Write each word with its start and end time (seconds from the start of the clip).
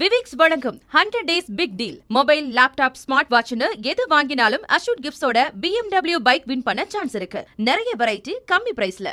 விவிக்ஸ் 0.00 0.36
வழங்கும் 0.40 0.78
hundred 0.94 1.28
days 1.30 1.50
big 1.58 1.74
deal 1.80 1.98
mobile 2.16 2.46
laptop 2.56 2.96
smart 3.02 3.28
வாட்ச்னு 3.34 3.66
எது 3.90 4.02
வாங்கினாலும் 4.12 4.64
அஷூட் 4.76 5.02
கிஃப்ட்ஸோட 5.04 5.38
BMW 5.62 6.16
பைக் 6.28 6.46
வின் 6.50 6.64
பண்ண 6.68 6.84
சான்ஸ் 6.94 7.14
இருக்கு. 7.20 7.40
நிறைய 7.68 7.90
வெரைட்டி 8.00 8.32
கம்மி 8.52 8.72
பிரைஸ்ல 8.78 9.08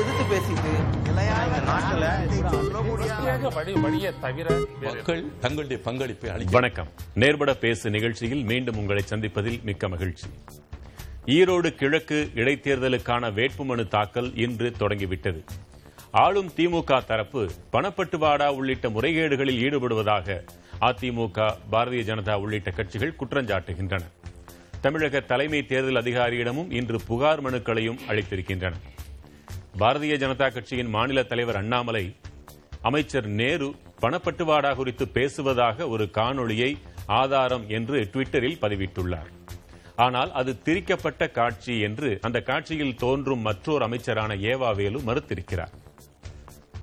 எதிர்த்து 0.00 0.24
பேசிட்டு 0.34 0.72
தங்களுடைய 5.44 5.78
பங்களிப்பை 5.88 6.30
அளிக்க 6.36 6.52
வணக்கம். 6.58 6.88
நேர்பட 7.22 7.54
பேசு 7.66 7.86
நிகழ்ச்சியில் 7.96 8.44
மீண்டும் 8.52 8.80
உங்களை 8.82 9.04
சந்திப்பதில் 9.12 9.60
மிக்க 9.68 9.88
மகிழ்ச்சி. 9.96 10.26
ஈரோடு 11.38 11.68
கிழக்கு 11.82 12.18
இடைத்தேர்தலுக்கான 12.42 13.34
வேட்புமனு 13.40 13.86
தாக்கல் 13.98 14.32
இன்று 14.46 14.70
தொடங்கிவிட்டது. 14.82 15.42
ஆளும் 16.22 16.50
திமுக 16.56 16.98
தரப்பு 17.06 17.40
பணப்பட்டுவாடா 17.72 18.46
உள்ளிட்ட 18.56 18.86
முறைகேடுகளில் 18.88 19.60
ஈடுபடுவதாக 19.66 20.36
அதிமுக 20.88 21.46
பாரதிய 21.72 22.02
ஜனதா 22.10 22.34
உள்ளிட்ட 22.42 22.70
கட்சிகள் 22.70 23.16
குற்றஞ்சாட்டுகின்றன 23.20 24.04
தமிழக 24.84 25.22
தலைமை 25.30 25.60
தேர்தல் 25.66 26.00
அதிகாரியிடமும் 26.02 26.70
இன்று 26.78 26.98
புகார் 27.08 27.42
மனுக்களையும் 27.46 27.98
அளித்திருக்கின்றன. 28.08 28.74
பாரதிய 29.78 30.16
ஜனதா 30.22 30.48
கட்சியின் 30.52 30.92
மாநில 30.96 31.22
தலைவர் 31.22 31.56
அண்ணாமலை 31.56 32.04
அமைச்சர் 32.80 33.28
நேரு 33.40 33.68
பணப்பட்டுவாடா 34.02 34.72
குறித்து 34.74 35.06
பேசுவதாக 35.08 35.88
ஒரு 35.88 36.06
காணொளியை 36.18 36.70
ஆதாரம் 37.20 37.64
என்று 37.68 37.98
ட்விட்டரில் 38.12 38.60
பதிவிட்டுள்ளார். 38.60 39.30
ஆனால் 39.96 40.32
அது 40.32 40.54
திரிக்கப்பட்ட 40.66 41.30
காட்சி 41.30 41.74
என்று 41.80 42.10
அந்த 42.20 42.38
காட்சியில் 42.50 42.98
தோன்றும் 43.04 43.46
மற்றொரு 43.48 43.84
அமைச்சரான 43.84 44.34
ஏவாவேலு 44.52 45.00
மறுத்திருக்கிறார். 45.08 45.74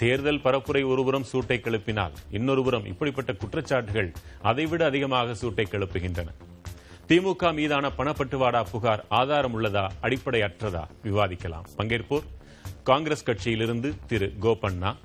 தேர்தல் 0.02 0.40
பரப்புரை 0.46 0.82
ஒருபுறம் 0.86 1.24
சூட்டை 1.24 1.60
கிளப்பினால் 1.64 2.14
இன்னொருபுறம் 2.32 2.86
இப்படிப்பட்ட 2.86 3.32
குற்றச்சாட்டுகள் 3.34 4.14
அதைவிட 4.42 4.86
அதிகமாக 4.86 5.34
சூட்டை 5.34 5.68
கிளப்புகின்றன. 5.72 6.30
திமுக 7.10 7.54
மீதான 7.54 7.92
பணப்பட்டுவாடா 7.98 8.66
புகார் 8.72 9.06
ஆதாரம் 9.10 9.56
உள்ளதா 9.58 9.88
அடிப்படையற்றதா 10.02 10.84
விவாதிக்கலாம். 11.04 11.68
பங்கேற்போர் 11.78 12.26
காங்கிரஸ் 12.84 13.28
கட்சியிலிருந்து 13.30 13.94
திரு 14.08 14.34
கோபண்ணா 14.42 14.96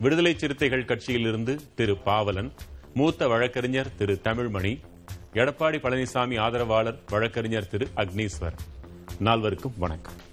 விடுதலை 0.00 0.34
சிறுத்தைகள் 0.38 0.84
கட்சியிலிருந்து 0.84 1.60
திரு 1.74 1.96
பாவலன் 1.96 2.52
மூத்த 2.94 3.28
வழக்கறிஞர் 3.28 3.94
திரு 3.96 4.20
தமிழ்மணி 4.24 4.80
எடப்பாடி 5.32 5.80
பழனிசாமி 5.86 6.38
ஆதரவாளர் 6.40 7.00
வழக்கறிஞர் 7.10 7.68
திரு 7.68 7.88
அக்னீஸ்வர். 7.96 8.58
நால்வருக்கும் 9.24 9.78
வணக்கம். 9.78 10.23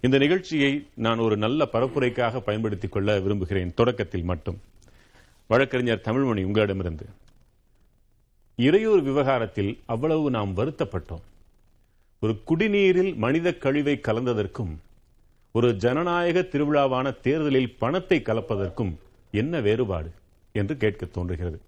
இந்த 0.00 0.18
நிகழ்ச்சியை 0.18 0.86
நான் 0.94 1.18
ஒரு 1.18 1.36
நல்ல 1.36 1.68
பரப்புரைக்காக 1.72 2.40
பயன்படுத்திக் 2.40 2.92
கொள்ள 2.92 3.20
விரும்புகிறேன். 3.20 3.74
தொடக்கத்தில் 3.74 4.22
மட்டும். 4.22 4.60
வழக்கறிஞர் 5.46 6.00
தமிழ்மணி 6.04 6.44
உங்களிடமிருந்து. 6.44 7.06
இறையூர் 8.56 9.02
விவகாரத்தில் 9.02 9.78
அவ்வளவு 9.86 10.30
நாம் 10.30 10.56
வருத்தப்பட்டோம். 10.56 11.20
ஒரு 12.20 12.40
குடிநீரில் 12.48 13.16
மனித 13.16 13.54
கழிவை 13.54 14.00
கலந்ததற்கும் 14.02 14.76
ஒரு 15.52 15.76
ஜனநாயக 15.76 16.40
திருவிழாவான 16.40 17.20
தேர்தலில் 17.20 17.76
பணத்தை 17.78 18.22
கலப்பதற்கும் 18.24 18.94
என்ன 19.30 19.60
வேறுபாடு 19.60 20.10
என்று 20.52 20.76
கேட்க 20.76 21.06
தோன்றுகிறது. 21.06 21.60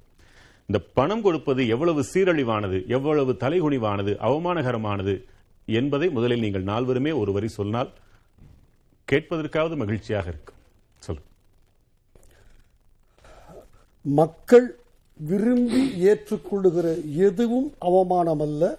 இந்த 0.66 0.84
பணம் 0.94 1.22
கொடுப்பது 1.22 1.68
எவ்வளவு 1.68 2.04
சீரழிவானது 2.14 2.86
எவ்வளவு 2.86 3.32
தலைகுனிவானது 3.32 4.16
அவமானகரமானது 4.22 5.24
என்பதை 5.66 6.08
முதலில் 6.08 6.40
நீங்கள் 6.40 6.64
நால்வருமே 6.64 7.14
ஒரு 7.14 7.32
வரி 7.32 7.48
சொன்னால் 7.48 7.92
கேட்பதற்காவது 9.12 9.76
மகிழ்ச்சியாக 9.76 10.28
இருக்கும். 10.28 10.54
சொல்லு. 10.98 11.20
மக்கள் 14.02 14.78
விரும்பி 15.16 16.06
ஏற்றுக்கொள்ளுகிற 16.08 17.16
எதுவும் 17.16 17.72
அவமானம் 17.78 18.40
அல்ல 18.40 18.78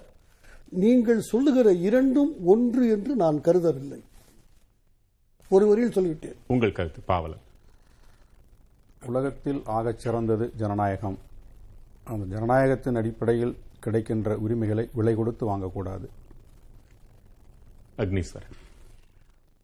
நீங்கள் 0.70 1.22
சொல்லுகிற 1.22 1.74
இரண்டும் 1.74 2.46
ஒன்று 2.46 2.90
என்று 2.90 3.16
நான் 3.16 3.42
கருதவில்லை. 3.42 4.02
ஒரு 5.50 5.68
வரியில் 5.68 5.94
சொல்லிவிட்டேன். 5.94 6.36
உங்கள் 6.48 6.72
கருத்து 6.72 7.02
பாவலன். 7.06 7.42
உலகத்தில் 9.06 9.62
ஆகச் 9.66 10.00
சிறந்தது 10.00 10.54
ஜனநாயகம். 10.56 11.18
அந்த 12.04 12.36
ஜனநாயகத்தின் 12.36 12.96
அடிப்படையில் 12.96 13.58
கிடைக்கின்ற 13.80 14.38
உரிமைகளை 14.38 14.90
விலை 14.94 15.16
கொடுத்து 15.16 15.58
வாங்கக்கூடாது. 15.58 16.08
அக்னீஸ்வரன். 17.98 18.62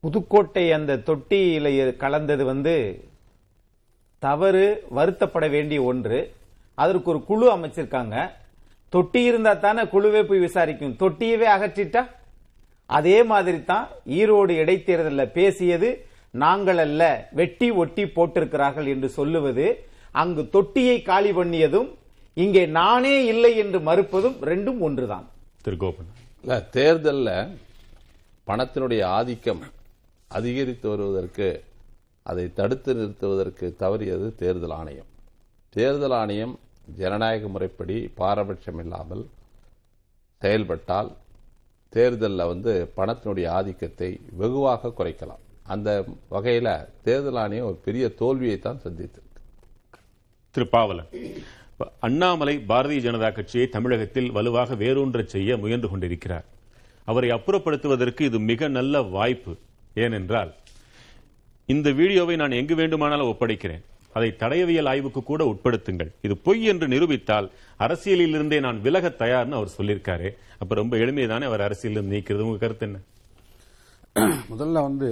புதுக்கோட்டை 0.03 0.65
அந்த 0.75 0.93
தொட்டியில 1.07 1.67
கலந்தது 2.03 2.43
வந்து 2.51 2.75
தவறு 4.23 4.65
வருத்தப்பட 4.97 5.45
வேண்டிய 5.55 5.79
ஒன்று. 5.91 6.19
அதற்கு 6.83 7.09
ஒரு 7.13 7.19
குழு 7.29 7.45
அமைச்சிருக்காங்க. 7.55 8.15
தொட்டி 8.93 9.21
இருந்தா 9.29 9.53
தானே 9.65 9.83
குழுவே 9.93 10.21
போய் 10.29 10.45
விசாரிக்கும். 10.45 10.95
தொட்டியவே 11.01 11.47
அகற்றிட்டா? 11.55 12.03
அதே 12.97 13.17
மாதிரி 13.31 13.59
தான் 13.71 13.87
ஈரோடு 14.19 14.53
இடைத்தேர்தலில் 14.61 15.33
பேசியது 15.37 15.89
நாங்கள் 16.43 16.79
அல்ல 16.85 17.03
வெட்டி 17.39 17.67
ஒட்டி 17.81 18.03
போட்டிருக்கிறார்கள் 18.15 18.87
என்று 18.93 19.09
சொல்லுவது 19.17 19.65
அங்கு 20.21 20.43
தொட்டியை 20.55 20.97
காலி 21.09 21.31
பண்ணியதும் 21.39 21.89
இங்கே 22.43 22.63
நானே 22.79 23.15
இல்லை 23.33 23.51
என்று 23.63 23.79
மறுப்பதும் 23.89 24.37
ரெண்டும் 24.51 24.79
ஒன்றுதான். 24.87 25.25
திரு 25.65 25.77
கோபன் 25.83 26.09
தேர்தல்ல 26.77 27.29
பணத்தினுடைய 28.49 29.01
ஆதிக்கம் 29.17 29.61
அதிகரித்து 30.37 30.87
வருவதற்கு 30.89 31.47
அதை 32.29 32.45
தடுத்து 32.59 32.91
நிறுத்துவதற்கு 32.99 33.65
தவறியது 33.83 34.27
தேர்தல் 34.41 34.75
ஆணையம். 34.79 35.09
தேர்தல் 35.75 36.15
ஆணையம் 36.21 36.53
ஜனநாயக 36.99 37.47
முறைப்படி 37.53 37.97
பாரபட்சம் 38.19 38.79
இல்லாமல் 38.83 39.23
செயல்பட்டால் 40.41 41.09
தேர்தலில் 41.93 42.49
வந்து 42.51 42.73
பணத்தினுடைய 42.97 43.47
ஆதிக்கத்தை 43.59 44.09
வெகுவாக 44.41 44.91
குறைக்கலாம். 44.97 45.43
அந்த 45.73 45.89
வகையில் 46.33 46.73
தேர்தல் 47.07 47.39
ஆணையம் 47.43 47.67
ஒரு 47.69 47.77
பெரிய 47.87 48.05
தோல்வியை 48.21 48.57
தான் 48.59 48.83
சந்தித்திருக்கு. 48.83 49.41
திரு 50.55 50.67
பாவலன் 50.75 51.09
அண்ணாமலை 52.05 52.53
பாரதிய 52.71 52.99
ஜனதா 53.07 53.29
கட்சியை 53.33 53.67
தமிழகத்தில் 53.75 54.29
வலுவாக 54.37 54.75
வேரூன்றச் 54.83 55.33
செய்ய 55.33 55.57
முயன்று 55.63 55.89
கொண்டிருக்கிறார். 55.89 56.47
அவரை 57.11 57.29
அப்புறப்படுத்துவதற்கு 57.35 58.21
இது 58.29 58.39
மிக 58.51 58.67
நல்ல 58.77 59.01
வாய்ப்பு. 59.15 59.53
ஏனென்றால் 60.03 60.51
இந்த 61.73 61.87
வீடியோவை 61.99 62.35
நான் 62.41 62.57
எங்கு 62.59 62.75
வேண்டுமானாலும் 62.75 63.31
ஒப்படைக்கிறேன். 63.31 63.83
அதை 64.17 64.29
தடயவியல் 64.41 64.89
ஆய்வுக்கு 64.91 65.21
கூட 65.23 65.41
உட்படுத்துங்கள். 65.51 66.11
இது 66.25 66.35
பொய் 66.45 66.63
என்று 66.71 66.87
நிரூபித்தால் 66.93 67.47
அரசியலில் 67.85 68.35
இருந்தே 68.37 68.59
நான் 68.65 68.81
விலக 68.85 69.07
தயார்னு 69.23 69.57
அவர் 69.59 69.75
சொல்லியிருக்காரு. 69.77 70.29
அப்ப 70.61 70.75
ரொம்ப 70.81 70.97
எளிமைதானே 70.97 71.47
அவர் 71.49 71.65
அரசியலில் 71.67 72.09
நீக்கிறது? 72.13 72.45
உங்க 72.47 72.59
கருத்து 72.63 72.87
என்ன? 72.87 72.99
முதல்ல 74.51 74.81
வந்து 74.87 75.09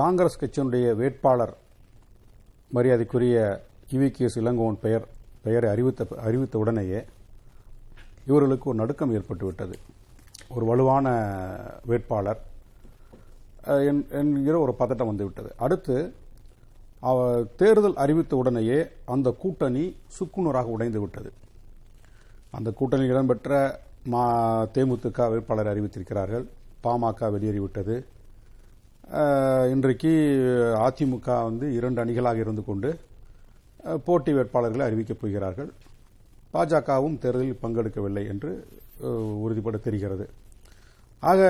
காங்கிரஸ் 0.00 0.40
கட்சியினுடைய 0.40 0.86
வேட்பாளர் 1.00 1.54
மரியாதைக்குரிய 2.76 3.36
இவிகேஎஸ் 3.96 4.38
இளங்கோவன் 4.40 4.82
பெயர் 4.84 5.06
பெயரை 5.44 5.68
அறிவித்த 5.74 6.06
அறிவித்த 6.28 6.58
உடனேயே 6.58 7.00
இவர்களுக்கு 8.26 8.68
ஒரு 8.70 8.78
நடுக்கம் 8.80 9.14
ஏற்பட்டுவிட்டது. 9.18 9.76
ஒரு 10.48 10.64
வலுவான 10.64 11.36
வேட்பாளர் 11.84 12.40
என்- 13.64 14.10
என்கிற 14.10 14.58
ஒரு 14.58 14.74
பதட்டம் 14.78 15.06
வந்துவிட்டது. 15.06 15.54
அடுத்து 15.56 16.12
தேர்தல் 17.56 17.94
அறிவித்த 17.94 18.36
உடனேயே 18.36 18.86
அந்த 19.04 19.30
கூட்டணி 19.30 19.96
சுக்குநூறாக 20.18 20.64
உடைந்து 20.64 21.00
விட்டது. 21.00 21.32
அந்த 22.50 22.72
கூட்டணியில் 22.80 23.10
இடம்பெற்ற 23.10 23.80
மா 24.04 24.62
தேமுதிக 24.66 25.30
வேட்பாளர் 25.30 25.66
அறிவித்திருக்கிறார்கள். 25.66 26.44
பாமக 26.84 27.30
வெளியேறிவிட்டது. 27.30 28.04
இன்றைக்கு 29.70 30.08
அதிமுக 30.76 31.42
வந்து 31.42 31.74
இரண்டு 31.74 32.04
அணிகளாக 32.04 32.38
இருந்து 32.38 32.64
கொண்டு 32.64 32.98
போட்டி 34.04 34.32
வேட்பாளர்களை 34.32 34.86
அறிவிக்கப் 34.86 35.20
போகிறார்கள். 35.20 35.72
பாஜகவும் 36.52 37.18
தேர்தலில் 37.18 37.58
பங்கெடுக்கவில்லை 37.62 38.28
என்று 38.28 38.66
அஹ், 39.00 39.08
உறுதிபட 39.44 39.76
தெரிகிறது. 39.78 40.24
ஆக 41.22 41.40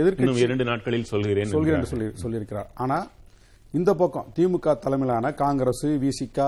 எதிர்க்கட்சி 0.00 0.36
இரண்டு 0.38 0.64
நாட்களில் 0.64 1.04
சொல்கிறேன் 1.04 1.46
சொல்கிறேன் 1.46 1.84
சொல்லி 1.84 2.06
சொல்லியிருக்கிறார். 2.22 2.68
ஆனா 2.74 2.98
இந்த 3.74 3.94
பக்கம் 3.94 4.32
திமுக 4.36 4.78
தலைமையிலான 4.78 5.32
காங்கிரஸ் 5.34 5.86
விசிக 6.04 6.38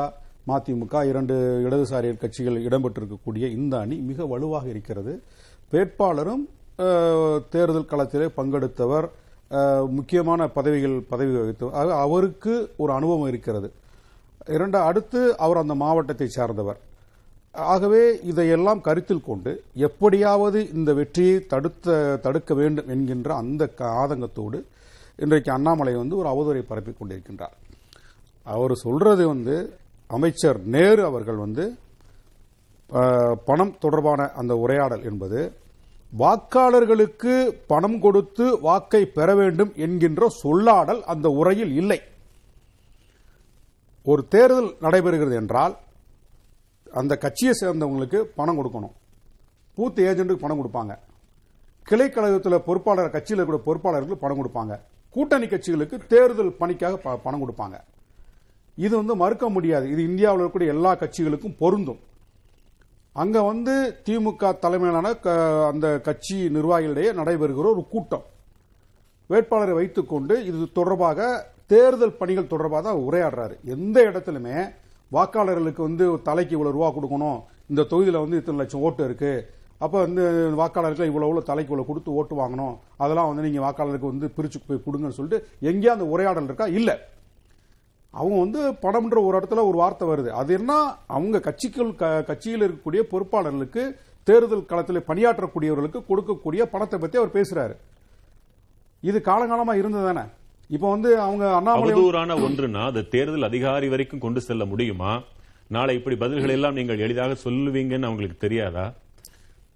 மதிமுக 0.47 1.07
இரண்டு 1.07 1.35
இடதுசாரி 1.67 2.17
கட்சிகள் 2.17 2.65
இடம்பெற்றிருக்கக்கூடிய 2.65 3.45
இந்த 3.51 3.79
அணி 3.79 3.97
மிக 4.01 4.27
வலுவாக 4.27 4.69
இருக்கிறது. 4.69 5.13
வேட்பாளரும் 5.73 6.45
தேர்தல் 7.49 7.91
களத்திலே 7.91 8.29
பங்கெடுத்தவர் 8.37 9.07
முக்கியமான 9.89 10.49
பதவிகள் 10.49 11.01
பதவி 11.09 11.33
வகித்தவர். 11.37 11.73
அவருக்கு 11.99 12.53
ஒரு 12.77 12.93
அனுபவம் 12.93 13.29
இருக்கிறது. 13.29 13.69
இரண்டு 14.47 14.79
அடுத்து 14.79 15.21
அவர் 15.39 15.57
அந்த 15.57 15.75
மாவட்டத்தை 15.75 16.27
சார்ந்தவர். 16.29 16.79
ஆகவே 17.53 18.21
இதையெல்லாம் 18.23 18.81
கருத்தில் 18.81 19.27
கொண்டு 19.27 19.63
எப்படியாவது 19.75 20.73
இந்த 20.73 20.95
வெற்றியை 20.95 21.47
தடுத்த 21.47 22.17
தடுக்க 22.17 22.55
வேண்டும் 22.55 22.89
என்கின்ற 22.89 23.35
அந்த 23.35 23.67
க- 23.67 23.85
ஆதங்கத்தோடு 23.85 24.63
இன்றைக்கு 25.17 25.53
அண்ணாமலை 25.53 25.95
வந்து 25.95 26.17
ஒரு 26.17 26.29
அவதூறை 26.29 26.65
பரப்பிக் 26.69 27.05
கொண்டிருக்கின்றார். 27.05 27.57
அவர் 28.43 28.75
சொல்றது 28.75 29.27
வந்து 29.27 29.79
அமைச்சர் 30.07 30.61
நேரு 30.65 31.05
அவர்கள் 31.05 31.35
வந்து 31.35 31.77
பணம் 33.45 33.77
தொடர்பான 33.81 34.29
அந்த 34.29 34.57
உரையாடல் 34.57 35.05
என்பது 35.05 35.53
வாக்காளர்களுக்கு 36.19 37.57
பணம் 37.67 38.01
கொடுத்து 38.01 38.61
வாக்கை 38.61 39.05
பெற 39.05 39.35
வேண்டும் 39.35 39.73
என்கின்ற 39.77 40.29
சொல்லாடல் 40.43 41.01
அந்த 41.03 41.29
உரையில் 41.29 41.73
இல்லை. 41.77 42.01
ஒரு 44.03 44.29
தேர்தல் 44.29 44.75
நடைபெறுகிறது 44.81 45.35
என்றால் 45.35 45.77
அந்த 46.93 47.17
கட்சியை 47.17 47.55
சேர்ந்தவங்களுக்கு 47.61 48.17
பணம் 48.17 48.59
கொடுக்கணும். 48.59 48.93
பூத் 49.77 49.99
ஏஜென்ட்டுக்கு 49.99 50.35
பணம் 50.35 50.69
கொடுப்பாங்க. 50.69 50.99
கிளை 51.83 52.11
கழகத்தில் 52.11 52.63
பொறுப்பாளர் 52.63 53.11
கட்சியில் 53.11 53.47
இருக்கிற 53.47 53.79
பொறுப்பாளர்களுக்கு 53.79 54.15
பணம் 54.15 54.49
கொடுப்பாங்க. 54.49 54.81
கூட்டணி 55.11 55.47
கட்சிகளுக்கு 55.47 56.07
தேர்தல் 56.07 56.53
பணிக்காக 56.53 56.97
ப- 56.97 57.17
பணம் 57.17 57.53
கொடுப்பாங்க. 57.53 57.81
இது 58.77 58.97
வந்து 58.97 59.17
மறுக்க 59.17 59.49
முடியாது. 59.49 59.89
இது 59.89 60.03
இந்தியாவில் 60.03 60.45
இருக்கக்கூடிய 60.45 60.67
எல்லா 60.67 60.95
கட்சிகளுக்கும் 60.95 61.57
பொருந்தும். 61.59 61.99
அங்க 63.13 63.43
வந்து 63.43 63.97
திமுக 64.05 64.59
தலைமையிலான 64.59 65.15
க- 65.15 65.67
அந்த 65.67 66.01
கட்சி 66.01 66.37
நிர்வாகிகளிடையே 66.37 67.13
நடைபெறுகிற 67.13 67.57
ஒரு 67.57 67.87
கூட்டம். 67.91 68.23
வேட்பாளரை 69.27 69.75
வைத்துக்கொண்டு 69.75 70.45
இது 70.45 70.69
தொடர்பாக 70.73 71.51
தேர்தல் 71.67 72.17
பணிகள் 72.17 72.47
தொடர்பாக 72.47 72.89
தான் 72.89 72.99
உரையாடுறாரு. 72.99 73.61
எந்த 73.65 74.03
இடத்துலுமே 74.03 74.75
வாக்காளர்களுக்கு 75.13 75.83
வந்து 75.83 76.23
தலைக்கு 76.23 76.59
இவ்வளவு 76.59 76.79
ரூபா 76.79 76.91
கொடுக்கணும். 76.91 77.43
இந்த 77.67 77.83
தொகுதியில் 77.83 78.21
வந்து 78.21 78.37
இத்தனை 78.37 78.61
லட்சம் 78.61 78.81
ஓட்டு 78.81 79.05
இருக்கு. 79.05 79.51
அப்ப 79.79 80.01
வந்து 80.01 80.51
வாக்காளர்கள் 80.57 81.07
இவ்வளவு 81.07 81.35
இவ்வளோ 81.35 81.43
தலைக்கு 81.43 81.75
இவ்வளவு 81.75 81.87
கொடுத்து 81.87 82.13
ஓட்டு 82.13 82.37
வாங்கணும். 82.37 82.79
அதெல்லாம் 82.97 83.35
வந்து 83.35 83.51
நீங்க 83.51 83.71
வாக்காளருக்கு 83.71 84.07
வந்து 84.07 84.33
பிரிச்சு 84.37 84.55
போய் 84.67 84.83
கொடுங்கன்னு 84.87 85.09
சொல்லிட்டு 85.09 85.49
எங்கேயா 85.63 85.87
அந்த 85.87 86.07
உரையாடல் 86.07 86.45
இருக்கா? 86.45 86.67
இல்ல. 86.67 86.99
அவங்க 88.11 88.39
வந்து 88.39 88.73
பணம்ன்ற 88.73 89.25
ஒரு 89.25 89.39
இடத்துல 89.39 89.51
ஒரு 89.51 89.77
வார்த்தை 89.77 90.09
வருது. 90.09 90.27
அது 90.27 90.55
என்ன? 90.55 90.95
அவங்க 91.07 91.39
கட்சிக்குள் 91.39 91.97
க- 91.97 92.23
கட்சியில் 92.23 92.63
இருக்கக்கூடிய 92.63 93.03
பொறுப்பாளர்களுக்கு 93.11 93.95
தேர்தல் 94.23 94.67
களத்தில் 94.67 95.05
பணியாற்றக்கூடியவர்களுக்கு 95.07 96.03
கொடுக்கக்கூடிய 96.09 96.63
பணத்தை 96.63 96.99
பத்தி 96.99 97.19
அவர் 97.19 97.33
பேசுறாரு. 97.33 97.77
இது 99.01 99.21
காலங்காலமா 99.25 99.75
இருந்ததானே 99.75 100.21
இப்ப 100.75 100.91
வந்து 100.91 101.11
அவங்க 101.21 101.45
அவதூறான 101.77 102.37
ஒன்றுனா 102.47 102.83
அது 102.91 103.01
தேர்தல் 103.15 103.49
அதிகாரி 103.49 103.89
வரைக்கும் 103.89 104.25
கொண்டு 104.25 104.41
செல்ல 104.41 104.65
முடியுமா? 104.65 105.13
நாளை 105.69 105.93
இப்படி 105.99 106.17
பதில்கள் 106.17 106.55
எல்லாம் 106.57 106.79
நீங்கள் 106.79 106.99
எளிதாக 106.99 107.37
சொல்லுவீங்கன்னு 107.45 108.09
அவங்களுக்கு 108.11 108.39
தெரியாதா? 108.39 108.85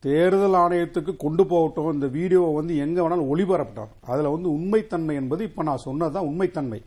தேர்தல் 0.06 0.56
ஆணையத்துக்கு 0.62 1.12
கொண்டு 1.16 1.46
போகட்டும். 1.46 1.92
இந்த 1.92 2.06
வீடியோவை 2.06 2.50
வந்து 2.54 2.76
எங்க 2.76 2.98
வேணாலும் 3.02 3.30
ஒளிபரப்பட்டும். 3.32 3.92
அதுல 4.12 4.28
வந்து 4.28 4.48
உண்மைத்தன்மை 4.58 5.14
என்பது 5.22 5.44
இப்ப 5.44 5.62
நான் 5.62 5.84
சொன்னதுதான் 5.86 6.28
உண்மைத்தன்மை. 6.30 6.80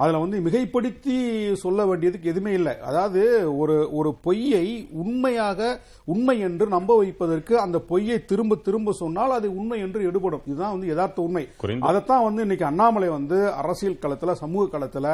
அதுல 0.00 0.20
வந்து 0.22 0.38
மிகைப்படுத்தி 0.44 1.16
சொல்ல 1.62 1.86
வேண்டியதுக்கு 1.88 2.30
எதுவுமே 2.32 2.52
இல்லை. 2.58 2.74
அதாவது 2.90 3.22
ஒரு 3.62 3.76
ஒரு 3.98 4.10
பொய்யை 4.26 4.66
உண்மையாக 5.02 5.70
உண்மை 6.14 6.36
என்று 6.48 6.66
நம்ப 6.76 6.96
வைப்பதற்கு 7.00 7.54
அந்த 7.64 7.78
பொய்யை 7.90 8.18
திரும்ப 8.30 8.58
திரும்ப 8.68 8.94
சொன்னால் 9.02 9.36
அது 9.38 9.48
உண்மை 9.60 9.78
என்று 9.86 10.00
எடுபடும். 10.10 10.44
இதுதான் 10.46 10.74
வந்து 10.74 10.90
யதார்த்த 10.92 11.26
உண்மை. 11.28 11.44
அதைத்தான் 11.88 12.26
வந்து 12.28 12.44
இன்னைக்கு 12.46 12.66
அண்ணாமலை 12.70 13.10
வந்து 13.18 13.40
அரசியல் 13.62 14.02
களத்துல 14.04 14.38
சமூக 14.42 14.64
களத்துல 14.74 15.08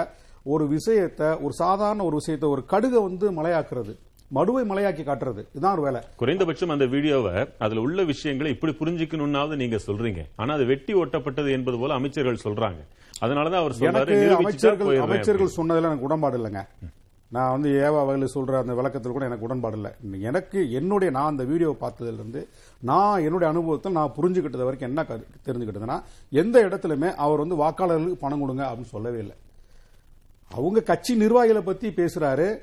ஒரு 0.54 0.64
விஷயத்தை 0.76 1.28
ஒரு 1.44 1.54
சாதாரண 1.62 2.04
ஒரு 2.08 2.18
விஷயத்தை 2.22 2.48
ஒரு 2.54 2.64
கடுகை 2.72 3.00
வந்து 3.08 3.28
மலையாக்குறது. 3.38 3.94
மடுவை 4.28 4.62
மலையாக்கி 4.68 5.02
காட்டுறது. 5.08 5.42
இதுதான் 5.50 5.72
ஒரு 5.72 5.82
வேலை. 5.82 6.00
குறைந்தபட்சம் 6.16 6.68
அந்த 6.68 6.86
வீடியோவை 6.86 7.46
அதுல 7.58 7.80
உள்ள 7.80 8.04
விஷயங்களை 8.04 8.52
இப்படி 8.52 8.72
புரிஞ்சுக்கணும்னாவது 8.80 9.56
நீங்க 9.56 9.78
சொல்றீங்க. 9.86 10.22
ஆனா 10.36 10.54
அது 10.54 10.64
வெட்டி 10.64 10.94
ஒட்டப்பட்டது 10.94 11.50
என்பது 11.50 11.78
போல 11.78 11.94
அமைச்சர்கள் 11.94 12.44
சொல்றாங்க. 12.44 12.82
அதனாலதான் 13.20 13.62
அவர் 13.62 13.78
சொல்றாரு 13.80 14.34
அமைச்சர்கள் 14.34 15.00
அமைச்சர்கள் 15.00 15.56
சொன்னதுல 15.56 15.90
எனக்கு 15.90 16.08
உடன்பாடு 16.10 16.38
இல்லைங்க 16.38 16.62
நான் 17.28 17.50
வந்து 17.50 17.70
ஏவா 17.70 18.06
வகையில் 18.06 18.34
சொல்ற 18.34 18.58
அந்த 18.58 18.74
விளக்கத்தில் 18.74 19.12
கூட 19.12 19.24
எனக்கு 19.24 19.44
உடன்பாடு 19.44 19.76
இல்லை 19.76 20.20
எனக்கு 20.20 20.72
என்னுடைய 20.72 21.12
நான் 21.12 21.30
அந்த 21.30 21.44
வீடியோவை 21.44 21.76
பார்த்ததுல 21.80 22.18
இருந்து 22.20 22.48
நான் 22.80 23.22
என்னுடைய 23.22 23.52
அனுபவத்தில் 23.52 23.92
நான் 23.92 24.14
புரிஞ்சுக்கிட்டது 24.16 24.68
வரைக்கும் 24.68 24.88
என்ன 24.88 25.06
தெரிஞ்சுக்கிட்டதுன்னா 25.46 26.02
எந்த 26.30 26.68
இடத்துலயுமே 26.68 27.14
அவர் 27.14 27.38
வந்து 27.38 27.56
வாக்காளர்களுக்கு 27.56 28.22
பணம் 28.24 28.40
கொடுங்க 28.40 28.64
அப்படின்னு 28.64 28.94
சொல்லவே 28.94 29.18
இல்லை. 29.18 29.36
அவங்க 30.50 30.80
கட்சி 30.80 31.14
நிர்வாகிகளை 31.14 31.62
பத்தி 31.62 31.88
பேசுறாரு. 31.88 32.58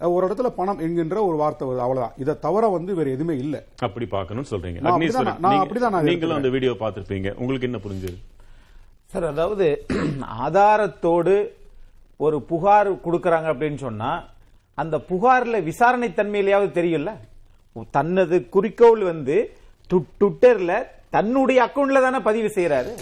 ஒரு 0.00 0.26
இடத்துல 0.26 0.46
பணம் 0.46 0.78
என்கின்ற 0.78 1.24
ஒரு 1.24 1.36
வார்த்தை 1.36 1.68
வருது 1.68 1.78
அவ்வளவுதான். 1.78 2.12
இதை 2.16 2.38
தவிர 2.38 2.68
வந்து 2.68 2.94
வேற 2.94 3.10
எதுவுமே 3.10 3.36
இல்லை. 3.36 3.60
அப்படி 3.78 4.06
பார்க்கணும்னு 4.06 4.50
சொல்றீங்க. 4.50 4.80
நான் 4.80 5.60
அப்படிதான் 5.60 6.02
நீங்களும் 6.02 6.36
அந்த. 6.36 6.48
வீடியோ 6.48 6.72
பார்த்திருப்பீங்க. 6.72 7.34
உங்களுக்கு 7.34 7.66
என்ன 7.66 7.78
புரிஞ்சது? 7.78 8.16
சார் 9.06 9.24
அதாவது 9.24 9.86
ஆதாரத்தோடு 10.46 11.50
ஒரு 12.16 12.42
புகார் 12.42 12.92
கொடுக்கறாங்க 12.92 13.48
அப்படின்னு 13.52 13.74
சொன்னா 13.74 14.24
அந்த 14.74 14.98
புகார்ல 14.98 15.62
விசாரணை 15.62 16.08
தன்மையிலேயாவது 16.08 16.70
தெரியும்ல? 16.72 17.12
தனது 17.90 18.48
குறிக்கோள் 18.48 19.02
வந்து 19.02 19.56
ட்விட்டர்ல 19.90 20.86
தன்னுடைய 21.10 21.58
அக்கவுண்ட்ல 21.64 22.00
தானே 22.00 22.18
பதிவு 22.18 22.48
செய்யறாரு 22.54 22.92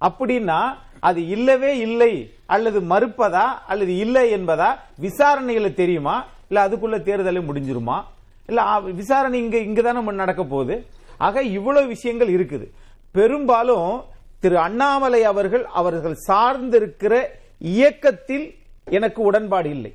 அப்படின்னா 0.00 0.58
அது 1.00 1.28
இல்லவே 1.28 1.78
இல்லை 1.78 2.34
அல்லது 2.46 2.80
மறுப்பதா 2.80 3.46
அல்லது 3.66 3.96
இல்லை 3.96 4.32
என்பதா 4.34 4.74
விசாரணையில 5.00 5.74
தெரியுமா? 5.74 6.24
இல்ல 6.48 6.68
அதுக்குள்ள 6.68 6.96
தேர்தலே 7.08 7.40
முடிஞ்சிருமா? 7.40 8.02
இல்ல 8.46 8.62
ஆ, 8.62 8.78
விசாரணை 8.78 9.38
இங்க 9.38 9.58
இங்க 9.58 9.82
தானே 9.82 10.12
நடக்க 10.12 10.44
போகுது? 10.44 10.86
ஆக 11.18 11.42
இவ்வளவு 11.42 11.86
விஷயங்கள் 11.86 12.28
இருக்குது. 12.28 12.66
பெரும்பாலும் 13.12 14.02
திரு 14.40 14.58
அண்ணாமலை 14.58 15.24
அவர்கள் 15.24 15.64
அவர்கள் 15.64 16.16
சார்ந்திருக்கிற 16.28 17.24
இயக்கத்தில் 17.58 18.54
எனக்கு 18.84 19.22
உடன்பாடு 19.22 19.70
இல்லை. 19.70 19.94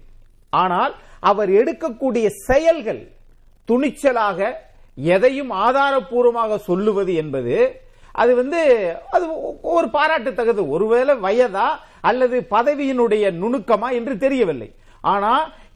ஆனால் 0.50 0.96
அவர் 1.20 1.50
எடுக்கக்கூடிய 1.50 2.28
செயல்கள் 2.28 3.12
துணிச்சலாக 3.66 4.54
எதையும் 4.96 5.52
ஆதாரப்பூர்வமாக 5.52 6.58
சொல்லுவது 6.58 7.14
என்பது 7.14 7.82
அது 8.22 8.32
வந்து 8.36 8.62
அது 9.16 9.26
ஒரு 9.76 9.88
பாராட்டத்தக்கது 9.98 10.64
ஒருவேளை 10.76 11.14
வயதா 11.28 11.68
அல்லது 12.10 12.38
பதவியினுடைய 12.56 13.26
நுணுக்கமா 13.42 13.90
என்று 14.00 14.14
தெரியவில்லை. 14.24 14.70
ஆனா 15.14 15.32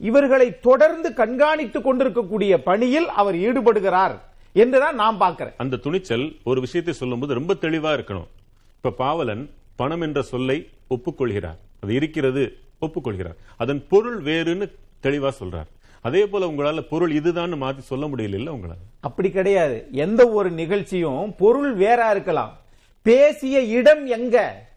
இவர்களை 0.08 0.46
தொடர்ந்து 0.68 1.08
கண்காணித்துக் 1.20 1.86
கொண்டிருக்கக்கூடிய 1.86 2.52
பணியில் 2.68 3.08
அவர் 3.20 3.36
ஈடுபடுகிறார் 3.46 4.14
என்றுதான் 4.52 5.00
நான் 5.02 5.20
பார்க்கிறேன். 5.22 5.56
அந்த 5.56 5.80
துணிச்சல் 5.86 6.26
ஒரு 6.44 6.60
விஷயத்தை 6.60 6.94
சொல்லும்போது 6.94 7.34
ரொம்ப 7.34 7.54
தெளிவா 7.64 7.90
இருக்கணும். 7.96 8.30
இப்ப 8.78 8.94
பாவலன் 9.02 9.44
பணம் 9.76 10.00
என்ற 10.00 10.22
சொல்லை 10.32 10.58
ஒப்புக்கொள்கிறார். 10.94 11.58
அது 11.82 11.92
இருக்கிறது 11.94 12.44
ஒப்புக்கொள்கிறார். 12.86 13.38
அதன் 13.62 13.82
பொருள் 13.88 14.18
வேறுன்னு 14.22 14.66
தெளிவா 15.02 15.30
சொல்றார். 15.40 15.68
அதே 16.00 16.26
போல 16.26 16.46
உங்களால 16.46 16.80
பொருள் 16.80 17.10
இதுதான் 17.10 17.62
மாத்தி 17.62 17.78
சொல்ல 17.78 18.06
முடியல 18.06 18.58
உங்களால? 18.58 18.82
அப்படி 19.00 19.30
கிடையாது. 19.30 19.88
எந்த 19.92 20.28
ஒரு 20.28 20.50
நிகழ்ச்சியும் 20.50 21.34
பொருள் 21.36 21.74
வேற 21.74 22.10
இருக்கலாம். 22.10 22.58
பேசிய 23.02 23.60
இடம் 23.60 24.06
எங்க? 24.06 24.68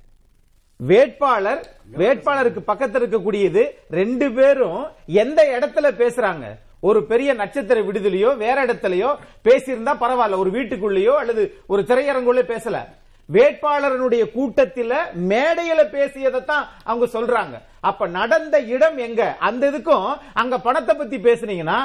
வேட்பாளர் 0.75 1.77
வேட்பாளருக்கு 1.97 2.59
பக்கத்தில் 2.59 3.01
இருக்கக்கூடியது 3.01 3.69
ரெண்டு 3.89 4.31
பேரும் 4.31 4.85
எந்த 5.05 5.59
இடத்துல 5.59 5.85
பேசுறாங்க? 5.85 6.43
ஒரு 6.79 7.03
பெரிய 7.03 7.33
நட்சத்திர 7.33 7.81
விடுதலையோ 7.81 8.37
வேற 8.37 8.65
இடத்துலயோ 8.65 9.15
பேசியிருந்தா 9.43 9.93
பரவாயில்ல. 9.99 10.37
ஒரு 10.37 10.51
வீட்டுக்குள்ளேயோ 10.51 11.15
அல்லது 11.15 11.53
ஒரு 11.67 11.81
திரையரங்குள்ளே 11.81 12.43
பேசல. 12.53 12.85
வேட்பாளரனுடைய 13.29 14.23
கூட்டத்தில 14.35 14.93
மேடையில 15.31 15.81
பேசியதைத்தான் 15.95 16.65
அவங்க 16.83 17.05
சொல்றாங்க. 17.17 17.55
அப்ப 17.89 18.07
நடந்த 18.07 18.55
இடம் 18.75 18.97
எங்க? 18.97 19.21
அந்த 19.39 19.71
இதுக்கும் 19.71 20.07
அங்க 20.33 20.57
பணத்தை 20.59 20.95
பத்தி 20.95 21.17
பேசுனீங்கன்னா 21.27 21.79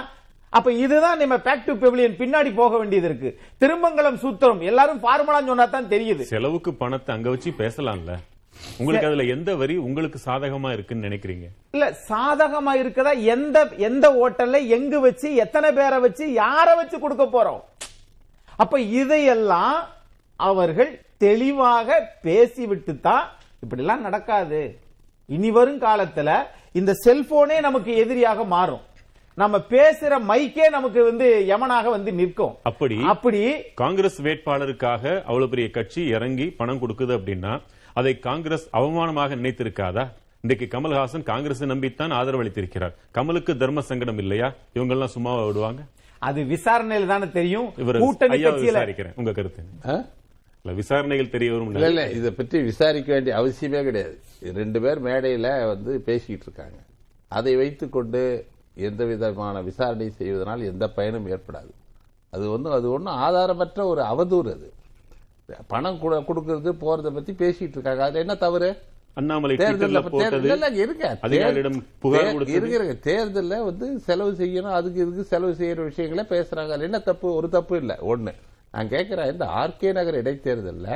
அப்ப 0.52 0.72
இதுதான் 0.72 1.18
நம்ம 1.20 1.36
பேக் 1.46 1.64
டு 1.66 1.72
பெவிலியன் 1.82 2.18
பின்னாடி 2.20 2.50
போக 2.54 2.72
வேண்டியது 2.78 3.08
இருக்கு. 3.08 3.30
திருமங்கலம் 3.62 4.20
சூத்திரம் 4.22 4.60
எல்லாரும் 4.70 5.00
ஃபார்முலா 5.02 5.40
சொன்னா 5.48 5.66
தான் 5.66 5.88
தெரியுது. 5.94 6.22
செலவுக்கு 6.32 6.70
பணத்தை 6.82 7.14
அங்க 7.16 7.28
வச்சு 7.34 7.50
பேசலாம்ல? 7.62 8.14
உங்களுக்கு 8.78 9.08
அதுல 9.08 9.24
எந்த 9.34 9.50
வரி 9.54 9.76
உங்களுக்கு 9.76 10.18
சாதகமா 10.26 10.70
இருக்குன்னு 10.76 11.06
நினைக்கிறீங்க? 11.08 11.46
இல்ல 11.74 11.86
சாதகமா 12.08 12.72
இருக்கதா? 12.82 13.12
எந்த 13.34 13.58
எந்த 13.88 14.06
ஹோட்டல்ல 14.16 14.60
எங்கு 14.76 15.00
வச்சு 15.00 15.34
எத்தனை 15.44 15.72
பேரை 15.72 15.98
வச்சு 16.06 16.24
யார 16.42 16.66
வச்சு 16.80 16.98
கொடுக்க 16.98 17.24
போறோம்? 17.24 17.60
அப்ப 18.62 18.80
இதையெல்லாம் 18.80 19.76
அவர்கள் 20.40 20.90
தெளிவாக 21.24 21.98
பேசிவிட்டு 22.26 22.92
தான் 23.06 23.24
இப்படிலாம் 23.64 24.04
நடக்காது. 24.08 24.60
இனி 25.36 25.50
வரும் 25.56 25.80
காலத்துல 25.86 26.30
இந்த 26.80 26.92
செல்போனே 27.04 27.56
நமக்கு 27.66 27.92
எதிரியாக 28.02 28.44
மாறும். 28.54 28.84
நம்ம 29.42 29.56
பேசுற 29.72 30.12
மைக்கே 30.28 30.66
நமக்கு 30.76 31.00
வந்து 31.08 31.26
யமனாக 31.50 31.90
வந்து 31.96 32.10
நிற்கும். 32.20 32.54
அப்படி 32.70 32.96
அப்படி 33.12 33.40
காங்கிரஸ் 33.82 34.18
வேட்பாளருக்காக 34.26 35.04
அவ்வளவு 35.28 35.50
பெரிய 35.52 35.66
கட்சி 35.76 36.02
இறங்கி 36.16 36.46
பணம் 36.60 36.80
கொடுக்குது 36.82 37.12
அப்படின்னா 37.18 37.52
அதை 38.00 38.12
காங்கிரஸ் 38.28 38.66
அவமானமாக 38.78 39.36
நினைத்திருக்காதா? 39.40 40.04
இன்றைக்கு 40.44 40.66
கமல்ஹாசன் 40.74 41.28
காங்கிரஸ் 41.30 41.62
நம்பித்தான் 41.72 42.12
ஆதரவு 42.18 42.42
அளித்திருக்கிறார் 42.44 42.96
கமலுக்கு 43.16 43.54
தர்ம 43.62 43.80
சங்கடம் 43.90 44.20
இல்லையா? 44.24 44.50
இவங்க 44.76 44.94
எல்லாம் 44.96 45.14
சும்மாவா 45.14 45.42
விடுவாங்க? 45.48 45.82
அது 46.28 46.40
விசாரணையில 46.54 47.10
தானே 47.12 47.26
தெரியும். 47.38 47.68
இவர் 47.82 48.02
கூட்டணி 48.04 48.38
கட்சியில 48.44 49.10
உங்க 49.22 49.32
கருத்து 49.38 49.62
விசாரணைகள் 50.72 51.28
தெரிய 51.28 51.52
வரும் 51.52 51.74
இல்ல 51.74 51.88
இல்ல 51.88 52.10
இதை 52.10 52.30
பற்றி 52.30 52.62
விசாரிக்க 52.62 53.12
வேண்டிய 53.12 53.36
அவசியமே 53.36 53.82
கிடையாது. 53.82 54.18
ரெண்டு 54.42 54.80
பேர் 54.80 55.02
மேடையில 55.02 55.66
வந்து 55.66 56.00
பேசிக்கிட்டு 56.00 56.42
இருக்காங்க. 56.42 56.76
அதை 57.28 57.56
வைத்துக்கொண்டு 57.56 58.46
எந்த 58.74 59.04
விதமான 59.04 59.62
விசாரணை 59.62 60.10
செய்வதனால் 60.10 60.62
எந்த 60.62 60.88
பயனும் 60.88 61.26
ஏற்படாது. 61.26 61.70
அது 62.30 62.50
வந்து 62.50 62.70
அது 62.70 62.90
ஒன்றும் 62.90 63.14
ஆதாரமற்ற 63.14 63.84
ஒரு 63.84 64.02
அவதூறு 64.02 64.52
அது. 64.52 64.72
பணம் 65.66 65.98
கொடு- 66.02 66.24
கொடுக்கறது 66.24 66.72
போறதை 66.72 67.10
பத்தி 67.10 67.32
பேசிட்டு 67.32 67.68
இருக்காங்க. 67.68 68.04
அது 68.04 68.18
என்ன 68.18 68.34
தவறு? 68.34 68.76
அண்ணாமலை 69.14 69.56
தேர்தல்ல 73.02 73.64
வந்து 73.64 73.98
செலவு 73.98 74.30
செய்யணும் 74.30 74.72
அதுக்கு 74.72 75.00
இதுக்கு 75.00 75.24
செலவு 75.24 75.52
செய்யற 75.52 75.92
விஷயங்கள 75.92 76.22
பேசுறாங்க. 76.22 76.80
என்ன 76.80 76.98
தப்பு? 76.98 77.34
ஒரு 77.34 77.48
தப்பு 77.48 77.76
இல்ல 77.76 77.98
ஒண்ணு. 78.06 78.32
நான் 78.78 78.90
கேட்குறேன் 78.94 79.30
இந்த 79.32 79.44
ஆர்கே 79.60 79.90
நகர் 79.96 80.18
இடைத்தேர்தலில் 80.20 80.92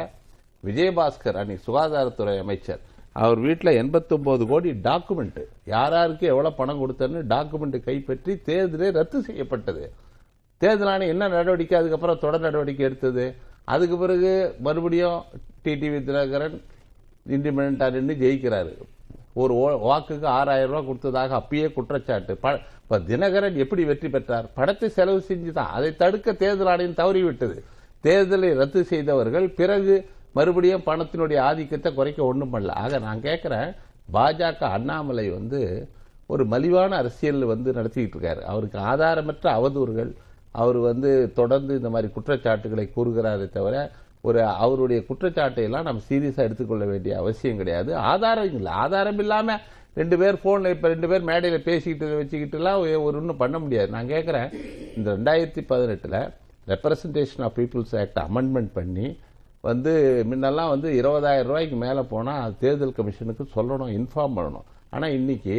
விஜயபாஸ்கர் 0.66 1.38
அன்னைக்கு 1.40 1.64
சுகாதாரத்துறை 1.68 2.34
அமைச்சர். 2.42 2.82
அவர் 3.22 3.40
வீட்டில் 3.46 3.78
எண்பத்தொம்போது 3.80 4.42
கோடி 4.50 4.70
டாக்குமெண்ட்டு 4.84 5.42
யார் 5.72 5.94
யாருக்கு 5.96 6.26
எவ்வளோ 6.32 6.50
பணம் 6.58 6.80
கொடுத்தன்னு 6.82 7.20
டாக்குமெண்ட் 7.32 7.76
கைப்பற்றி 7.86 8.32
தேர்தலே 8.48 8.88
ரத்து 8.98 9.18
செய்யப்பட்டது. 9.28 9.82
தேர்தல் 10.62 10.90
ஆணையம் 10.92 11.12
என்ன 11.14 11.28
நடவடிக்கை 11.36 11.76
அதுக்கப்புறம் 11.80 12.22
தொடர் 12.24 12.46
நடவடிக்கை 12.46 12.84
எடுத்தது? 12.88 13.24
அதுக்கு 13.74 13.96
பிறகு 13.98 14.32
மறுபடியும் 14.66 15.18
டிடிவி 15.64 16.00
தினகரன் 16.08 16.56
இண்டிபெண்டாக 17.34 17.92
நின்று 17.96 18.16
ஜெயிக்கிறாரு. 18.22 18.72
ஒரு 19.34 19.54
ஓ- 19.54 19.92
வாக்குக்கு 19.92 20.24
ஆறாயிரம் 20.24 20.70
ரூபாய் 20.70 20.86
கொடுத்ததாக 20.86 21.36
அப்பயே 21.36 21.72
குற்றச்சாட்டு. 21.72 22.36
ப- 22.36 22.60
இப்ப 22.82 22.98
தினகரன் 22.98 23.54
எப்படி 23.54 23.84
வெற்றி 23.84 24.08
பெற்றார்? 24.08 24.52
படத்தை 24.54 24.88
செலவு 24.88 25.24
செஞ்சுதான். 25.28 25.58
அதை 25.58 25.96
தடுக்க 25.96 26.32
தேர்தல் 26.32 26.66
ஆணையம் 26.66 26.94
தவறிவிட்டது. 26.94 27.62
தேர்தலை 28.02 28.54
ரத்து 28.54 28.84
செய்தவர்கள் 28.84 29.48
பிறகு 29.48 30.08
மறுபடியும் 30.32 30.82
பணத்தினுடைய 30.86 31.38
ஆதிக்கத்தை 31.38 31.94
குறைக்க 31.94 32.24
ஒன்றும் 32.24 32.52
பண்ணல. 32.52 32.68
ஆக 32.68 32.98
நான் 32.98 33.20
கேட்கிறேன் 33.20 33.72
பாஜக 34.12 34.64
அண்ணாமலை 34.64 35.30
வந்து 35.30 35.88
ஒரு 36.26 36.46
மலிவான 36.46 36.96
அரசியல் 36.96 37.44
வந்து 37.44 37.72
நடத்திக்கிட்டு 37.72 38.12
இருக்காரு. 38.20 38.40
அவருக்கு 38.40 38.78
ஆதாரமற்ற 38.78 39.42
அவதூறுகள். 39.42 40.16
அவர் 40.50 40.76
வந்து 40.76 41.32
தொடர்ந்து 41.34 41.76
இந்த 41.76 41.90
மாதிரி 41.90 42.12
குற்றச்சாட்டுகளை 42.12 42.90
கூறுகிறாரே 42.96 43.48
தவிர 43.48 43.90
ஒரு 44.28 44.40
அவருடைய 44.64 44.98
குற்றச்சாட்டை 45.06 45.62
எல்லாம் 45.68 45.86
நம்ம 45.88 46.02
சீரியஸாக 46.10 46.46
எடுத்துக்கொள்ள 46.48 46.84
வேண்டிய 46.90 47.12
அவசியம் 47.22 47.60
கிடையாது. 47.60 47.90
ஆதாரம் 48.12 48.52
இல்லை. 48.58 48.72
ஆதாரம் 48.84 49.20
இல்லாமல் 49.24 49.62
ரெண்டு 50.00 50.16
பேர் 50.20 50.36
ஃபோனில் 50.42 50.72
இப்போ 50.74 50.88
ரெண்டு 50.92 51.08
பேர் 51.10 51.28
மேடையில் 51.30 51.66
பேசிக்கிட்டு 51.68 52.06
வச்சுக்கிட்டுலாம் 52.20 52.80
ஒரு 53.06 53.16
ஒன்றும் 53.20 53.40
பண்ண 53.42 53.56
முடியாது. 53.64 53.90
நான் 53.96 54.12
கேட்குறேன் 54.14 54.48
இந்த 54.96 55.08
ரெண்டாயிரத்தி 55.16 55.62
பதினெட்டில் 55.72 56.18
representation 56.72 57.44
of 57.46 57.56
peoples 57.58 57.94
act 58.02 58.20
amendment 58.26 58.72
பண்ணி 58.78 59.06
வந்து 59.68 59.92
முன்னெல்லாம் 60.30 60.72
வந்து 60.74 60.88
இருபதாயிரம் 61.00 61.50
ரூபாய்க்கு 61.50 61.76
மேலே 61.84 62.02
போனால் 62.12 62.54
தேர்தல் 62.62 62.96
கமிஷனுக்கு 62.98 63.44
சொல்லணும் 63.56 63.92
இன்ஃபார்ம் 63.98 64.36
பண்ணணும். 64.38 64.66
ஆனால் 64.94 65.14
இன்றைக்கி 65.18 65.56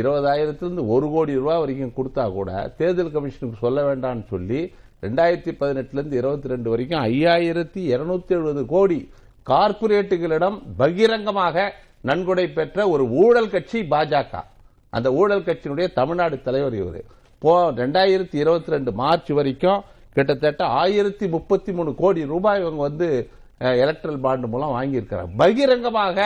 இருபதாயிரத்துலேருந்து 0.00 0.84
ஒரு 0.94 1.06
கோடி 1.14 1.32
ரூபா 1.40 1.54
வரைக்கும் 1.62 1.96
கொடுத்தா 1.96 2.24
கூட 2.36 2.50
தேர்தல் 2.78 3.14
கமிஷனுக்கு 3.16 3.64
சொல்ல 3.64 3.80
வேண்டாம்னு 3.88 4.24
சொல்லி 4.34 4.60
ரெண்டாயிரத்தி 5.04 5.52
பதினெட்டுலேருந்து 5.60 6.16
இருபத்தி 6.20 6.50
ரெண்டு 6.52 6.68
வரைக்கும் 6.72 7.00
ஐயாயிரத்தி 7.10 7.80
இருநூத்தி 7.92 8.32
எழுபது 8.36 8.62
கோடி 8.72 8.98
கார்ப்பரேட்டுகளிடம் 9.50 10.58
பகிரங்கமாக 10.80 11.64
நன்கொடை 12.08 12.44
பெற்ற 12.58 12.88
ஒரு 12.92 13.04
ஊழல் 13.22 13.50
கட்சி 13.54 13.80
பாஜக. 13.92 14.32
அந்த 14.96 15.08
ஊழல் 15.20 15.46
கட்சியினுடைய 15.48 15.88
தமிழ்நாடு 15.98 16.36
தலைவர் 16.46 16.76
இவர். 16.82 17.00
போ 17.42 17.52
ரெண்டாயிரத்தி 17.80 18.36
இருபத்தி 18.44 18.74
ரெண்டு 18.74 18.92
மார்ச் 19.00 19.32
வரைக்கும் 19.38 19.80
கிட்டத்தட்ட 20.16 20.62
ஆயிரத்தி 20.82 21.26
முப்பத்தி 21.34 21.72
மூணு 21.72 21.90
கோடி 22.02 22.22
ரூபாய் 22.32 22.60
இவங்க 22.62 22.82
வந்து 22.88 23.08
எலக்ட்ரல் 23.84 24.22
பாண்டு 24.24 24.46
மூலம் 24.52 24.74
வாங்கியிருக்கிறாங்க. 24.76 25.32
பகிரங்கமாக 25.42 26.18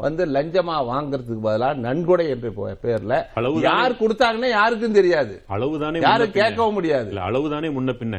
வந்து 0.00 0.22
லஞ்சமா 0.26 0.74
வாங்குறதுக்கு 0.88 1.42
பதிலாக 1.42 1.80
நன்கொடை 1.84 2.24
என்ற 2.32 2.48
பேர்ல 2.82 3.14
யார் 3.66 3.92
கொடுத்தாங்கன்னு 4.00 4.48
யாருக்கும் 4.50 4.96
தெரியாது. 4.98 5.34
அளவுதானே 5.54 6.00
யாரும். 6.02 6.34
கேட்கவும் 6.34 6.76
முடியாது. 6.78 7.08
இல்ல 7.08 7.22
அளவுதானே 7.28 7.68
முன்ன 7.76 7.92
பின்ன. 8.00 8.18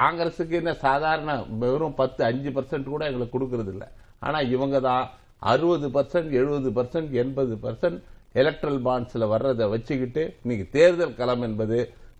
காங்கிரஸுக்கு 0.00 0.56
என்ன 0.60 0.74
சாதாரண 0.82 1.30
வெறும் 1.62 1.94
பத்து 1.94 2.20
அஞ்சு 2.24 2.50
பர்சன்ட் 2.50 2.92
கூட 2.94 3.04
எங்களுக்கு 3.10 3.36
கொடுக்கறது 3.36 3.72
இல்ல. 3.74 3.86
ஆனா 4.20 4.40
இவங்க 4.54 4.80
தான் 4.80 5.04
அறுபது 5.52 5.88
பர்சன்ட் 5.88 6.30
எழுபது 6.32 6.70
பர்சன்ட் 6.78 7.10
எண்பது 7.22 7.56
பர்சன்ட் 7.64 7.98
எலக்ட்ரல் 8.34 8.80
பாண்ட்ஸ்ல 8.86 9.26
வர்றதை 9.28 9.66
வச்சுக்கிட்டு 9.68 10.22
இன்னைக்கு 10.42 10.66
தேர்தல் 10.70 11.14
களம் 11.14 11.42
என்பது 11.42 11.78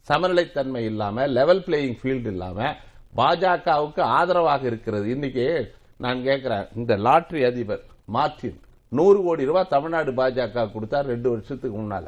சமநிலைத்தன்மை 0.09 0.83
இல்லாம 0.85 1.27
லெவல் 1.37 1.65
பிளேயிங் 1.67 1.99
ஃபீல்டு 2.00 2.31
இல்லாம 2.33 2.59
பாஜகவுக்கு 3.17 4.03
ஆதரவாக 4.17 4.62
இருக்கிறது. 4.67 5.07
இன்னைக்கு 5.11 5.47
நான் 6.00 6.23
கேட்கிறேன் 6.23 6.67
இந்த 6.77 6.93
லாட்டரி 7.07 7.43
அதிபர் 7.45 7.85
மார்டின் 8.17 8.59
நூறு 8.99 9.19
கோடி 9.25 9.45
ரூபாய் 9.49 9.73
தமிழ்நாடு 9.73 10.11
பாஜக 10.19 10.65
கொடுத்தா 10.75 10.99
ரெண்டு 11.12 11.29
வருஷத்துக்கு 11.33 11.77
முன்னால. 11.79 12.07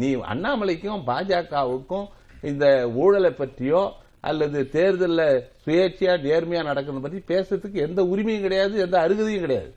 நீ 0.00 0.08
அண்ணாமலைக்கும் 0.32 1.06
பாஜகவுக்கும் 1.10 2.06
இந்த 2.50 2.66
ஊழலை 3.02 3.30
பற்றியோ 3.40 3.82
அல்லது 4.28 4.58
தேர்தல்ல 4.76 5.22
சுயேட்சையா 5.64 6.14
நேர்மையா 6.26 6.62
நடக்கிறது 6.68 7.02
பற்றி 7.04 7.20
பேசுறதுக்கு 7.32 7.80
எந்த 7.86 8.00
உரிமையும் 8.12 8.46
கிடையாது 8.46 8.74
எந்த 8.84 8.96
அருகதையும் 9.04 9.44
கிடையாது. 9.46 9.70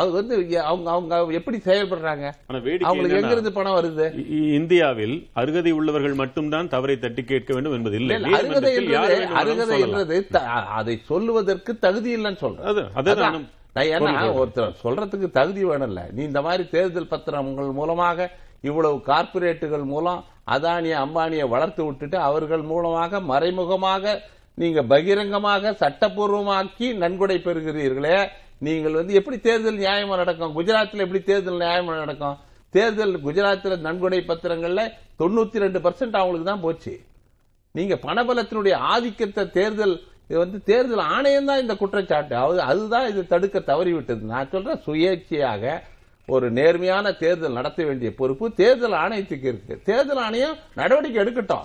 அது 0.00 0.10
வந்து 0.16 0.34
அவங்க 0.70 0.88
அவங்க 0.94 1.18
எப்படி 1.38 1.58
செயல்படுறாங்க? 1.66 2.26
அவங்களுக்கு 2.88 3.18
எங்க 3.20 3.34
இருந்து 3.36 3.52
பணம் 3.58 3.76
வருது? 3.78 4.06
இந்தியாவில் 4.58 5.16
அருகதை 5.40 5.72
உள்ளவர்கள் 5.78 6.16
மட்டும்தான் 6.22 6.70
தவறை 6.74 6.96
தட்டி 7.04 7.24
கேட்க 7.32 7.50
வேண்டும் 7.54 7.76
என்பது 7.78 7.98
இல்லை. 8.00 8.16
அருகதை 8.38 8.72
அருகதை. 9.42 9.78
என்றது 9.86 10.18
அதை 10.78 10.96
சொல்லுவதற்கு 11.10 11.74
தகுதி 11.86 12.10
இல்லைன்னு 12.16 12.42
சொல்றேன். 12.44 13.46
ஏன்னா. 13.74 14.12
ஒருத்தர் 14.40 14.74
சொல்றதுக்கு 14.82 15.28
தகுதி 15.30 15.64
வேணும்ல. 15.64 16.02
நீ 16.12 16.22
இந்த 16.22 16.40
மாதிரி 16.42 16.68
தேர்தல் 16.68 17.12
பத்திரங்கள் 17.12 17.72
மூலமாக 17.72 18.30
இவ்வளவு 18.60 18.96
கார்ப்பரேட்டுகள் 19.06 19.84
மூலம் 19.84 20.24
அதானிய 20.54 20.94
அம்பானியை 21.04 21.48
வளர்த்து 21.48 21.84
விட்டுட்டு 21.84 22.18
அவர்கள் 22.18 22.62
மூலமாக 22.62 23.20
மறைமுகமாக 23.20 24.22
நீங்க 24.54 24.82
பகிரங்கமாக 24.82 25.72
சட்டப்பூர்வமாக்கி 25.80 26.88
நன்கொடை 26.94 27.36
பெறுகிறீர்களே. 27.46 28.28
நீங்கள் 28.58 28.92
வந்து 28.92 29.14
எப்படி 29.14 29.40
தேர்தல் 29.40 29.78
நியாயமா 29.78 30.16
நடக்கும்? 30.16 30.54
குஜராத்தில் 30.56 31.04
எப்படி 31.04 31.22
தேர்தல் 31.22 31.62
நியாயமா 31.64 31.94
நடக்கும்? 32.04 32.36
தேர்தல் 32.70 33.14
குஜராத்தில் 33.26 33.84
நன்கொடை 33.86 34.20
பத்திரங்கள்ல 34.28 34.82
தொண்ணூத்தி 35.18 35.58
ரெண்டு 35.64 35.78
பர்சன்ட் 35.78 36.18
அவங்களுக்கு 36.20 36.50
தான் 36.50 36.60
போச்சு. 36.60 37.04
நீங்க 37.72 37.94
பணபலத்தினுடைய 38.02 38.74
ஆதிக்கத்தை 38.92 39.50
தேர்தல் 39.50 39.94
இது 40.28 40.38
வந்து 40.38 40.58
தேர்தல் 40.70 41.04
ஆணையம் 41.14 41.48
தான் 41.50 41.62
இந்த 41.64 41.74
குற்றச்சாட்டு. 41.82 42.34
அது 42.36 42.60
அதுதான் 42.70 43.08
இது 43.08 43.22
தடுக்க 43.32 43.58
தவறிவிட்டது. 43.70 44.22
நான் 44.34 44.52
சொல்றேன் 44.54 44.84
சுயேட்சையாக 44.86 45.74
ஒரு 46.28 46.46
நேர்மையான 46.58 47.12
தேர்தல் 47.22 47.58
நடத்த 47.58 47.80
வேண்டிய 47.84 48.10
பொறுப்பு 48.20 48.46
தேர்தல் 48.60 48.96
ஆணையத்துக்கு 49.02 49.48
இருக்கு. 49.52 49.74
தேர்தல் 49.90 50.22
ஆணையம் 50.26 50.56
நடவடிக்கை 50.80 51.18
எடுக்கட்டும். 51.24 51.64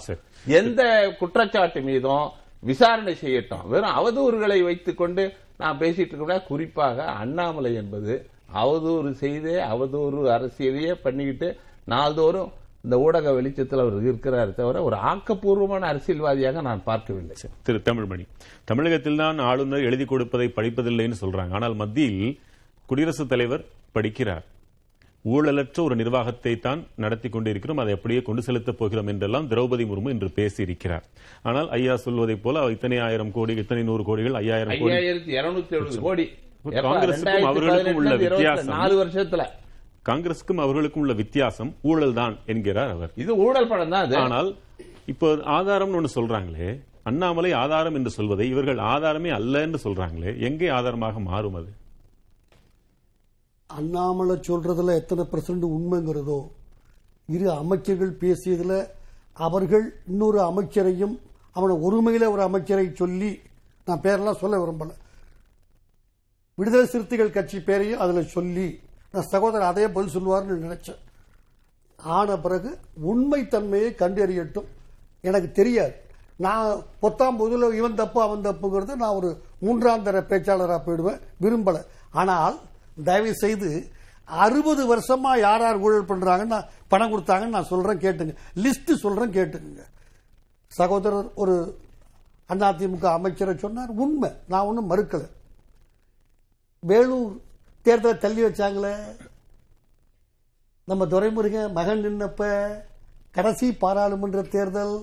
எந்த 0.59 0.81
குற்றச்சாட்டு 1.19 1.81
மீதும் 1.81 2.27
விசாரணை 2.63 3.13
செய்யட்டும். 3.21 3.65
வெறும் 3.73 3.97
அவதூறுகளை 3.99 4.59
வைத்துக்கொண்டு 4.63 5.23
நான் 5.61 5.79
பேசிட்டு 5.79 6.15
இருக்கேன் 6.17 6.47
குறிப்பாக 6.47 7.05
அண்ணாமலை 7.21 7.71
என்பது 7.81 8.13
அவதூறு 8.61 9.09
செய்தே 9.23 9.55
அவதூறு 9.71 10.19
அரசியலையே 10.35 10.93
பண்ணிக்கிட்டு 11.05 11.49
நாள்தோறும் 11.93 12.51
இந்த 12.85 12.97
ஊடக 13.05 13.31
வெளிச்சத்தில் 13.37 13.81
அவர் 13.83 14.05
இருக்கிறார் 14.09 14.51
தவிர 14.59 14.83
ஒரு 14.87 14.97
ஆக்கப்பூர்வமான 15.11 15.87
அரசியல்வாதியாக 15.91 16.61
நான் 16.67 16.85
பார்க்கவில்லை. 16.89 17.35
திரு 17.67 17.79
தமிழ்மணி 17.89 18.25
தமிழகத்தில் 18.69 19.19
தான் 19.23 19.39
ஆளுநர் 19.49 19.87
எழுதி 19.89 20.05
கொடுப்பதை 20.11 20.47
படிப்பதில்லைன்னு 20.59 21.17
சொல்றாங்க. 21.23 21.53
ஆனால் 21.59 21.75
மத்தியில் 21.81 22.31
குடியரசுத் 22.91 23.31
தலைவர் 23.33 23.65
படிக்கிறார். 23.97 24.45
ஊழலற்ற 25.33 25.79
ஒரு 25.87 25.95
நிர்வாகத்தை 26.01 26.53
தான் 26.65 26.81
நடத்தி 27.03 27.29
கொண்டிருக்கிறோம். 27.29 27.79
அதை 27.83 27.93
அப்படியே 27.95 28.21
கொண்டு 28.27 28.41
செலுத்தப் 28.47 28.77
போகிறோம் 28.81 29.09
என்றெல்லாம் 29.13 29.49
திரௌபதி 29.51 29.85
முர்மு 29.89 30.13
இன்று 30.15 30.29
பேசியிருக்கிறார். 30.37 31.05
ஆனால் 31.49 31.69
ஐயா 31.77 31.95
சொல்வதைப் 32.05 32.43
போல 32.43 32.63
இத்தனை 32.75 32.99
ஆயிரம் 33.07 33.33
கோடி 33.37 33.55
இத்தனை 33.63 33.83
நூறு 33.89 34.03
கோடிகள் 34.09 34.37
ஐயாயிரம் 34.41 34.79
கோடி? 36.03 36.25
காங்கிரசுக்கும் 36.85 37.43
2018 37.43 37.49
அவர்களுக்கும் 37.49 37.99
உள்ள 37.99 38.13
வித்தியாசம். 38.23 38.73
நாலு 38.77 38.95
வருஷத்துல. 39.01 39.43
காங்கிரசுக்கும் 40.05 40.61
அவர்களுக்கும் 40.63 41.03
உள்ள 41.03 41.13
வித்தியாசம் 41.13 41.71
ஊழல் 41.83 42.17
தான் 42.19 42.35
என்கிறார் 42.45 42.91
அவர். 42.93 43.11
இது 43.23 43.31
ஊழல் 43.45 43.69
படம் 43.71 43.93
தான் 43.93 44.05
அது. 44.05 44.15
ஆனால் 44.19 44.49
இப்போ 45.07 45.27
ஆதாரம்னு 45.55 45.97
ஒண்ணு 45.99 46.15
சொல்றாங்களே 46.15 46.69
அண்ணாமலை 47.09 47.51
ஆதாரம் 47.61 47.97
என்று 47.99 48.11
சொல்வதை 48.15 48.45
இவர்கள் 48.51 48.79
ஆதாரமே 48.91 49.29
அல்ல 49.37 49.61
என்று 49.65 49.79
சொல்றாங்களே 49.85 50.31
எங்கே 50.47 50.67
ஆதாரமாக 50.77 51.19
மாறும் 51.27 51.57
அது? 51.59 51.69
அண்ணாமலை 53.69 54.35
சொல்றதுல 54.47 54.95
எத்தனை 54.99 55.23
பெர்சன்ட் 55.25 55.65
உண்மைங்கிறதோ 55.69 56.39
இரு 57.29 57.47
அமைச்சர்கள் 57.61 58.13
பேசியதுல 58.21 58.75
அவர்கள் 59.37 59.85
இன்னொரு 60.07 60.39
அமைச்சரையும் 60.47 61.15
அவனை 61.55 61.75
ஒருமையில 61.85 62.27
ஒரு 62.31 62.41
அமைச்சரை 62.47 62.87
சொல்லி 62.93 63.29
நான் 63.87 64.03
பேரெல்லாம் 64.03 64.41
சொல்ல 64.41 64.57
விரும்பல. 64.59 64.91
விடுதலை 66.57 66.85
சிறுத்தைகள் 66.87 67.35
கட்சி 67.35 67.57
பேரையும் 67.67 68.01
அதுல 68.03 68.21
சொல்லி 68.33 68.67
நான் 69.11 69.23
சகோதரர் 69.23 69.67
அதே 69.67 69.87
பதில் 69.87 70.15
சொல்லுவார்னு 70.15 70.57
நினைச்சேன். 70.65 70.99
ஆன 71.97 72.37
பிறகு 72.37 72.79
உண்மைத்தன்மையை 73.07 73.89
கண்டறியட்டும். 74.01 74.67
எனக்கு 75.21 75.51
தெரியாது. 75.51 75.95
நான் 76.35 76.83
பொத்தாம் 77.01 77.39
பொதுல 77.39 77.73
இவன் 77.73 77.95
தப்பு 77.95 78.21
அவன் 78.21 78.45
தப்புங்கிறது 78.45 78.95
நான் 78.95 79.17
ஒரு 79.19 79.41
மூன்றாம் 79.59 80.03
தர 80.03 80.19
பேச்சாளராக 80.19 80.79
போயிடுவேன். 80.85 81.19
விரும்பலை. 81.41 81.81
ஆனால் 82.11 82.59
தயவு 83.03 83.35
செய்து 83.35 83.91
அறுபது 84.25 84.95
வருஷமா 84.95 85.39
யார் 85.39 85.61
யார் 85.61 85.77
ஊழல் 85.77 86.09
பண்றாங்கன்னு 86.09 86.53
நான் 86.53 86.69
பணம் 86.87 87.11
கொடுத்தாங்கன்னு 87.11 87.55
நான் 87.55 87.71
சொல்றேன் 87.71 87.97
கேட்டுங்க. 87.97 88.35
லிஸ்ட் 88.55 88.93
சொல்றேன் 88.93 89.31
கேட்டுங்க 89.31 89.83
சகோதரர் 90.67 91.33
ஒரு 91.33 91.79
அதிமுக 92.49 93.05
அமைச்சரை 93.05 93.57
சொன்னார் 93.57 93.89
உண்மை. 93.89 94.29
நான் 94.47 94.65
ஒன்றும் 94.65 94.89
மறுக்கல. 94.89 95.29
வேலூர் 96.79 97.39
தேர்தலை 97.85 98.17
தள்ளி 98.17 98.43
வச்சாங்களே? 98.43 98.93
நம்ம 100.85 101.05
துரைமுருகன் 101.05 101.71
மகன் 101.71 102.03
நின்னப்ப 102.05 102.67
கடைசி 103.31 103.73
பாராளுமன்ற 103.73 104.41
தேர்தல் 104.41 104.95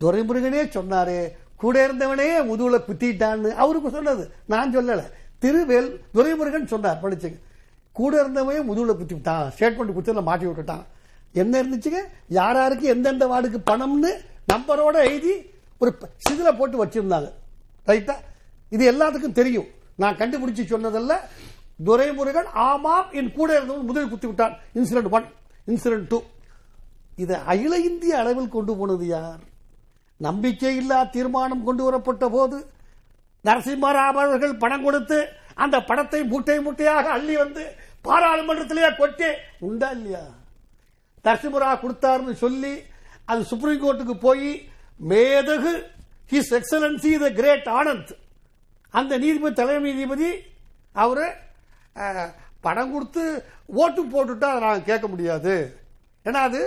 துரைமுருகனே 0.00 0.62
சொன்னாரே 0.76 1.20
கூட 1.56 1.74
இருந்தவனே 1.86 2.28
முதுகுல 2.50 2.78
குத்திட்டான்னு 2.86 3.50
அவருக்கு 3.50 3.90
சொன்னது. 3.90 4.30
நான் 4.46 4.76
சொல்லல. 4.78 5.02
திருவேல் 5.40 5.90
துரைமுருகன் 6.14 6.66
சொன்னார் 6.66 7.02
படிச்சுங்க. 7.02 7.38
கூட 7.92 8.20
இருந்தவன் 8.20 8.70
முதுகுல 8.70 8.96
குத்தி 8.96 9.14
விட்டான் 9.14 9.52
ஸ்டேட்மெண்ட் 9.58 9.94
குத்தில 9.96 10.22
மாட்டி 10.22 10.46
விட்டுட்டான். 10.46 10.84
என்ன 11.32 11.62
இருந்துச்சுங்க? 11.62 12.00
யார் 12.28 12.56
யாருக்கு 12.56 12.88
எந்தெந்த 12.88 13.26
வார்டுக்கு 13.26 13.60
பணம்னு 13.70 14.10
நம்பரோட 14.52 14.94
எழுதி 14.94 15.34
ஒரு 15.78 15.98
சிதில 16.30 16.58
போட்டு 16.58 16.84
வச்சிருந்தாங்க. 16.84 17.30
ரைட்டா 17.86 18.14
இது 18.70 18.92
எல்லாத்துக்கும் 18.92 19.38
தெரியும். 19.40 19.66
நான் 19.94 20.16
கண்டுபிடிச்சு 20.16 20.64
சொன்னதெல்லாம் 20.64 21.20
துரைமுருகன் 21.82 22.50
ஆமாம் 22.64 23.08
என் 23.12 23.32
கூட 23.32 23.48
இருந்தவன் 23.56 23.88
முதலில் 23.88 24.10
குத்தி 24.10 24.28
விட்டான் 24.28 24.54
இன்சிடென்ட் 24.78 25.12
ஒன் 25.12 25.26
இன்சிடென்ட் 25.68 26.08
டூ 26.08 26.18
இதை 27.18 27.36
அகில 27.46 27.74
இந்திய 27.86 28.12
அளவில் 28.18 28.52
கொண்டு 28.52 28.72
போனது 28.76 29.06
யார்? 29.08 29.40
நம்பிக்கை 30.20 30.72
இல்லா 30.76 30.98
தீர்மானம் 31.14 31.64
கொண்டு 31.64 31.82
வரப்பட்ட 31.82 32.24
போது 32.30 32.58
நரசிம்மராவ் 33.44 34.18
அவர்கள் 34.20 34.60
பணம் 34.60 34.84
கொடுத்து 34.84 35.18
அந்த 35.56 35.76
படத்தை 35.82 36.20
மூட்டை 36.26 36.56
மூட்டையாக 36.60 37.06
அள்ளி 37.12 37.34
வந்து 37.36 37.62
பாராளுமன்றத்திலேயே 38.04 38.90
கொட்டி 38.94 39.28
உண்டா 39.60 39.88
இல்லையா? 39.96 40.22
நரசிம்மராவ் 41.24 41.82
கொடுத்தாருன்னு 41.82 42.34
சொல்லி 42.40 42.72
அது 43.28 43.42
சுப்ரீம் 43.50 43.82
கோர்ட்டுக்கு 43.82 44.16
போய் 44.20 44.48
மேதகு 45.10 45.72
his 46.32 46.54
excellency 46.58 47.12
the 47.18 47.30
great 47.36 47.68
Anand 47.76 48.12
அந்த 48.94 49.12
நீதிபதி 49.18 49.54
தலைமை 49.54 49.90
நீதிபதி 49.90 50.30
அவரை 50.96 51.28
பணம் 52.60 52.92
கொடுத்து 52.92 53.22
ஓட்டு 53.76 54.02
போட்டுட்டா 54.04 54.48
அதை 54.50 54.60
நாங்கள் 54.60 54.84
கேட்க 54.84 55.08
முடியாது. 55.08 55.54
ஏன்னா 56.26 56.40
அது 56.42 56.60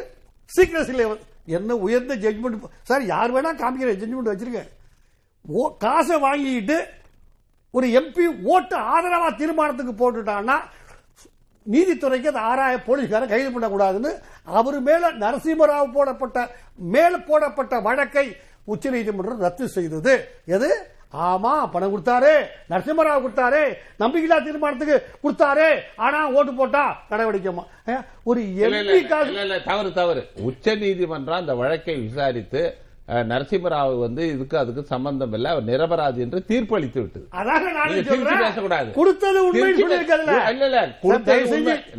சீக்கிரசில் 0.49 1.03
என்ன 1.49 1.75
உயர்ந்த 1.77 2.15
ஜட்ஜ்மெண்ட் 2.15 2.57
சார் 2.83 3.03
யார் 3.05 3.33
வேணா 3.33 3.51
காமிக்கிற 3.55 3.91
ஜட்ஜ்மெண்ட் 3.93 4.31
வச்சிருக்கேன் 4.31 4.71
ஓ- 5.45 5.73
காசை 5.77 6.15
வாங்கிட்டு 6.21 6.77
ஒரு 7.73 7.87
எம்பி 7.91 8.25
ஓட்டு 8.45 8.75
ஆதரவா 8.91 9.29
தீர்மானத்துக்கு 9.35 9.93
போட்டுட்டான்னா 9.93 10.57
நீதித்துறைக்கு 11.65 12.27
அது 12.27 12.39
ஆராய 12.41 12.77
போலீஸ்காரன் 12.81 13.29
கைது 13.29 13.49
பண்ணக்கூடாதுன்னு 13.49 14.11
அவர் 14.51 14.79
மேல 14.81 15.11
நரசிம்மராவ் 15.15 15.93
போடப்பட்ட 15.93 16.39
மேல் 16.93 17.23
போடப்பட்ட 17.23 17.79
வழக்கை 17.79 18.25
உச்சநீதிமன்றம் 18.67 19.39
ரத்து 19.39 19.67
செய்தது. 19.67 20.13
எது? 20.47 20.69
ஆமா 21.25 21.51
பணம் 21.67 21.91
கொடுத்தாரு 21.91 22.31
நரசிம்மராவ் 22.69 23.23
கொடுத்தாரு 23.23 23.61
நம்பிக்கையில்லா 23.99 24.39
தீர்மானத்துக்கு 24.43 24.95
கொடுத்தாரு 25.23 25.67
ஆனா 26.05 26.19
ஓட்டு 26.35 26.53
போட்டா 26.53 26.83
நடவடிக்கைமா 27.11 27.63
அஹ், 27.87 28.01
ஒரு 28.23 28.41
எம்பி 28.65 28.79
காசு 29.09 29.31
தவறு 29.67 29.91
தவறு. 29.93 30.21
உச்ச 30.47 30.75
நீதிமன்றம் 30.77 31.39
அந்த 31.39 31.55
வழக்கை 31.55 31.95
விசாரித்து 32.01 32.63
நரசிம்மராவ் 33.29 33.95
வந்து 33.99 34.23
இதுக்கு 34.29 34.55
அதுக்கு 34.57 34.83
சம்பந்தம் 34.87 35.33
இல்லை 35.33 35.49
அவர் 35.51 35.67
நிரபராதி 35.67 36.19
என்று 36.21 36.39
தீர்ப்பளித்து 36.47 36.99
விட்டது. 37.01 37.25
பேசக்கூடாது. 38.45 38.89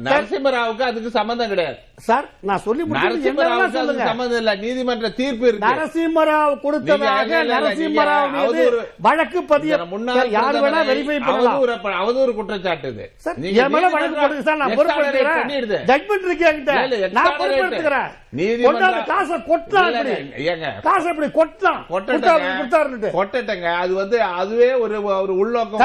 நரசிம்மராவுக்கு 0.09 0.85
அதுக்கு 0.89 1.11
சம்பந்தம் 1.15 1.53
கிடையாது. 1.53 1.79
சார் 1.99 2.27
நான் 2.41 2.59
சொல்லி 2.59 2.83
சம்பந்தம் 2.83 4.39
இல்ல. 4.39 4.55
நீதிமன்ற 4.55 5.09
தீர்ப்பு 5.11 5.53
நரசிம்மராவ் 5.61 6.61
கொடுத்ததாக 6.61 7.39
நரசிம்மராவ் 7.45 8.31
மீது 8.31 8.65
வழக்கு 8.99 9.45
பதிய 9.45 9.79
முன்னாள் 9.85 10.31
யார் 10.31 10.55
வேணா 10.55 10.81
வெரிஃபை 10.91 11.17
பண்ணலாம். 11.27 11.63
அவதூறு 12.03 12.35
குற்றச்சாட்டு 12.35 12.89
இது. 12.89 13.07
சார் 13.17 13.39
நீங்க 13.39 13.63
என் 13.63 13.73
மேல 13.73 13.89
வழக்கு 13.89 14.21
போடுங்க 14.21 14.43
சார் 14.43 14.57
நான். 14.57 14.77
பொறுப்பெடுத்துக்கிறேன் 14.81 15.87
ஜட்மெண்ட் 15.91 16.27
இருக்கு 16.29 16.47
என்கிட்ட. 16.51 16.77
இல்ல, 16.83 16.97
இல்ல, 16.97 17.09
நான் 17.09 18.13
நீதிமன்றம் 18.31 18.75
கொண்டாந்து 18.75 19.05
காசை 19.07 19.37
கொட்டலாம் 19.51 20.13
ஏங்க. 20.51 20.81
காசை 20.81 21.11
இப்படி 21.11 21.31
கொட்டலாம் 21.41 21.83
கொடுத்தாருன்னுட்டு 21.91 23.11
கொட்டட்டங்க. 23.19 23.75
அது 23.75 23.95
வந்து 23.95 24.23
அதுவே 24.23 24.73
ஒரு 24.75 25.03
ஒரு 25.23 25.37
உள்நோக்கம். 25.37 25.81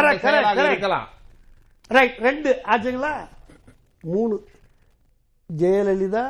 இருக்கலாம். 0.70 1.08
ரைட் 1.88 2.20
ரெண்டு. 2.20 2.62
ஆச்சுங்களா? 2.68 3.14
மூணு. 4.04 4.36
ஜெயலலிதா 5.60 6.26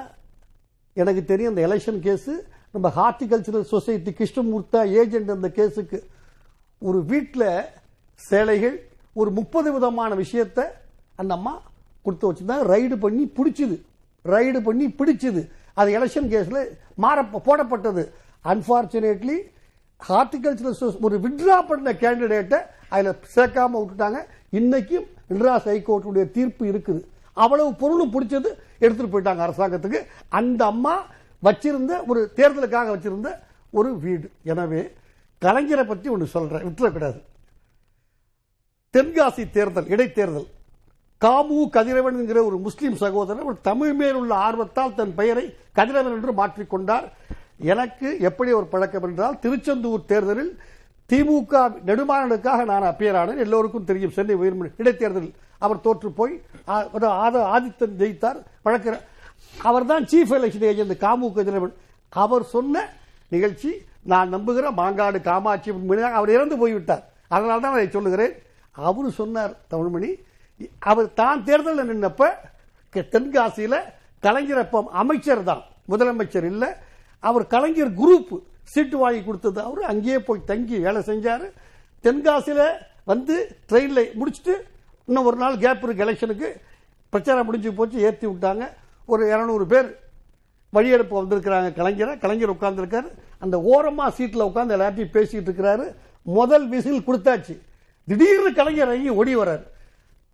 எனக்கு 1.01 1.21
தெரியும் 1.31 1.51
அந்த 1.51 1.63
எலெக்ஷன் 1.67 1.99
கேஸு 2.05 2.33
நம்ம 2.73 2.87
ஹார்டிகல்ச்சரல் 2.97 3.67
சொசைட்டி 3.73 4.11
கிருஷ்ணமூர்த்தா 4.19 4.81
ஏஜென்ட் 5.01 5.31
அந்த 5.35 5.49
கேஸுக்கு 5.57 5.99
ஒரு 6.81 6.99
வீட்டில் 7.11 7.49
சேலைகள் 8.19 8.77
ஒரு 9.21 9.29
முப்பது 9.39 9.69
விதமான 9.75 10.11
விஷயத்தை 10.23 10.65
அந்த 11.21 11.31
அம்மா 11.37 11.53
கொடுத்து 12.05 12.27
வச்சுருந்தாங்க 12.27 12.65
ரைடு 12.73 12.95
பண்ணி 13.05 13.23
பிடிச்சிது. 13.37 13.75
ரைடு 14.33 14.59
பண்ணி 14.67 14.85
பிடிச்சிது. 14.99 15.41
அது 15.79 15.89
எலெக்ஷன் 15.97 16.29
கேஸில் 16.33 16.61
மாற 17.03 17.21
போடப்பட்டது. 17.47 18.03
அன்ஃபார்ச்சுனேட்லி 18.51 19.37
ஹார்டிகல்ச்சரல் 19.99 21.03
ஒரு 21.07 21.15
விட்ரா 21.25 21.57
பண்ண 21.69 21.91
கேண்டிடேட்டை 22.03 22.59
அதில் 22.93 23.19
சேர்க்காம 23.35 23.79
விட்டுட்டாங்க. 23.81 24.19
இன்னைக்கும் 24.59 25.05
மெட்ராஸ் 25.31 25.67
ஹைகோர்ட்டுடைய 25.71 26.25
தீர்ப்பு 26.37 26.63
இருக்குது. 26.71 27.01
அவ்வளவு 27.43 27.69
பொருளும் 27.81 28.13
பிடிச்சது 28.15 28.49
எடுத்துட்டு 28.83 29.11
போயிட்டாங்க 29.13 29.43
அரசாங்கத்துக்கு. 29.47 29.99
அந்த 30.39 30.61
அம்மா 30.73 30.95
வச்சிருந்த 31.43 31.93
ஒரு 32.11 32.21
தேர்தலுக்காக 32.39 32.89
வச்சிருந்த 32.95 33.29
ஒரு 33.73 33.89
வீடு. 34.05 34.27
எனவே 34.51 34.81
கலைஞரை 35.41 35.85
பற்றி 35.91 36.07
ஒன்று 36.15 36.33
சொல்றேன் 36.35 36.65
விட்டுறக்கூடாது 36.67 37.19
தென்காசி 38.93 39.43
தேர்தல் 39.57 39.91
இடைத்தேர்தல். 39.93 40.49
காமு 41.21 41.57
கதிரவன் 41.75 42.17
என்கிற 42.19 42.39
ஒரு 42.49 42.57
முஸ்லீம் 42.65 42.95
சகோதரர் 43.01 43.49
ஒரு 43.49 43.57
தமிழ் 43.67 43.93
மேல் 43.99 44.17
உள்ள 44.21 44.33
ஆர்வத்தால் 44.47 44.95
தன் 44.99 45.13
பெயரை 45.19 45.43
கதிரவன் 45.77 46.15
என்று 46.17 46.33
மாற்றிக்கொண்டார் 46.39 47.05
எனக்கு 47.73 48.07
எப்படி 48.29 48.51
ஒரு 48.59 48.67
பழக்கம் 48.73 49.05
என்றால் 49.07 49.37
திருச்செந்தூர் 49.43 50.07
தேர்தலில் 50.11 50.51
திமுக 51.09 51.61
நெடுமாறனுக்காக 51.87 52.65
நான் 52.71 52.87
அப்பேரானேன். 52.89 53.41
எல்லோருக்கும் 53.45 53.87
தெரியும் 53.89 54.15
சென்னை 54.17 54.35
உயர்மணி 54.41 54.71
இடைத்தேர்தலில் 54.81 55.35
அவர் 55.61 55.81
தோற்று 55.81 56.09
போய் 56.11 56.33
ஆத- 56.65 57.47
ஆதித்தன் 57.55 57.97
ஜெயித்தார் 58.01 58.39
வழக்கிற 58.65 58.95
அவர் 59.61 59.85
தான் 59.85 60.05
chief 60.05 60.33
election 60.37 60.67
agent 60.71 61.01
Kamu 61.05 61.27
Kathiravan 61.33 61.75
அவர் 62.09 62.43
சொன்ன 62.43 62.83
நிகழ்ச்சி 63.29 63.69
நான் 64.03 64.33
நம்புகிற 64.35 64.65
மாங்காடு 64.79 65.21
காமாட்சி 65.21 65.69
அவர் 66.19 66.29
இறந்து 66.29 66.57
போய்விட்டார். 66.57 67.03
அதனால 67.27 67.59
தான் 67.59 67.75
நான் 67.75 67.95
சொல்லுகிறேன். 67.97 68.33
அவரு 68.71 69.11
சொன்னார் 69.11 69.53
தமிழ்மணி 69.71 70.09
அவர் 70.79 71.13
தான் 71.13 71.43
தேர்தலில் 71.43 71.89
நின்னப்ப 71.91 72.21
தென்காசியில் 73.13 73.79
கலைஞரப்பம் 74.23 74.89
கலைஞர் 74.89 74.97
அமைச்சர் 75.01 75.43
தான். 75.43 75.63
முதலமைச்சர் 75.89 76.43
இல்லை. 76.43 76.69
அவர் 77.23 77.45
கலைஞர் 77.47 77.93
குரூப் 77.93 78.33
சீட்டு 78.63 78.97
வாங்கி 78.97 79.21
கொடுத்தது. 79.23 79.59
அவர் 79.61 79.83
அங்கேயே 79.83 80.19
போய் 80.19 80.45
தங்கி 80.45 80.77
வேலை 80.77 81.01
செஞ்சார். 81.01 81.45
தென்காசியில் 82.03 82.65
வந்து 83.05 83.35
ட்ரெயினில் 83.69 84.11
முடிச்சுட்டு 84.19 84.53
இன்னும் 85.05 85.25
ஒரு 85.25 85.37
நாள் 85.37 85.57
கேப் 85.57 85.83
இருக்கு 85.83 86.05
எலெக்ஷனுக்கு 86.05 86.47
பிரச்சாரம் 87.09 87.45
முடிஞ்சு 87.45 87.73
போச்சு 87.73 87.99
ஏற்றி 87.99 88.27
விட்டாங்க. 88.27 88.67
ஒரு 89.05 89.23
இரநூறு 89.25 89.65
பேர் 89.65 89.99
வழியெடுப்பு 90.69 91.23
வந்திருக்கிறாங்க. 91.23 91.69
கலைஞரை 91.79 92.19
கலைஞர் 92.19 92.55
உட்கார்ந்துருக்காரு. 92.55 93.09
அந்த 93.39 93.57
ஓரமா 93.73 94.09
சீட்டில் 94.09 94.41
உட்காந்து 94.41 94.75
எல்லாத்தையும் 94.77 95.13
பேசிட்டு 95.15 95.49
இருக்கிறாரு. 95.49 95.95
முதல் 96.21 96.67
விசில் 96.67 97.07
கொடுத்தாச்சு. 97.07 97.57
திடீர்னு 98.05 98.53
கலைஞர் 98.53 98.87
இறங்கி 98.87 99.09
ஓடி 99.09 99.37
வர்றாரு. 99.37 99.63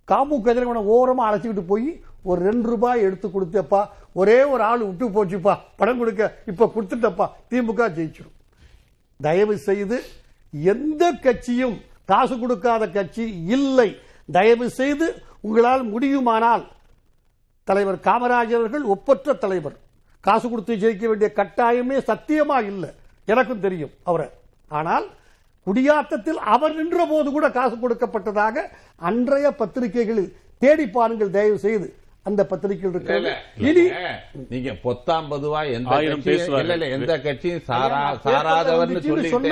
காமு 0.08 0.36
கதிரவனை 0.44 0.82
ஓரமா 0.98 1.24
அழைச்சிக்கிட்டு 1.30 1.64
போய் 1.68 2.02
ஒரு 2.24 2.42
ரெண்டு 2.42 2.70
ரூபாய் 2.70 3.02
எடுத்து 3.02 3.28
கொடுத்தப்பா. 3.28 3.88
ஒரே 4.14 4.44
ஒரு 4.44 4.64
ஆள் 4.64 4.84
விட்டு 4.84 5.08
போச்சுப்பா. 5.10 5.58
படம் 5.76 5.98
கொடுக்க 5.98 6.38
இப்ப 6.46 6.72
கொடுத்துட்டப்பா. 6.76 7.28
திமுக 7.50 7.90
ஜெயிச்சிடும் 7.98 8.36
தயவு 9.22 9.58
செய்து 9.58 10.04
எந்த 10.52 11.12
கட்சியும் 11.12 11.82
காசு 12.06 12.40
கொடுக்காத 12.40 12.90
கட்சி 12.90 13.46
இல்லை. 13.46 13.96
தயவு 14.32 14.66
செய்து 14.80 15.08
உங்களால் 15.42 15.84
முடியுமானால் 15.94 16.64
தலைவர் 17.68 18.00
காமராஜர் 18.08 18.60
அவர்கள் 18.62 18.86
ஒப்பற்ற 18.94 19.34
தலைவர். 19.34 19.78
காசு 20.26 20.46
கொடுத்து 20.50 20.74
ஜெயிக்க 20.84 21.06
வேண்டிய 21.08 21.30
கட்டாயமே 21.36 21.98
சத்தியமா 22.10 22.58
இல்லை. 22.72 22.90
எனக்கும் 23.26 23.64
தெரியும் 23.66 23.94
அவரை. 24.04 24.28
ஆனால் 24.80 25.06
குடியாத்தத்தில் 25.68 26.40
அவர் 26.56 26.76
நின்ற 26.76 27.06
போது 27.06 27.32
கூட 27.32 27.50
காசு 27.50 27.76
கொடுக்கப்பட்டதாக 27.76 28.58
அன்றைய 29.10 29.48
பத்திரிகைகளில் 29.62 30.36
தேடி 30.64 30.86
பாருங்கள் 30.88 31.36
தயவு 31.38 31.58
செய்து 31.66 31.88
அந்த 32.28 32.46
பத்திரிகைகள் 32.46 33.02
இல்ல, 33.02 33.42
இருக்கிறது. 33.58 33.80
இனி 33.80 33.92
நீங்க- 34.50 34.72
பொத்தாம் 34.72 35.28
பொதுவா 35.32 35.74
எந்த 35.74 35.90
ஆயிரம் 35.90 36.22
இல்ல 36.72 36.88
எந்த 36.88 37.20
கட்சியும் 37.20 37.60
சாரா 37.60 38.14
சாராதவர்னு 38.24 39.00
சொல்லிட்டு 39.00 39.50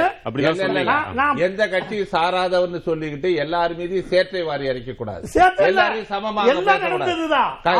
எந்த 1.37 1.67
கட்சியும் 1.67 2.07
சாராதவர்னு 2.11 2.81
சொல்லிக்கிட்டு 2.85 3.35
எல்லார் 3.35 3.77
மீதையும் 3.77 4.07
சேற்றை 4.07 4.43
வாரி 4.43 4.65
இறக்க 4.65 4.91
கூடாது. 4.91 5.27
எல்லாரையும் 5.57 6.05
சமமாக 6.05 6.51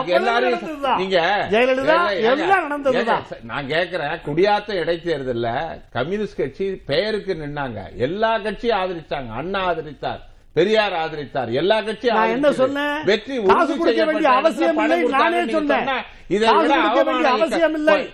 எல்லாரையும். 0.08 0.62
நீங்க 0.98 1.48
நான் 3.44 3.68
கேக்குறேன் 3.68 4.20
குடியாத்த 4.26 4.74
இடைத்தேர்தல்ல 4.84 5.80
கம்யூனிஸ்ட் 5.92 6.38
கட்சி 6.38 6.76
பெயருக்கு 6.76 7.34
நின்னாங்க. 7.34 7.96
எல்லா 7.96 8.38
கட்சியும் 8.40 8.78
ஆதரிச்சாங்க. 8.78 9.34
அண்ணா 9.34 9.72
ஆதரித்தார். 9.72 10.22
பெரியார் 10.56 10.94
ஆதரித்தார். 10.94 11.52
எல்லா 11.52 11.82
கட்சியும் 11.82 12.22
என்ன 12.22 12.50
ஆதரிச்சது. 12.50 12.54
சொன்னேன்? 12.54 13.04
வெற்றி 13.04 13.44
காசு 13.44 13.58
உறுதி 13.58 13.78
கொடுக்க 13.78 14.06
வேண்டிய 14.06 14.30
அவசியம் 14.30 14.78
இல்லை, 14.78 15.04
நானே 15.04 15.52
சொன்னேன். 15.52 16.04
இதை 16.28 16.50
விட 16.54 17.04
வேண்டிய 17.04 17.30
அவசியம் 17.30 17.74
இல்லை. 17.74 18.10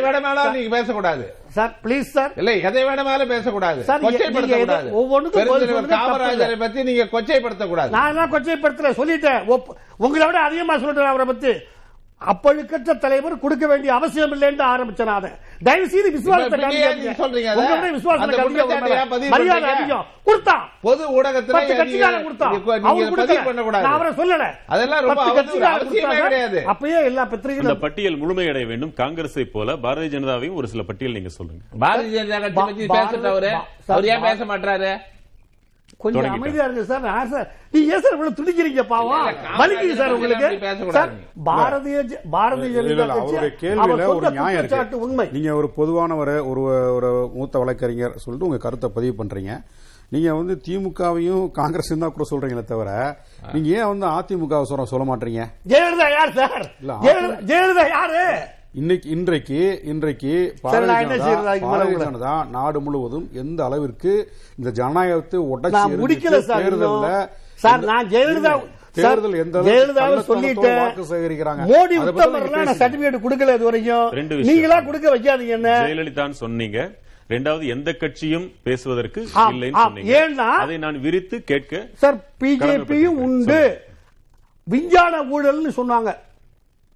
வேணுமானாலும் 0.00 0.54
நீங்க 0.54 0.76
பேசக்கூடாது. 0.76 1.34
Sir 1.48 1.74
please 1.84 2.00
sir. 2.00 2.32
இல்ல 2.36 2.56
எதை 2.56 2.84
வேணுமானாலும் 2.84 3.28
பேசக்கூடாது. 3.28 3.82
சார், 3.82 4.02
கொச்சைப்படுத்த 4.02 4.30
நீங்க 4.30 4.56
கூடாது 4.56 4.88
எதை- 4.88 4.92
ஒவ்வொன்றுக்கும் 4.92 5.90
காமராஜரை. 5.90 6.58
பத்தி 6.58 6.82
நீங்க 6.82 7.04
கொச்சைப்படுத்த 7.04 7.68
கூடாது 7.68 7.90
நான் 7.90 8.32
கொச்சைப்படுத்தல? 8.32 8.90
சொல்லிட்டேன். 8.90 9.66
உங்களை 9.96 10.26
விட 10.26 10.38
அதிகமா 10.38 10.74
சொல்லிட்டேன் 10.74 11.04
அவரை 11.04 11.26
பத்தி. 11.26 11.52
அப்பழுக்கற்ற 12.22 12.98
தலைவர் 12.98 13.38
கொடுக்க 13.38 13.66
வேண்டிய 13.66 13.90
அவசியம் 13.94 14.32
இல்லைன்னு 14.34 14.64
ஆரம்பிச்சேன் 14.66 15.12
அதை. 15.12 15.30
தயவு 15.62 15.88
செய்து 15.88 16.08
விசுவாசத்தை. 16.10 16.58
சொல்றீங்க 17.20 17.48
மரியாதை? 19.30 19.70
அதிகம். 19.70 20.04
கொடுத்தான் 20.24 20.64
பொது 20.80 21.02
ஊடகத்துல 21.16 21.60
கட்சிக்காரன் 21.72 22.24
கொடுத்தான் 22.24 22.52
நீங்க 22.52 23.88
அவர் 23.90 24.18
சொல்லல. 24.18 24.44
அதெல்லாம். 24.66 25.08
கிடையாது. 26.20 26.60
அப்பயே 26.66 26.98
எல்லா 27.04 27.22
அந்த 27.22 27.30
பத்திரிகைகளும் 27.30 27.78
பட்டியல் 27.78 28.20
முழுமையடைய 28.22 28.66
வேண்டும். 28.66 28.94
காங்கிரஸை 28.94 29.44
போல 29.46 29.76
பாரதிய 29.76 30.10
ஜனதாவையும் 30.14 30.54
ஒரு 30.54 30.68
சில 30.68 30.82
பட்டியல் 30.82 31.12
நீங்க 31.12 31.28
சொல்லுங்க. 31.30 31.62
பாரதிய 31.80 32.22
ஜனதா 32.24 32.50
கட்சி 32.58 32.86
பத்தி 32.88 33.28
அவரு 33.88 34.08
ஏன் 34.08 34.22
பேச 34.22 34.44
மாட்டாரு 34.44 34.90
கொஞ்சம். 36.02 36.28
அமைதியா 36.36 36.64
இருங்க 36.66 36.82
சார். 36.90 37.02
நான் 37.06 37.30
சார் 37.32 37.48
நீங்க 37.72 37.94
ஏன் 37.94 38.02
சார் 38.04 38.14
இவ்வளவு 38.16 38.36
துடிக்கிறீங்க 38.38 38.82
பாவம்? 38.92 39.26
வலிக்குது 39.60 39.96
சார் 40.00 40.14
உங்களுக்கு? 40.16 40.48
சார். 40.96 41.10
பாரதிய 41.48 41.98
பாரதிய 42.34 42.70
ஜனதா 42.76 43.06
கட்சி 43.10 43.18
அவருடைய 43.18 43.40
அவர் 43.42 43.60
கேள்வியில 43.64 44.08
ஒரு 44.12 44.20
சொன்ன 44.20 44.34
நியாயம் 44.38 44.58
குற்றச்சாட்டு 44.60 44.82
இருக்கு 44.84 45.04
உண்மை. 45.06 45.26
நீங்க 45.36 45.50
ஒரு 45.60 45.70
பொதுவானவர் 45.78 46.34
ஒரு 46.52 46.62
ஒரு 46.98 47.10
மூத்த 47.36 47.62
வழக்கறிஞர் 47.64 48.18
சொல்லிட்டு 48.24 48.48
உங்க 48.50 48.60
கருத்தை 48.66 48.90
பதிவு 48.96 49.14
பண்றீங்க. 49.20 49.54
நீங்க 50.14 50.30
வந்து 50.38 50.54
திமுகவையும் 50.66 51.44
காங்கிரஸ் 51.58 51.90
தான் 52.02 52.14
கூட 52.14 52.24
சொல்றீங்களே 52.30 52.64
தவிர 52.70 52.92
நீங்க 53.54 53.68
ஏன் 53.80 53.90
வந்து 53.92 54.06
அதிமுக 54.14 54.62
சொல்ல 54.70 54.86
சொல்ல 54.92 55.04
மாட்டீங்க? 55.10 55.42
ஜெயலலிதா 55.72 56.08
யார் 56.16 56.32
சார்? 56.38 56.64
ஜெயலலிதா 57.50 57.84
யாரு? 57.96 58.24
இன்னைக்கு 58.72 59.10
இன்றைக்கு 59.10 59.80
இன்றைக்கு 59.84 60.54
ஜனதா 62.00 62.48
நாடு 62.48 62.80
முழுவதும் 62.80 63.30
எந்த 63.32 63.64
அளவிற்கு 63.64 64.32
இந்த 64.58 64.70
ஜனநாயகத்தை 64.70 65.40
உடைச்சி 65.40 65.72
முடிக்கல 65.72 66.40
எரிஞ்சிட்டு 66.42 67.28
சார் 67.54 67.84
நான் 67.84 68.08
ஜெயலலிதா 68.08 68.60
தேர்தல் 68.92 69.34
எந்த 69.34 69.60
ஜெயலலிதாவை 69.60 70.26
வாக்கு 70.76 71.02
சேகரிக்கிறாங்க. 71.02 71.66
மோடி 71.66 71.98
உத்தமர்லாம் 71.98 72.62
நான். 72.62 72.78
சர்டிபிகேட் 72.78 73.22
கொடுக்கல 73.28 73.54
இது 73.54 73.64
ரெண்டு 73.64 73.64
வரைக்கும். 73.64 74.42
நீங்களா 74.42 74.80
கொடுக்க 74.80 75.16
வைக்காதீங்க 75.16 75.48
என்ன? 75.48 75.86
ஜெயலலிதான்னு 75.86 76.30
சொன்னீங்க. 76.30 76.90
ரெண்டாவது 77.28 77.66
எந்த 77.66 77.92
கட்சியும் 77.92 78.52
பேசுவதற்கு 78.62 79.26
இல்லைன்னு 79.54 79.76
ஏன்னா- 79.96 80.36
அதை 80.38 80.78
நான் 80.78 81.00
விரித்து 81.00 81.44
கேட்க 81.44 81.86
சார் 81.94 82.16
பிஜேபியும் 82.40 83.06
உண்டு. 83.06 83.80
விஞ்ஞான 84.64 85.22
ஊழல்னு 85.22 85.70
சொன்னாங்க. 85.76 86.16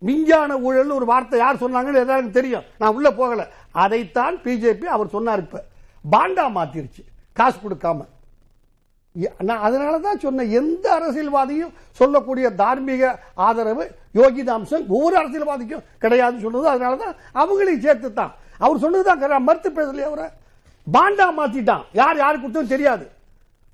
விஞ்ஞான 0.06 0.56
ஊழல் 0.66 0.96
ஒரு 0.98 1.06
வார்த்தை 1.12 1.38
யார் 1.42 1.62
சொன்னாங்கன்னு 1.62 2.02
எல்லாருக்கும் 2.04 2.38
தெரியும். 2.38 2.64
நான் 2.80 2.94
உள்ள 2.96 3.08
போகல. 3.20 3.42
அதைத்தான் 3.84 4.36
பிஜேபி 4.44 4.86
அவர் 4.96 5.14
சொன்னார் 5.16 5.42
இப்ப. 5.44 5.60
பாண்டா 6.04 6.44
மாத்திருச்சு. 6.58 7.02
காசு 7.36 7.58
கொடுக்காம. 7.64 8.00
நான் 9.48 9.64
அதனால 9.66 9.94
தான் 10.06 10.22
சொன்னேன். 10.22 10.52
எந்த 10.60 10.86
அரசியல்வாதியும் 10.98 11.74
சொல்லக்கூடிய 12.00 12.46
தார்மீக 12.60 13.02
ஆதரவு 13.46 13.84
யோகிதாம்சன் 14.18 14.86
ஒவ்வொரு 14.94 15.14
அரசியல்வாதிக்கும் 15.20 15.84
கிடையாதுன்னு 16.04 16.44
சொன்னது 16.46 16.68
அதனால 16.74 16.96
தான் 17.04 17.14
அவங்களையும் 17.42 17.84
சேர்த்து 17.86 18.10
தான் 18.20 18.32
அவர் 18.60 18.82
சொன்னதுதான் 18.84 19.20
correct. 19.22 19.46
மறுத்து 19.48 19.70
பேசலையே 19.78 20.06
அவரை. 20.10 20.26
பாண்டா 20.86 21.26
மாத்திட்டான். 21.38 21.84
யார் 22.00 22.20
யார் 22.22 22.42
கொடுத்தோம் 22.42 22.72
தெரியாது. 22.74 23.04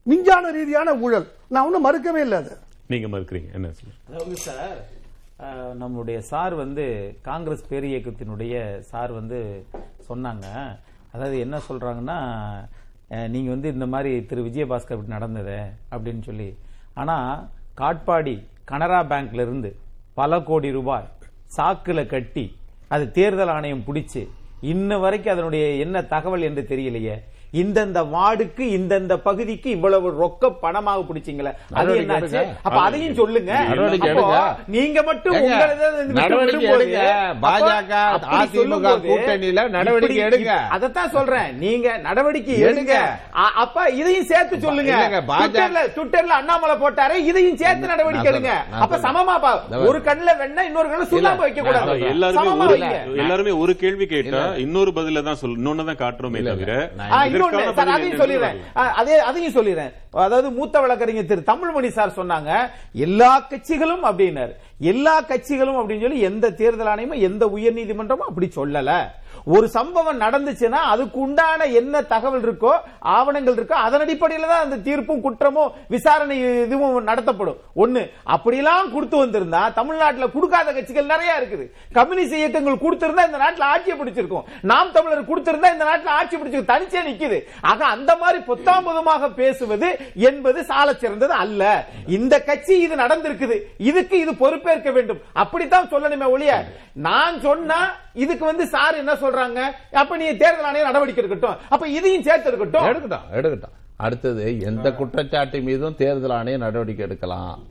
விஞ்ஞான 0.06 0.50
ரீதியான 0.58 0.94
ஊழல். 1.04 1.26
நான் 1.52 1.66
ஒன்றும் 1.68 1.86
மறுக்கவே 1.86 2.20
இல்லை 2.26 2.38
அது. 2.42 2.52
நீங்க 2.92 3.08
மறுக்கிறீங்க. 3.14 3.50
என்ன 3.56 3.68
சார் 4.44 4.78
நம்முடைய 5.80 6.18
சார் 6.30 6.54
வந்து 6.54 6.84
காங்கிரஸ் 7.28 7.68
பேரியக்கத்தினுடைய 7.70 8.54
சார் 8.90 9.12
வந்து 9.12 9.38
சொன்னாங்க. 10.08 10.46
அதாவது 11.14 11.36
என்ன 11.44 11.56
சொல்றாங்கன்னா 11.68 12.18
நீங்கள் 13.32 13.32
நீங்க 13.34 13.50
வந்து 13.54 13.68
இந்த 13.74 13.86
மாதிரி 13.92 14.10
திரு. 14.30 14.40
விஜயபாஸ்கர் 14.48 14.96
இப்படி 14.96 15.16
நடந்தது 15.16 15.56
அப்படின்னு 15.94 16.22
சொல்லி. 16.28 16.48
ஆனா 17.00 17.16
காட்பாடி 17.80 18.36
கனரா 18.70 19.00
பேங்க்ல 19.12 19.44
இருந்து 19.46 19.70
பல 20.20 20.40
கோடி 20.48 20.70
ரூபாய் 20.78 21.08
சாக்குல 21.56 22.00
கட்டி 22.14 22.46
அது 22.94 23.04
தேர்தல் 23.18 23.52
ஆணையம் 23.56 23.86
பிடிச்சு 23.88 24.22
இன்ன 24.72 24.98
வரைக்கும் 25.04 25.34
அதனுடைய 25.34 25.64
என்ன 25.84 26.02
தகவல் 26.14 26.46
என்று 26.48 26.62
தெரியலையே. 26.72 27.16
இந்தந்த 27.54 27.98
வார்டுக்கு 28.10 28.64
இந்தந்த 28.74 29.14
பகுதிக்கு 29.20 29.68
இவ்வளவு 29.70 30.08
ரொக்க 30.18 30.50
பணமாக 30.62 31.00
பிடிச்சீங்களே 31.06 31.52
அது 31.72 31.88
என்னாச்சு. 32.00 32.26
அப்ப 32.62 32.78
அதையும் 32.80 33.16
சொல்லுங்க. 33.16 33.52
நீங்க 34.68 34.98
மட்டும் 35.02 35.36
பாஜக, 37.42 37.94
அதிமுக 38.36 38.52
கூட்டணியில 39.06 39.64
நடவடிக்கை 39.70 40.20
எடுங்க. 40.26 40.52
அதைத்தான் 40.70 41.10
சொல்றேன் 41.10 41.50
நீங்க 41.58 41.88
நடவடிக்கை 42.00 42.56
எடுங்க. 42.64 42.94
அப்ப 43.62 43.78
இதையும் 43.94 44.28
சேர்த்து 44.28 44.54
சொல்லுங்க 44.60 44.92
பாஜக 45.28 45.42
ட்விட்டர்ல 45.42 45.82
ட்விட்டர்ல 45.94 46.34
அண்ணாமலை 46.38 46.76
போட்டாரு 46.78 47.16
இதையும் 47.24 47.58
சேர்த்து 47.58 47.92
நடவடிக்கை 47.92 48.30
எடுங்க 48.32 48.52
அப்ப. 48.78 48.96
சமமா 49.04 49.36
பா- 49.40 49.56
ஒரு 49.86 49.98
கண்ணுல 50.02 50.30
வெண்ணெய் 50.38 50.66
இன்னொரு 50.66 50.88
கண்ணுல 50.88 51.10
சுண்ணாம்பு 51.12 51.44
வைக்க 51.44 51.60
கூடாது. 51.62 51.90
எல்லாருமே. 52.10 52.90
எல்லாருமே 53.18 53.52
ஒரு 53.60 53.72
கேள்வி 53.76 54.06
கேட்டா. 54.08 54.42
இன்னொரு 54.60 54.90
பதில 54.94 55.22
தான் 55.22 55.38
சொல் 55.38 55.56
இன்னொன்னு 55.56 55.84
தான் 55.84 56.00
காட்டுறோமே 56.00 56.40
இல்ல, 56.40 56.52
தவிர 56.54 56.72
இன்னொன்னு 57.40 57.76
சார் 57.78 57.94
அதையும் 57.96 58.20
சொல்லிடுறேன். 58.20 58.58
அதே 59.00 59.18
அதையும் 59.18 59.56
சொல்லிடுறேன். 59.58 59.92
அதாவது 60.26 60.50
மூத்த 60.50 60.80
வழக்கறிஞர் 60.80 61.30
திரு 61.32 61.42
தமிழ்மணி 61.46 61.90
சார் 61.98 62.16
சொன்னாங்க 62.16 62.50
எல்லா 62.92 63.32
கட்சிகளும் 63.50 64.06
அப்படின்னாரு. 64.10 64.54
எல்லா 64.78 65.14
கட்சிகளும் 65.22 65.80
அப்படின்னு 65.80 66.06
சொல்லி 66.06 66.20
எந்த 66.30 66.50
தேர்தல் 66.60 66.92
ஆணையமும் 66.92 67.26
எந்த 67.30 67.44
உயர் 67.56 67.78
நீதிமன்றமும் 67.80 68.28
அப்படி 68.30 68.48
சொல்லல. 68.56 68.92
ஒரு 69.54 69.66
சம்பவம் 69.76 70.22
நடந்துச்சுன்னா 70.24 70.80
அதுக்கு 70.92 71.18
உண்டான 71.26 71.66
என்ன 71.80 72.02
தகவல் 72.12 72.44
இருக்கோ 72.46 72.72
ஆவணங்கள் 73.16 73.56
இருக்கோ 73.58 73.76
அதன் 73.86 74.04
அடிப்படையில் 74.04 74.50
தான் 74.52 74.64
அந்த 74.64 74.78
தீர்ப்பும் 74.86 75.22
குற்றமும் 75.26 75.72
விசாரணை 75.94 76.36
இதுவும் 76.64 77.08
நடத்தப்படும். 77.10 77.58
ஒண்ணு 77.82 78.02
அப்படிலாம் 78.34 78.92
கொடுத்து 78.94 79.16
வந்திருந்தா 79.22 79.62
தமிழ்நாட்டுல 79.78 80.28
கொடுக்காத 80.36 80.68
கட்சிகள் 80.72 81.12
நிறைய 81.12 81.38
இருக்குது. 81.40 81.66
கம்யூனிஸ்ட் 81.98 82.38
இயக்கங்கள் 82.40 82.82
கொடுத்திருந்தா 82.84 83.26
இந்த 83.28 83.40
நாட்டில் 83.44 83.68
ஆட்சியை 83.72 83.96
பிடிச்சிருக்கும். 84.00 84.46
நாம் 84.72 84.94
தமிழர் 84.96 85.28
கொடுத்திருந்தா 85.30 85.72
இந்த 85.76 85.86
நாட்டில் 85.90 86.16
ஆட்சி 86.18 86.34
பிடிச்சிருக்கும் 86.36 86.72
தனிச்சே 86.74 87.02
நிக்குது. 87.08 87.40
ஆக 87.70 87.86
அந்த 87.94 88.12
மாதிரி 88.22 88.40
பொத்தாம்பதுமாக 88.50 89.32
பேசுவது 89.40 89.90
என்பது 90.30 90.58
சால 90.70 90.88
சிறந்தது 91.02 91.34
அல்ல. 91.44 91.62
இந்த 92.18 92.34
கட்சி 92.50 92.74
இது 92.86 92.94
நடந்திருக்குது. 93.04 93.58
இதுக்கு 93.90 94.16
இது 94.24 94.34
பொறுப்பேற்க 94.44 94.90
வேண்டும். 94.98 95.22
அப்படித்தான் 95.44 95.90
சொல்லணுமே 95.94 96.28
ஒழிய 96.36 96.52
நான் 97.08 97.36
சொன்னா 97.48 97.80
இதுக்கு 98.14 98.44
வந்து 98.44 98.66
சார் 98.66 98.94
என்ன 98.94 99.14
சொல்றாங்க? 99.14 99.60
அப்ப 99.92 100.16
நீ 100.16 100.24
தேர்தல் 100.24 100.64
ஆணையம் 100.64 100.92
நடவடிக்கை 100.92 101.24
எடுக்கட்டும். 101.24 101.56
அப்ப 101.68 101.88
இதையும் 101.88 102.22
சேர்த்து 102.22 102.50
எடுக்கட்டும். 102.50 102.86
எடுக்கட்டும் 102.90 103.26
எடுக்கட்டும். 103.32 103.76
அடுத்தது 103.96 104.60
எந்த 104.60 104.92
குற்றச்சாட்டு 104.92 105.60
மீதும் 105.60 105.96
தேர்தல் 105.96 106.30
ஆணையம் 106.30 106.60
நடவடிக்கை 106.60 107.04
எடுக்கலாம். 107.04 107.62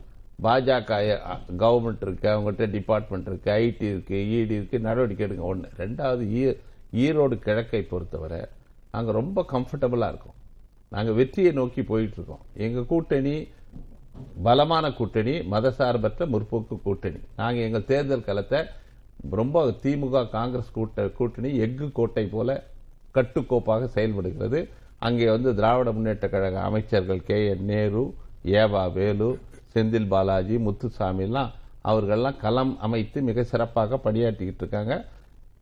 பாஜக 0.42 1.18
கவர்மெண்ட் 1.58 2.02
இருக்கு 2.02 2.28
அவங்ககிட்ட 2.28 2.70
டிபார்ட்மெண்ட் 2.70 3.26
இருக்கு 3.26 3.50
ஐடி 3.52 3.82
இருக்கு 3.82 4.40
இடி 4.40 4.54
இருக்கு 4.54 4.78
நடவடிக்கை 4.78 5.26
எடுங்க. 5.26 5.44
ஒண்ணு. 5.52 5.64
ரெண்டாவது 5.76 6.56
ஈரோடு 6.92 7.38
கிழக்கை 7.38 7.82
பொறுத்தவரை 7.82 8.40
நாங்க 8.92 9.12
ரொம்ப 9.12 9.44
கம்ஃபர்டபுளா 9.52 10.08
இருக்கோம். 10.12 10.38
நாங்க 10.88 11.12
வெற்றியை 11.12 11.52
நோக்கி 11.52 11.82
போயிட்டு 11.82 12.14
இருக்கோம். 12.14 12.40
எங்க 12.54 12.82
கூட்டணி 12.82 13.48
பலமான 14.42 14.90
கூட்டணி 14.90 15.38
மதசார்பற்ற 15.38 16.26
முற்போக்கு 16.26 16.82
கூட்டணி. 16.82 17.18
நாங்க 17.36 17.60
எங்கள் 17.60 17.84
தேர்தல் 17.84 18.24
களத்தை 18.24 18.64
ரொம்ப 19.30 19.64
திமுக 19.82 20.28
காங்கிரஸ் 20.28 20.72
கூட்ட 20.72 21.08
கூட்டணி 21.08 21.56
எஃகு 21.56 21.92
கோட்டை 21.92 22.26
போல 22.26 22.64
கட்டுக்கோப்பாக 23.14 23.84
செயல்படுகிறது. 23.84 24.68
அங்கே 24.98 25.30
வந்து 25.30 25.54
திராவிட 25.54 25.92
முன்னேற்ற 25.92 26.28
கழக 26.28 26.60
அமைச்சர்கள் 26.60 27.22
கே 27.22 27.48
என் 27.48 27.64
நேரு 27.64 28.14
ஏவா 28.44 28.92
வேலு 28.92 29.38
செந்தில் 29.74 30.08
பாலாஜி 30.08 30.56
முத்துசாமிலாம் 30.56 31.50
அவர்கள்லாம் 31.84 32.36
களம் 32.36 32.78
அமைத்து 32.80 33.22
மிக 33.22 33.42
சிறப்பாக 33.42 33.96
பணியாற்றிக்கிட்டு 33.96 34.62
இருக்காங்க. 34.64 35.04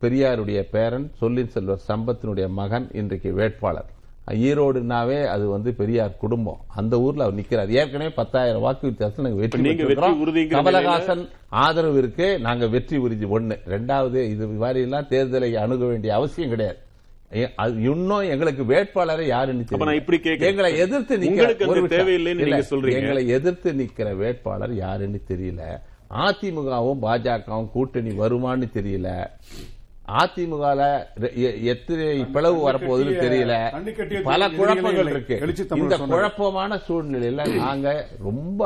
பெரியாருடைய 0.01 0.59
பேரன் 0.61 1.11
சொல்லின் 1.15 1.49
செல்வர் 1.49 1.87
சம்பத்தினுடைய 1.87 2.49
மகன் 2.49 2.89
இன்றைக்கு 2.91 3.33
வேட்பாளர். 3.33 3.89
ஈரோடுனாவே 4.29 5.25
அது 5.25 5.49
வந்து 5.49 5.73
பெரியார் 5.73 6.17
குடும்பம். 6.17 6.59
அந்த 6.67 6.99
ஊர்ல 6.99 7.23
அவர் 7.23 7.39
நிக்கிறார். 7.39 7.69
ஏற்கனவே 7.69 8.09
பத்தாயிரம் 8.09 8.61
வாக்கு 8.61 8.87
வித்தியாசம் 8.87 9.25
நாங்க 9.25 9.39
வெற்றி 9.39 9.61
கமலஹாசன் 10.55 11.29
ஆதரவு 11.49 11.97
இருக்கு 11.97 12.39
நாங்க 12.39 12.67
வெற்றி 12.67 12.97
உறுதி 12.97 13.25
ஒண்ணு. 13.25 13.57
ரெண்டாவது 13.67 14.23
இது 14.23 14.47
மாதிரி 14.47 14.81
எல்லாம் 14.81 15.07
தேர்தலை 15.09 15.53
அணுக 15.53 15.85
வேண்டிய 15.85 16.13
அவசியம் 16.13 16.49
கிடையாது. 16.49 16.77
இன்னும் 17.65 18.19
எங்களுக்கு 18.19 18.65
வேட்பாளரை 18.65 19.27
யாருன்னு 19.27 19.65
இப்படி. 19.71 19.99
எங்களை 20.39 20.77
எதிர்த்து 20.77 21.17
நிக்கிற-. 21.17 21.55
தேவையில்லைன்னு 21.87 22.63
சொல்றீங்க. 22.69 22.93
எங்களை 22.93 23.27
எதிர்த்து 23.27 23.71
நிக்கிற 23.71 24.15
வேட்பாளர் 24.15 24.73
யாருன்னு 24.73 25.21
தெரியல. 25.27 25.81
அதிமுகவும் 26.13 26.97
பாஜகவும் 27.01 27.71
கூட்டணி 27.71 28.09
வருமான்னு 28.09 28.67
தெரியல. 28.73 29.27
அதிமுகல 30.19 30.81
எத்தனை 31.73 32.05
பிளவு 32.35 32.59
வரப்போகுதுன்னு 32.67 33.15
தெரியல. 33.25 33.55
பல 34.29 34.49
குழப்பங்கள் 34.59 35.09
இருக்கு. 35.13 35.35
இந்த. 35.81 35.97
குழப்பமான 36.13 36.79
சூழ்நிலையில 36.87 37.47
நாங்க 37.65 37.89
ரொம்ப 38.29 38.61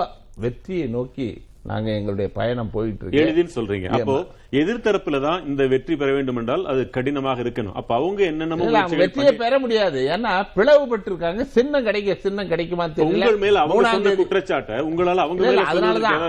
வெற்றியை 0.45 0.85
நோக்கி 0.97 1.27
நாங்க 1.71 1.89
எங்களுடைய 1.97 2.29
பயணம் 2.37 2.71
போயிட்டு 2.71 3.03
இருக்கு 3.03 3.19
எளிதின்னு 3.23 3.55
சொல்றீங்க. 3.57 3.87
அப்போ 3.97 4.15
எதிர்த்தரப்புல 4.61 5.19
தான் 5.25 5.45
இந்த 5.49 5.63
வெற்றி 5.73 5.93
பெற 6.01 6.09
வேண்டும் 6.15 6.39
என்றால் 6.41 6.63
அது 6.71 6.81
கடினமாக 6.95 7.43
இருக்கணும். 7.43 7.75
அப்ப 7.81 7.91
அவங்க 7.99 8.21
என்னென்னமோ 8.31 8.65
வெற்றியை 9.03 9.33
பெற 9.43 9.59
முடியாது. 9.65 10.01
ஏன்னா 10.15 10.33
பிளவுபட்டு 10.57 11.09
இருக்காங்க 11.11 11.43
சின்னம் 11.55 11.87
கிடைக்க 11.87 12.17
சின்னம் 12.25 12.51
கிடைக்குமான்னு 12.51 12.97
தெரியல. 12.97 13.13
உங்கள் 13.13 13.39
மேல 13.45 13.61
அவங்க 13.65 14.15
குற்றச்சாட்டை 14.21 14.79
உங்களால 14.89 15.25
அவங்க 15.27 15.43
மேல 15.47 15.63
அதனாலதான் 15.71 16.25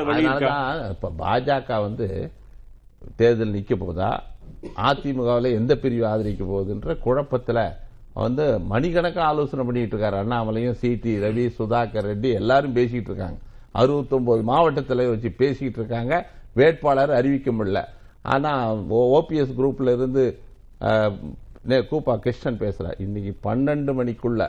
இப்ப 0.94 1.12
பாஜக 1.24 1.80
வந்து 1.88 2.08
தேர்தல் 3.16 3.56
நிக்க 3.56 3.74
போதா 3.76 4.10
அதிமுகவில் 4.76 5.52
எந்த 5.52 5.76
பிரிவு 5.76 6.06
ஆதரிக்க 6.06 6.44
போகுதுன்ற 6.44 6.98
குழப்பத்தில் 6.98 7.68
வந்து 8.14 8.58
மணிக்கணக்காக 8.58 9.26
ஆலோசனை 9.26 9.64
பண்ணிட்டு 9.64 9.96
இருக்காரு. 9.96 10.24
அண்ணாமலையும் 10.24 10.76
சிடி 10.80 11.22
ரவி 11.22 11.50
சுதாகர் 11.58 12.04
ரெட்டி 12.04 12.32
எல்லாரும் 12.32 12.76
பேசிட்டு 12.76 13.10
இருக்காங்க. 13.10 13.34
69 13.72 14.42
மாவட்டத்தில் 14.42 15.08
வச்சு 15.08 15.30
பேசிக்கிட்டு 15.30 15.78
இருக்காங்க. 15.78 16.26
வேட்பாளர் 16.54 17.10
அறிவிக்க 17.10 17.50
முடியல. 17.50 17.84
ஆனால் 18.22 18.76
ஓபிஎஸ் 18.90 19.54
குரூப்ல 19.58 19.94
இருந்து 19.94 20.38
நே- 21.68 21.84
கூப்பா 21.90 22.18
கிருஷ்ணன் 22.18 22.58
பேசுகிறார் 22.58 22.96
இன்னைக்கு 22.98 23.54
பன்னெண்டு 23.54 23.94
மணிக்குள்ள 23.94 24.48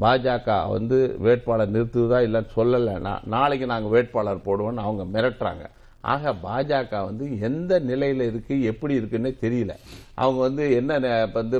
பாஜக 0.00 0.68
வந்து 0.68 1.16
வேட்பாளர் 1.18 1.72
நிறுத்துவதா 1.72 2.22
இல்லைன்னு 2.22 2.48
சொல்லலைன்னா 2.56 3.26
நாளைக்கு 3.26 3.66
நாங்கள் 3.66 3.90
வேட்பாளர் 3.90 4.36
போடுவோம்னு 4.36 4.74
அவங்க 4.74 5.20
மிரட்டுறாங்க. 5.20 5.66
ஆக 6.04 6.32
பாஜக 6.42 7.04
வந்து 7.04 7.40
எந்த 7.40 7.80
நிலையில 7.80 8.26
இருக்கு 8.30 8.62
எப்படி 8.62 8.94
இருக்குன்னு 8.94 9.36
தெரியல 9.40 9.72
அவங்க 10.14 10.40
வந்து 10.40 10.74
என்ன 10.74 10.98
வந்து. 11.32 11.58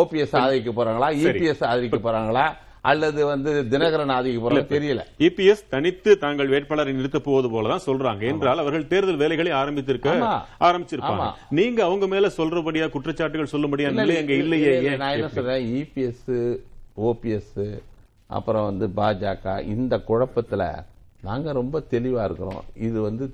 ஓபிஎஸ் 0.00 0.36
ஆதரிக்க 0.36 0.70
போறாங்களா. 0.70 1.08
இபிஎஸ் 1.24 1.64
ஆதரிக்க 1.64 1.96
போறாங்களா 1.98 2.44
அல்லது 2.82 3.26
வந்து 3.26 3.50
தினகரன் 3.70 4.12
ஆதரிக்க 4.12 4.40
போறாங்களா 4.40 4.64
தெரியல 4.68 5.02
இபிஎஸ் 5.18 5.62
தனித்து 5.68 6.18
தாங்கள் 6.18 6.48
வேட்பாளரை 6.48 6.92
நிறுத்த 6.92 7.18
போவது 7.20 7.48
போலதான் 7.50 7.84
சொல்றாங்க 7.86 8.22
என்றால் 8.22 8.58
அவர்கள் 8.58 8.86
தேர்தல் 8.86 9.16
வேலைகளை 9.16 9.52
ஆரம்பித்திருக்க. 9.52 10.10
ஆரம்பிச்சிருப்பாங்க. 10.60 11.28
நீங்க 11.50 11.84
அவங்க 11.84 12.06
மேல 12.06 12.26
சொல்றபடியா 12.36 12.88
குற்றச்சாட்டுகள் 12.88 13.52
சொல்லும்படியா 13.52 13.90
நிலை 13.92 14.16
அங்க 14.16 14.32
இல்லையே? 14.32 14.74
நான் 14.96 15.10
என்ன? 15.10 15.28
சொல்றேன் 15.28 15.66
இபிஎஸ் 15.74 16.58
ஓபிஎஸ் 17.02 17.56
அப்புறம் 18.30 18.64
வந்து 18.64 18.86
பாஜக 18.96 19.66
இந்த 19.66 20.00
குழப்பத்துல 20.08 20.64
நாங்க 21.26 21.52
ரொம்ப 21.52 21.76
தெளிவா 21.92 22.22
இருக்கிறோம். 22.28 22.64
இது 22.86 22.98
வந்து 23.06 23.24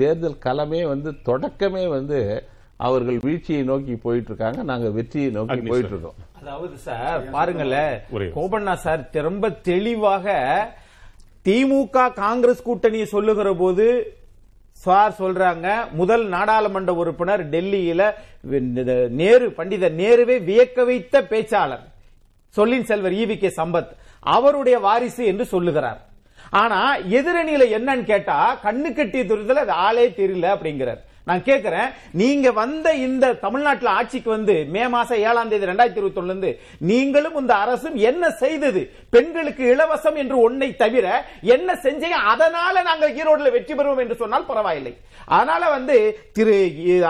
தேர்தல் 0.00 0.42
களமே 0.46 0.80
வந்து 0.92 1.10
தொடக்கமே 1.28 1.84
வந்து 1.96 2.18
அவர்கள் 2.86 3.18
வீழ்ச்சியை 3.24 3.62
நோக்கி 3.70 3.94
போயிட்டு 3.96 4.30
இருக்காங்க 4.30 4.62
நாங்க 4.62 4.88
வெற்றியை 4.98 5.30
நோக்கி 5.30 5.60
போயிட்டு 5.70 5.88
சார். 5.88 5.94
இருக்கோம் 5.94 6.18
அதாவது 6.40 6.76
சார் 6.88 7.24
பாருங்களேன் 7.36 7.94
ஒரே 8.16 8.28
கோபண்ணா 8.36 8.74
சார் 8.84 9.02
ரொம்ப 9.30 9.50
தெளிவாக 9.70 10.36
திமுக 11.46 12.12
காங்கிரஸ் 12.22 12.66
கூட்டணியை 12.68 13.06
சொல்லுகிற 13.16 13.50
போது 13.54 13.86
சார் 14.84 15.14
சொல்றாங்க 15.18 15.68
முதல் 15.92 16.24
நாடாளுமன்ற 16.28 16.92
உறுப்பினர் 16.94 17.42
டெல்லியில 17.54 18.02
இந்த 18.58 18.92
நேரு 19.20 19.46
பண்டிதர் 19.56 19.96
நேருவே 20.02 20.36
வியக்க 20.50 20.84
வைத்த 20.84 21.22
பேச்சாளர் 21.30 21.84
சொல்லின் 22.54 22.88
செல்வர் 22.90 23.12
ஈவி 23.12 23.36
கே 23.38 23.50
சம்பத் 23.56 23.90
அவருடைய 24.34 24.76
வாரிசு 24.78 25.24
என்று 25.24 25.44
சொல்லுகிறார். 25.54 25.98
ஆனா 26.62 26.80
எதிரணியில 27.18 27.66
என்னன்னு 27.78 28.06
கேட்டா 28.12 28.38
கண்ணு 28.64 28.90
கட்டிய 28.94 29.24
துரத்துல 29.24 29.64
அது 29.66 29.76
ஆளே 29.86 30.06
தெரியல 30.20 30.48
அப்படிங்கிறார். 30.54 31.02
நான் 31.28 31.42
கேட்கிறேன் 31.48 31.88
நீங்க 32.20 32.50
வந்த 32.58 32.88
இந்த 33.06 33.26
தமிழ்நாட்டில் 33.42 33.90
ஆட்சிக்கு 33.96 34.30
வந்து 34.34 34.54
மே 34.74 34.82
மாசம் 34.94 35.22
ஏழாம் 35.28 35.50
தேதி 35.50 35.68
ரெண்டாயிரத்தி 35.70 36.00
இருபத்தி 36.00 36.22
இருந்து 36.22 36.50
நீங்களும் 36.90 37.36
இந்த 37.40 37.54
அரசும் 37.64 37.96
என்ன 38.10 38.30
செய்தது? 38.42 38.82
பெண்களுக்கு 39.14 39.64
இலவசம் 39.74 40.16
என்று 40.22 40.36
ஒன்னை 40.46 40.70
தவிர 40.82 41.06
என்ன 41.56 41.78
செஞ்சீங்க? 41.84 42.18
அதனால 42.32 42.82
நாங்கள் 42.88 43.14
ஈரோடுல 43.20 43.52
வெற்றி 43.56 43.74
பெறுவோம் 43.74 44.02
என்று 44.04 44.16
சொன்னால் 44.22 44.48
பரவாயில்லை. 44.50 44.94
அதனால 45.36 45.62
வந்து 45.76 45.96
திரு 46.38 46.56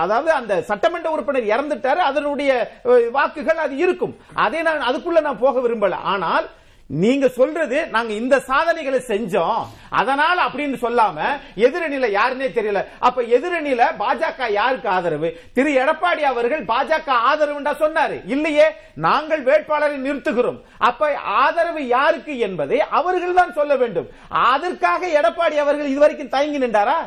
அதாவது 0.02 0.32
அந்த 0.40 0.54
சட்டமன்ற 0.70 1.10
உறுப்பினர் 1.14 1.52
இறந்துட்டாரு 1.54 2.02
அதனுடைய 2.10 2.52
வாக்குகள் 3.18 3.64
அது 3.66 3.76
இருக்கும். 3.84 4.16
அதே 4.46 4.62
நான் 4.68 4.88
அதுக்குள்ள 4.90 5.20
நான் 5.28 5.44
போக 5.46 5.60
விரும்பல. 5.66 5.98
ஆனால் 6.14 6.48
நீங்க 6.90 7.28
சொல்றது 7.28 7.86
நாங்க 7.86 8.12
இந்த 8.12 8.40
சாதனைகளை 8.40 9.00
செஞ்சோம். 9.06 9.66
அதனால 9.90 10.42
அப்படின்னு 10.42 10.76
சொல்லாம 10.84 11.16
எதிரணியில 11.56 12.06
யாருன்னே 12.18 12.48
தெரியல. 12.58 12.84
அப்ப 12.98 13.22
எதிரணியில 13.22 13.82
பாஜக 13.98 14.50
யாருக்கு 14.50 14.88
ஆதரவு? 14.88 15.40
திரு 15.52 15.70
எடப்பாடி 15.84 16.22
அவர்கள் 16.32 16.64
பாஜக 16.64 17.08
ஆதரவுண்டா 17.30 17.72
சொன்னாரு. 17.84 18.20
இல்லையே 18.26 18.66
நாங்கள் 18.94 19.42
வேட்பாளரை 19.42 19.98
நிறுத்துகிறோம். 19.98 20.58
அப்ப 20.78 21.14
ஆதரவு 21.16 21.86
யாருக்கு 21.86 22.38
என்பதை 22.38 22.80
அவர்கள் 22.80 23.34
தான் 23.34 23.52
சொல்ல 23.52 23.76
வேண்டும். 23.76 24.08
அதற்காக 24.28 25.06
எடப்பாடி 25.06 25.56
அவர்கள் 25.56 25.86
இதுவரைக்கும் 25.86 26.28
தயங்கி 26.28 26.58
நின்றாரா? 26.58 26.98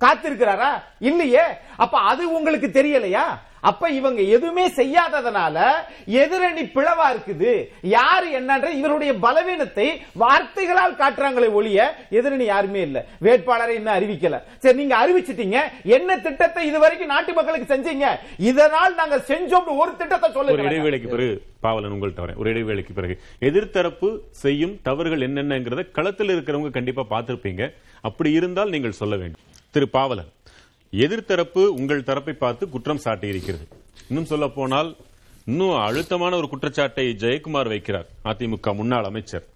காத்திருக்கிறாரா? 0.00 0.72
இல்லையே 0.98 1.42
அப்ப 1.76 1.98
அது 1.98 2.32
உங்களுக்கு 2.32 2.66
தெரியலையா? 2.66 3.24
அப்ப 3.68 3.90
இவங்க 3.98 4.20
எதுவுமே 4.36 4.64
செய்யாததனால 4.78 5.56
எதிரணி 6.22 6.64
பிளவா 6.74 7.06
இருக்குது. 7.14 7.52
யாரு 7.96 8.28
என்னன்ற 8.38 8.68
இவருடைய 8.80 9.12
பலவீனத்தை 9.24 9.86
வார்த்தைகளால் 10.22 10.98
காட்டுறாங்களே 11.00 11.48
ஒழிய 11.58 11.78
எதிரணி 12.18 12.46
யாருமே 12.52 12.82
இல்ல. 12.88 12.98
வேட்பாளரை 13.26 13.74
இன்னும் 13.80 13.96
அறிவிக்கல. 13.98 14.38
சரி 14.64 14.78
நீங்க 14.80 14.96
அறிவிச்சிட்டீங்க. 15.02 15.58
என்ன 15.98 16.18
திட்டத்தை 16.26 16.66
இதுவரைக்கும் 16.70 17.12
நாட்டு 17.14 17.32
மக்களுக்கு 17.38 17.72
செஞ்சீங்க? 17.74 18.06
இதனால் 18.50 18.98
நாங்க 19.02 19.18
செஞ்சோம் 19.30 19.70
ஒரு 19.82 19.92
திட்டத்தை 20.00 20.28
ஒரு 20.30 20.36
சொல்லுங்க 20.38 20.68
இடைவேளைக்கு 20.70 21.08
பிறகு 21.14 21.36
பாவலன் 21.66 21.94
உங்கள்ட்ட 21.94 22.24
வரேன். 22.24 22.38
ஒரு 22.40 22.50
இடைவேளைக்கு 22.50 22.92
பிறகு. 22.98 23.14
எதிர்த்தரப்பு 23.48 24.08
செய்யும் 24.42 24.74
தவறுகள் 24.88 25.26
என்னென்னங்கிறத 25.28 25.82
களத்தில் 25.98 26.32
இருக்கிறவங்க 26.34 26.70
கண்டிப்பா 26.76 27.02
பார்த்திருப்பீங்க. 27.14 27.64
அப்படி 28.08 28.30
இருந்தால் 28.40 28.74
நீங்கள் 28.74 29.00
சொல்ல 29.00 29.16
வேண்டும். 29.22 29.42
திரு 29.74 29.88
பாவலன் 29.96 30.30
எதிர்த்தரப்பு 30.92 31.62
உங்கள் 31.78 32.06
தரப்பை 32.08 32.34
பார்த்து 32.34 32.64
குற்றம் 32.68 33.02
சாட்டி 33.04 33.26
இருக்கிறது 33.28 33.64
இன்னும் 34.08 34.28
சொல்ல 34.30 34.48
போனால் 34.48 34.90
இன்னும் 35.50 35.76
அழுத்தமான 35.86 36.36
ஒரு 36.36 36.48
குற்றச்சாட்டை 36.48 37.04
ஜெயக்குமார் 37.22 37.70
வைக்கிறார் 37.72 38.08
அதிமுக 38.30 38.74
முன்னாள் 38.80 39.04
அமைச்சர். 39.04 39.46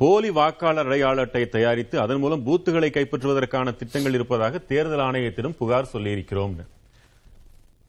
போலி 0.00 0.30
வாக்காளர் 0.30 0.88
அடையாள 0.88 1.20
அட்டை 1.20 1.42
தயாரித்து 1.48 2.00
அதன் 2.00 2.20
மூலம் 2.22 2.44
பூத்துகளை 2.46 2.88
கைப்பற்றுவதற்கான 2.96 3.76
திட்டங்கள் 3.76 4.16
இருப்பதாக 4.18 4.58
தேர்தல் 4.58 5.04
ஆணையத்திடம் 5.06 5.56
புகார் 5.60 5.92
சொல்லியிருக்கிறோம்னு. 5.92 6.64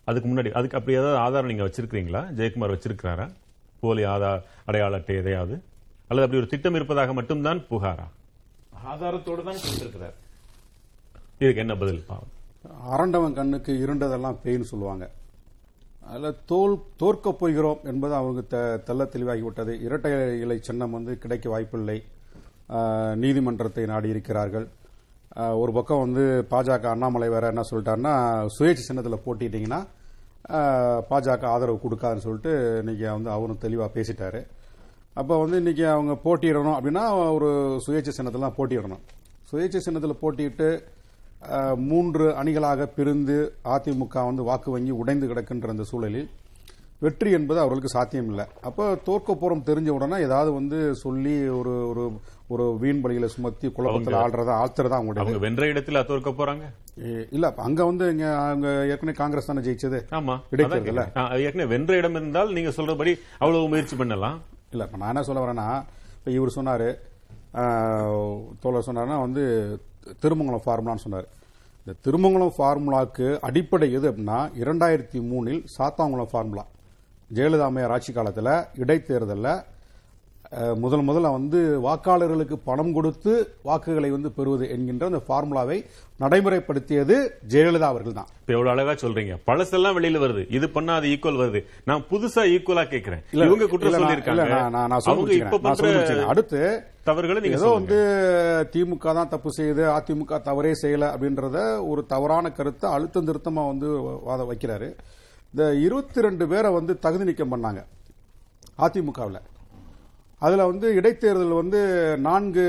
அதுக்கு 0.06 0.30
முன்னாடி 0.30 0.52
அதுக்கு 0.52 0.78
அப்படி 0.80 0.98
ஏதாவது 0.98 1.18
ஆதாரம் 1.26 1.50
நீங்க 1.52 1.66
வச்சிருக்கீங்களா 1.68 2.22
ஜெயக்குமார் 2.38 2.76
வச்சிருக்கிறாரா? 2.76 3.28
போலி 3.80 4.06
ஆதார் 4.06 4.42
அடையாள 4.66 4.96
அட்டை 4.96 5.16
எதையாவது? 5.16 5.58
அல்லது 6.08 6.26
அப்படி 6.26 6.42
ஒரு 6.42 6.52
திட்டம் 6.54 6.74
இருப்பதாக 6.74 7.14
மட்டும்தான் 7.14 7.62
புகாரா? 7.72 8.08
ஆதாரத்தோடு 8.92 9.44
தான் 9.44 9.62
கொடுத்திருக்கிறார். 9.64 10.18
இதுக்கு 11.40 11.64
என்ன 11.66 11.76
பதில்? 11.76 12.04
பாவம். 12.08 12.34
அரண்டவன் 12.94 13.38
கண்ணுக்கு 13.40 13.74
இருண்டதெல்லாம் 13.86 14.42
பேய்னு 14.44 14.72
சொல்லுவாங்க. 14.72 15.06
அதில் 16.12 16.38
தோல் 16.52 16.76
தோற்கப் 17.02 17.40
போகிறோம் 17.40 17.80
என்பது 17.92 18.14
அவங்க 18.20 18.42
த 18.54 18.58
தெல்ல 18.88 19.06
தெளிவாகிவிட்டது. 19.14 19.74
இரட்டை 19.86 20.12
இலை 20.44 20.58
சின்னம் 20.68 20.96
வந்து 20.98 21.14
கிடைக்க 21.24 21.50
வாய்ப்பில்லை. 21.54 21.98
நீதிமன்றத்தை 23.24 23.84
நாடி 23.92 24.10
இருக்கிறார்கள் 24.14 24.68
ஒரு 25.62 25.72
பக்கம் 25.78 26.04
வந்து 26.06 26.24
பாஜக 26.52 26.86
அண்ணாமலை 26.92 27.28
வேற 27.34 27.46
என்ன 27.52 27.64
சொல்லிட்டாருன்னா 27.70 28.14
சுயேட்சை 28.56 28.84
சின்னத்தில் 28.88 29.24
போட்டிட்டீங்கன்னா 29.26 29.80
பாஜக 31.10 31.46
ஆதரவு 31.54 31.78
கொடுக்காதுன்னு 31.84 32.26
சொல்லிட்டு 32.26 32.54
இன்னைக்கு 32.82 33.06
வந்து 33.18 33.30
அவரும் 33.36 33.64
தெளிவாக 33.66 33.90
பேசிட்டாரு. 33.98 34.42
அப்போ 35.20 35.34
வந்து 35.44 35.58
இன்னைக்கு 35.62 35.86
அவங்க 35.94 36.14
போட்டியிடணும் 36.26 36.78
அப்படின்னா 36.78 37.04
ஒரு 37.38 37.50
சுயேட்சை 37.86 38.14
சின்னத்தில் 38.18 38.56
போட்டியிடணும். 38.58 39.04
சுயேட்சை 39.52 39.82
சின்னத்தில் 39.88 40.22
போட்டியிட்டு 40.22 40.70
மூன்று 41.86 42.26
அணிகளாக 42.34 42.86
பிரிந்து 42.96 43.38
அதிமுக 43.68 44.26
வந்து 44.26 44.44
வாக்கு 44.44 44.70
வங்கி 44.72 44.94
உடைந்து 44.96 45.28
கிடக்கின்ற 45.28 45.70
அந்த 45.70 45.84
சூழலில் 45.84 46.28
வெற்றி 47.02 47.30
என்பது 47.32 47.60
அவர்களுக்கு 47.60 47.90
சாத்தியம் 47.90 48.30
இல்லை 48.30 48.46
அப்போ 48.62 48.84
தோற்க 49.04 49.34
போறோம் 49.34 49.66
தெரிஞ்ச 49.66 49.90
உடனே 49.90 50.18
ஏதாவது 50.24 50.52
வந்து 50.54 50.78
சொல்லி 50.96 51.34
ஒரு 51.58 51.74
ஒரு 51.90 52.04
ஒரு 52.50 52.64
வீண் 52.78 53.02
பலிகளை 53.04 53.28
சுமத்தி 53.28 53.68
குழப்பத்தில் 53.70 54.18
ஆள்றதா 54.22 54.54
ஆழ்த்துறதா 54.62 54.98
அவங்க 55.24 55.40
வென்ற 55.40 55.66
இடத்தில் 55.68 56.00
அத்தோற்க 56.02 56.32
போறாங்க? 56.34 56.66
இல்ல 57.32 57.54
அங்க 57.60 57.86
வந்து 57.86 58.06
இங்க 58.10 58.28
அங்க 58.46 58.68
ஏற்கனவே 58.86 59.18
காங்கிரஸ் 59.18 59.46
தானே 59.46 59.62
ஜெயிச்சது? 59.62 60.00
ஆமா. 60.12 60.36
ஆ, 61.16 61.24
ஏற்கனவே 61.40 61.70
வென்ற 61.70 61.98
இடம் 61.98 62.16
இருந்தால் 62.16 62.54
நீங்க 62.54 62.72
சொல்றபடி 62.78 63.14
அவ்வளவு 63.38 63.70
முயற்சி 63.70 63.96
பண்ணலாம். 63.96 64.40
இல்ல 64.72 64.84
இப்ப 64.84 64.98
நான் 64.98 65.10
என்ன 65.10 65.24
சொல்ல 65.24 65.44
வரேன்னா 65.46 65.68
இப்ப 66.18 66.32
இவர் 66.32 66.58
சொன்னாரு 66.58 66.90
தோழர் 68.60 68.88
சொன்னாருன்னா 68.88 69.20
வந்து 69.20 69.44
திருமங்கலம் 70.22 70.66
ஃபார்முலான்னு 70.66 71.06
சொன்னார். 71.06 71.28
இந்த 71.86 71.94
திருமங்கலம் 72.06 72.56
ஃபார்முலாக்கு 72.58 73.40
அடிப்படை 73.40 73.92
எது 73.92 74.12
அப்படின்னா 74.12 74.40
இரண்டாயிரத்தி 74.64 75.20
மூணில் 75.32 75.62
சாத்தாங்குளம் 75.78 76.32
ஃபார்முலா. 76.32 76.66
ஜெயலலிதா 77.34 77.68
அம்மையார் 77.70 77.92
ஆட்சி 77.92 78.14
காலத்தில் 78.14 78.54
இடைத்தேர்தலில் 78.84 79.52
முதல் 80.84 81.04
முதல்ல 81.08 81.30
வந்து 81.36 81.60
வாக்காளர்களுக்கு 81.86 82.58
பணம் 82.68 82.92
கொடுத்து 82.98 83.32
வாக்குகளை 83.68 84.10
வந்து 84.14 84.30
பெறுவது 84.36 84.66
என்கின்ற 84.74 85.06
அந்த 85.10 85.20
ஃபார்முலாவை 85.28 85.78
நடைமுறைப்படுத்தியது 86.24 87.16
ஜெயலலிதா 87.54 87.88
அவர்கள் 87.94 88.16
தான் 88.20 88.30
இப்ப 88.42 88.54
எவ்வளவு 88.56 88.72
அழகா 88.74 88.94
சொல்றீங்க. 89.02 89.34
பழசெல்லாம் 89.50 89.96
வெளியில 89.98 90.22
வருது. 90.24 90.44
இது 90.58 90.68
பண்ணா 90.76 90.94
அது 91.00 91.10
ஈக்குவல் 91.14 91.42
வருது. 91.42 91.62
நான் 91.90 92.06
புதுசா 92.12 92.44
ஈக்குவலா 92.54 92.86
கேக்குறேன். 92.94 93.24
இவங்க 93.48 93.68
குற்றம் 93.74 93.98
சொல்லியிருக்காங்க. 93.98 94.46
அடுத்து 96.34 96.62
தவறுகளை 97.10 97.42
நீங்க 97.44 97.60
ஏதோ. 97.60 97.74
வந்து 97.80 98.00
திமுக 98.76 99.14
தான் 99.20 99.32
தப்பு 99.34 99.52
செய்யுது 99.58 99.84
அதிமுக 99.98 100.42
தவறே 100.50 100.74
செய்யல 100.84 101.12
அப்படின்றத 101.16 101.58
ஒரு 101.92 102.04
தவறான 102.14 102.52
கருத்தை 102.60 102.88
அழுத்தம் 102.96 103.30
திருத்தமா 103.32 103.66
வந்து 103.74 103.90
வாத 104.30 104.42
வைக்கிறாரு. 104.54 104.90
இந்த 105.54 105.74
இருபத்தி 105.86 106.28
ரெண்டு 106.28 106.48
பேரை 106.54 106.72
வந்து 106.80 106.96
தகுதி 107.06 107.30
நீக்கம் 107.32 107.54
பண்ணாங்க. 107.56 107.84
அதிமுகவில். 108.88 109.40
அதில் 110.46 110.70
வந்து 110.70 110.88
இடைத்தேர்தல் 111.00 111.60
வந்து 111.62 111.80
நான்கு 112.28 112.66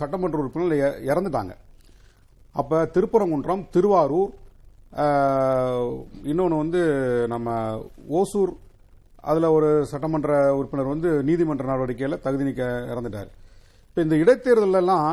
சட்டமன்ற 0.00 0.38
உறுப்பினர்கள் 0.42 1.06
இறந்துட்டாங்க. 1.10 1.54
அப்போ 2.60 2.76
திருப்பரங்குன்றம் 2.94 3.64
திருவாரூர் 3.74 4.32
இன்னொன்று 6.30 6.62
வந்து 6.62 6.82
நம்ம 7.32 7.56
ஓசூர் 8.20 8.52
அதில் 9.30 9.54
ஒரு 9.56 9.68
சட்டமன்ற 9.90 10.30
உறுப்பினர் 10.58 10.92
வந்து 10.94 11.10
நீதிமன்ற 11.28 11.64
நடவடிக்கையில் 11.70 12.22
தகுதி 12.24 12.44
நீக்க 12.48 12.64
இறந்துட்டார். 12.92 13.30
இப்போ 13.88 14.00
இந்த 14.06 14.16
இடைத்தேர்தலெல்லாம் 14.22 15.06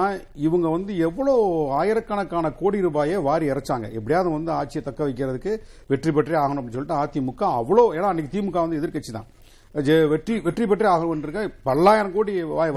இவங்க 0.48 0.67
வந்து 0.76 0.91
எவ்வளோ 1.08 1.34
ஆயிரக்கணக்கான 1.82 2.52
கோடி 2.62 2.80
ரூபாயை 2.88 3.17
வாரி 3.28 3.46
இறைச்சாங்க. 3.54 3.88
எப்படியாவது 3.98 4.30
வந்து 4.38 4.52
ஆட்சியை 4.60 4.82
தக்க 4.88 5.02
வைக்கிறதுக்கு 5.08 5.52
வெற்றி 5.91 6.12
பெற்றே 6.17 6.38
ஆகணும் 6.41 6.60
அப்படின்னு 6.62 6.80
சொல்லிட்டு 6.80 7.02
அதிமுக 7.04 7.43
அவ்வளோ 7.60 7.86
ஏன்னா 7.98 8.10
அன்னைக்கு 8.12 8.34
திமுக 8.36 8.60
வந்து 8.65 8.80
எதிர்க்கட்சி 8.82 9.13
தான் 9.17 9.30
வெற்றி 9.74 10.40
வெற்றி 10.40 10.68
பெற்றே 10.68 10.88
ஆகணும் 10.88 11.18
இருக்க 11.18 11.50
பல்லாயிரம் 11.64 12.14
கோடி 12.14 12.44
வாய் 12.44 12.72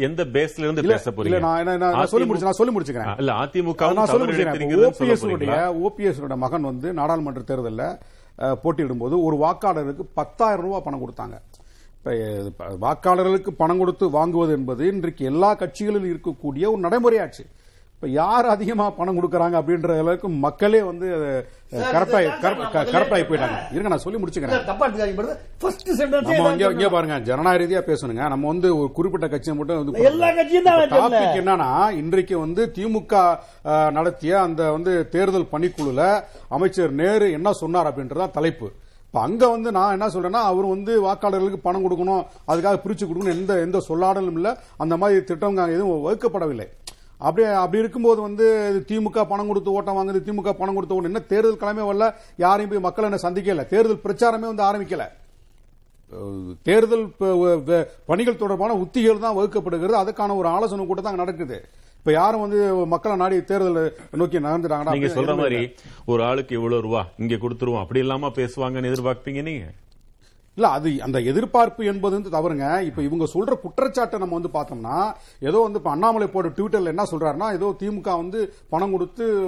எந்த 0.00 0.24
பேஸ்ல 0.24 0.58
இருந்து 0.58 0.82
பேச 0.82 1.12
இல்ல, 1.16 1.36
போறீங்க? 1.36 1.40
நான் 1.40 1.58
என்ன- 1.58 1.76
நான் 1.76 2.06
சொல்லி 2.06 2.32
முடிச்சு- 2.32 2.42
நான் 2.42 2.52
சொல்லி 2.52 2.78
முடிச்சுக்கிறேன். 2.78 3.18
இல்ல 3.18 3.32
அதிமுக 3.32 3.74
அதை 3.74 3.92
நான் 3.92 4.06
சொல்ல 4.06 4.24
முடிக்கிறேன் 4.24 4.90
ஓபிஎஸ் 4.90 5.26
போறீங்களா? 5.28 5.86
ஓபிஎஸ் 5.86 6.36
மகன் 6.36 6.62
வந்து 6.62 6.92
நாடாளுமன்ற 6.92 7.40
தேர்தலில் 7.40 7.98
போட்டியிடும்போது 8.38 9.22
ஒரு 9.22 9.36
வாக்காளருக்கு 9.36 10.00
பத்தாயிரம் 10.14 10.64
ரூபாய் 10.64 10.82
பணம் 10.84 11.00
கொடுத்தாங்க. 11.00 11.36
வாக்காளர்களுக்கு 12.80 13.48
பணம் 13.50 13.78
கொடுத்து 13.78 14.08
வாங்குவது 14.08 14.50
என்பது 14.50 14.86
இன்றைக்கு 14.86 15.24
எல்லா 15.24 15.56
கட்சிகளிலும் 15.56 16.16
இருக்கக்கூடிய 16.16 16.70
ஒரு 16.70 16.78
நடைமுறையாச்சு. 16.78 17.44
இப்ப 17.98 18.08
யார் 18.08 18.46
அதிகமா 18.46 18.90
பணம் 18.90 19.16
கொடுக்கறாங்க 19.16 19.56
அப்படின்ற 19.60 19.90
அளவுக்கு 19.92 20.28
மக்களே 20.28 20.82
வந்து 20.82 21.06
கரெக்டாய் 21.72 22.26
கரெக்ட்- 22.42 22.68
கரெக்டாய் 22.92 23.26
போயிட்டாங்க. 23.30 23.56
இருங்க 23.70 23.88
நான் 23.88 23.98
சொல்லி 23.98 24.22
முடிச்சுக்கிறேன். 24.22 24.64
இங்க 26.70 26.88
பாருங்க 26.88 27.18
ஜனநாயக 27.18 27.64
ரீதியா 27.64 27.90
பேசணுங்க. 27.90 28.28
நம்ம 28.28 28.46
வந்து 28.46 28.78
ஒரு 28.78 28.92
குறிப்பிட்ட 28.92 29.28
கட்சியை 29.28 29.56
மட்டும் 29.56 29.76
வந்து 29.76 29.98
எல்லா 30.90 31.08
கட்சியும் 31.08 31.46
என்னன்னா 31.46 31.90
இன்றைக்கு 31.90 32.38
வந்து 32.38 32.72
திமுக 32.74 33.38
நடத்திய 33.90 34.40
அந்த 34.40 34.72
வந்து 34.72 35.08
தேர்தல் 35.08 35.48
பணிக்குழுல 35.52 36.22
அமைச்சர் 36.48 36.92
நேரு 36.92 37.32
என்ன 37.32 37.52
சொன்னார் 37.52 37.86
அப்படின்றதா 37.86 38.30
தலைப்பு. 38.30 38.72
இப்ப 39.06 39.20
அங்க 39.20 39.48
வந்து 39.48 39.72
நான் 39.72 39.90
என்ன 39.90 40.06
சொல்றேன்னா 40.06 40.42
அவர் 40.42 40.64
வந்து 40.64 41.04
வாக்காளர்களுக்கு 41.04 41.56
பணம் 41.62 41.84
கொடுக்கணும் 41.84 42.24
அதுக்காக 42.48 42.80
பிரிச்சு 42.86 43.06
கொடுக்கணும் 43.06 43.30
எந்த 43.30 43.60
எந்த 43.60 43.84
சொல்லாடலும் 43.88 44.32
இல்ல. 44.32 44.58
அந்த 44.76 44.96
மாதிரி 44.96 45.24
திட்டம் 45.24 45.56
எதுவும் 45.56 46.04
வகுக்கப்படவில்லை. 46.04 46.66
அப்படியே 47.26 47.48
அப்படி 47.60 47.82
இருக்கும்போது 47.82 48.20
வந்து 48.26 48.46
திமுக 48.88 49.22
பணம் 49.30 49.48
கொடுத்து 49.50 49.74
ஓட்டம் 49.78 49.96
வாங்குது 49.98 50.20
திமுக 50.26 50.52
பணம் 50.60 50.76
கொடுத்து 50.76 50.94
ஓட்டம். 50.96 51.10
என்ன 51.12 51.22
தேர்தல் 51.32 51.60
கிழமை 51.62 51.84
வரல 51.88 52.06
யாரையும் 52.44 52.72
போய் 52.72 52.86
மக்கள் 52.86 53.08
என்ன 53.08 53.20
சந்திக்கல. 53.24 53.64
தேர்தல் 53.72 54.04
பிரச்சாரமே 54.04 54.46
வந்து 54.52 54.64
ஆரம்பிக்கல. 54.68 55.06
தேர்தல் 56.68 57.04
பணிகள் 58.10 58.40
தொடர்பான 58.42 58.76
உத்திகள் 58.84 59.24
தான் 59.24 59.36
வகுக்கப்படுகிறது. 59.38 59.96
அதுக்கான 60.02 60.36
ஒரு 60.42 60.48
ஆலோசனை 60.54 60.86
கூட 60.90 61.00
தான் 61.06 61.20
நடக்குது. 61.22 61.58
இப்ப 62.00 62.12
யாரும் 62.20 62.44
வந்து 62.44 62.60
மக்களை 62.92 63.14
நாடி 63.22 63.36
தேர்தல் 63.50 63.80
நோக்கி 64.20 64.38
நகர்ந்துட்டாங்கன்னா 64.44 64.94
நீங்க 64.94 65.08
அப்படி 65.08 65.18
சொல்ற 65.18 65.34
மாதிரி. 65.40 65.58
ஒரு 66.12 66.22
ஆளுக்கு 66.28 66.56
இவ்வளவு 66.58 66.84
ரூபா 66.86 67.02
இங்க 67.24 67.38
கொடுத்துருவோம். 67.42 67.82
அப்படி 67.84 68.02
இல்லாம 68.04 68.32
பேசுவாங்கன்னு 68.40 68.90
எதிர்பார்ப்பீங்க 68.92 69.42
நீங்க? 69.50 69.66
இல்ல 70.58 70.70
அது 70.70 71.02
அந்த 71.02 71.18
எதிர்பார்ப்பு 71.18 71.84
என்பது 71.84 72.22
வந்து 72.22 72.38
தவறுங்க. 72.38 72.82
இப்ப 72.82 73.02
இவங்க 73.02 73.26
சொல்ற 73.34 73.60
குற்றச்சாட்டை 73.60 74.18
நம்ம 74.18 74.38
வந்து 74.38 74.48
பார்த்தோம்னா 74.48 75.12
ஏதோ 75.40 75.58
வந்து 75.58 75.78
இப்ப 75.78 75.90
அண்ணாமலை 75.90 76.26
போட 76.26 76.48
ட்விட்டர்ல 76.48 76.84
என்ன 76.84 77.02
சொல்றாருன்னா 77.02 77.52
ஏதோ 77.52 77.74
திமுக 77.78 78.16
வந்து 78.16 78.54
பணம் 78.68 78.90
கொடுத்து 78.90 79.42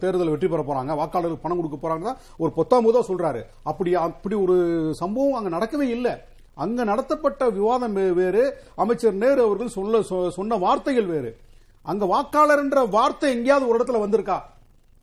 தேர்தல் 0.00 0.28
வெற்றி 0.28 0.48
பெற 0.48 0.62
போறாங்க 0.62 0.86
வாக்காளருக்கு 0.86 1.38
பணம் 1.42 1.60
கொடுக்க 1.60 1.88
போறாங்க 1.88 2.16
ஒரு 2.36 2.52
பொத்தாமுதா 2.56 3.10
சொல்றாரு. 3.10 3.42
அப்படி 3.62 3.94
அப்படி 3.94 4.34
ஒரு 4.34 4.88
சம்பவம் 4.94 5.44
அங்க 5.44 5.56
நடக்கவே 5.56 5.80
இல்லை. 5.80 6.12
அங்க 6.54 6.84
நடத்தப்பட்ட 6.84 7.50
விவாதம் 7.50 7.96
வே- 7.96 8.12
வேறு. 8.12 8.54
அமைச்சர் 8.76 9.12
நேரு 9.12 9.42
அவர்கள் 9.42 9.68
சொல்ல 9.68 9.98
சொ- 9.98 10.28
சொன்ன 10.28 10.56
வார்த்தைகள் 10.56 11.06
வேறு. 11.06 11.36
அங்க 11.82 12.04
வாக்காளர் 12.04 12.58
என்ற 12.58 12.84
வார்த்தை 12.84 13.30
எங்கேயாவது 13.30 13.68
ஒரு 13.68 13.84
இடத்துல 13.84 14.08
வந்திருக்கா? 14.08 14.40